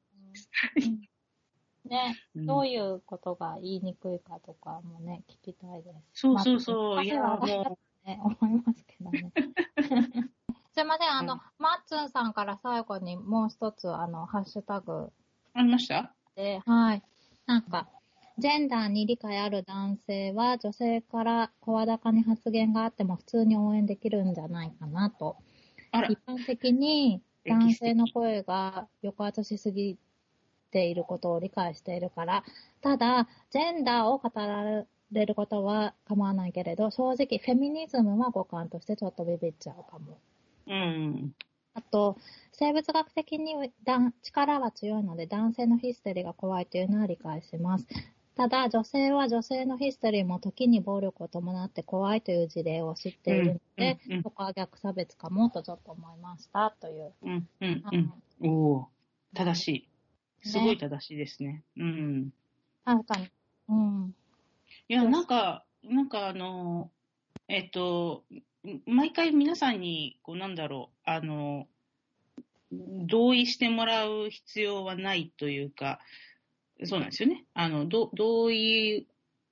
[1.89, 6.21] ね、うんどういうことが言いにくいかとかもね、聞きたいです。
[6.21, 7.79] そうそうそう、まあいや、も
[8.09, 9.31] ね、思いますけどね。
[10.73, 15.13] すいません、あの、うんマッツンさんから最後にもう一つ、あの、ハッシュタグう、
[15.53, 16.15] ありました？
[16.35, 17.03] で、はい。
[17.47, 17.89] なんか、
[18.39, 25.37] ジェンダーに理解ある男性は女性から声高に発言があっても普通に応援できるんじゃないかなと。
[25.93, 29.99] 一、般的に男性の声が抑圧しすぎ
[30.71, 32.45] ていることを理解しているから、
[32.81, 40.19] ただ、ジェンダーを語られることは構わないけれど、正直フェミニズムは五感としてちょっとビビっちゃうかも。
[40.67, 41.33] うん。
[41.75, 42.17] あと、
[42.53, 47.87] 生物学的にだ力は強いので男性のヒステリーが怖いというのは理解します。
[48.37, 57.13] ただ、女性は女性のヒステリーも時に暴力を伴って怖いという事例を知っているので、うんうんうんそこは逆差別かもとちょっと思いましたという。
[57.23, 58.13] うん、うん、あうん。
[58.49, 58.89] おお
[59.35, 59.73] 正しい。
[60.47, 61.65] ねすごい正しいですね。
[61.77, 62.31] うん。
[62.85, 63.29] 確かに。
[63.69, 64.15] うん。
[64.89, 66.91] いや、なんか、なんかあの、
[67.47, 68.25] えっと、
[68.87, 71.67] 毎回皆さんに、こうなんだろう、あの、
[72.73, 76.01] 同意してもらう必要はないというか、
[76.85, 77.45] そうなんですよね。
[77.53, 79.07] あの、ど同意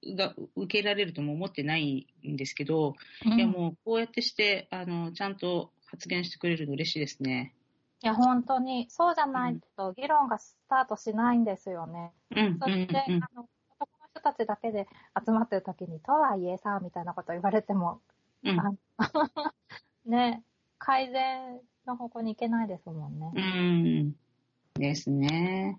[0.05, 2.95] が受けられるとも思ってないんですけど、
[3.25, 7.55] いやもうこうやってして、あの、ちゃんと発言してくれるの嬉しいですね。
[8.03, 12.13] いや、本当に、そうじゃないと議論がスタートしないんですよね。
[12.35, 13.49] うん、そして、うん、うんあの、
[14.27, 14.89] たちだけで
[15.25, 18.01] 集まってる時に、とはいえさ、みたいなこと言われても、
[18.43, 18.61] うん。
[18.61, 18.73] あ
[20.05, 20.43] ね、
[20.79, 23.33] 改善の方向に行けないですもんね。
[23.35, 24.17] うん。
[24.75, 25.79] ですね。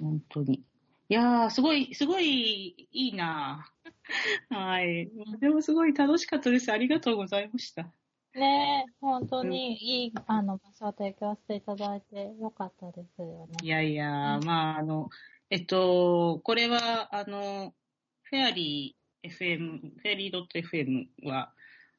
[0.00, 0.62] 本当に。
[1.08, 3.70] いやー、すごい、すごいいいな
[4.48, 5.10] はい。
[5.40, 6.72] でもすごい楽しかったです。
[6.72, 7.92] ありがとうございました。
[8.34, 13.56] ね本当にいい、あの、場所を提供していただいてよかったですよね。
[13.62, 15.10] いやいや、うんまあ、あの、
[15.52, 17.74] えっと、これは、あの、
[18.22, 21.52] フェアリー FM、フェアリー .fm は、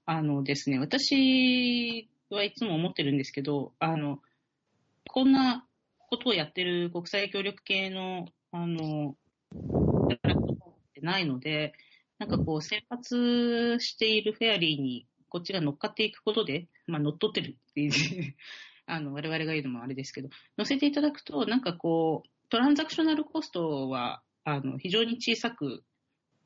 [0.08, 4.18] あのですね、私はいつも思ってるんですけど、あの、
[5.08, 5.68] こんな
[6.10, 9.16] ことをやってる国際協力系の、あの、
[9.52, 11.74] プラットフォームってないので、
[12.18, 17.92] なんかこう、先発しているフェアリーに、こっちが乗っかっていくことで、まあ乗っ取ってるっていう
[18.88, 25.84] あの、我々が言うのもあれですけど、乗せていただくと、なんかこう、トランザクショナルコストは、あの、非常に小さく、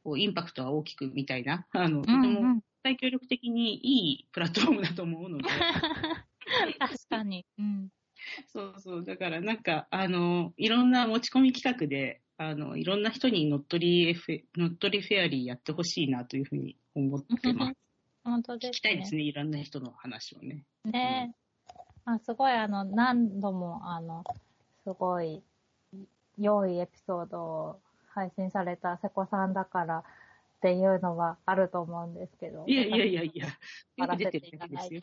[0.04, 5.44] こうインパクトは大きくみたいな、 あの、とても対協力的にいいプラットフォームだと思うので。
[6.80, 7.46] 確かに。
[7.58, 7.90] うん。
[8.48, 9.04] そうそう。
[9.04, 17.78] だからなんか、あの、いろんな持ち込み企画で、あの、いろんな人に乗っ取り、F、乗っ取りフェアリーやってほしいなというふうに思ってます。
[18.24, 19.24] 本当です、ね、聞きたいですね。
[19.24, 20.64] いろんな人の話をね。
[20.86, 21.72] ねえ。
[22.08, 24.24] うん、あすごい、あの、何度も、あの、
[24.84, 25.42] すごい、
[26.38, 27.80] 良いエピソードを
[28.14, 30.04] 配信された瀬古さんだからっ
[30.62, 32.66] ていうのはあると思うんですけど。
[32.68, 33.48] いやいやいやいや、
[33.98, 35.02] よく出てるだけですよ。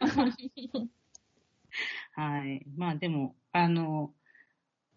[2.14, 2.64] はい。
[2.76, 4.12] まあでも、あの、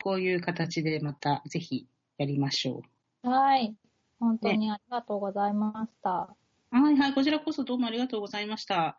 [0.01, 1.87] こういう形でまたぜひ
[2.17, 2.81] やりましょ
[3.23, 3.29] う。
[3.29, 3.75] はい。
[4.19, 6.35] 本当にありがとうございました。
[6.71, 7.13] はいはい。
[7.13, 8.97] こちらこそどうもありがとうございました。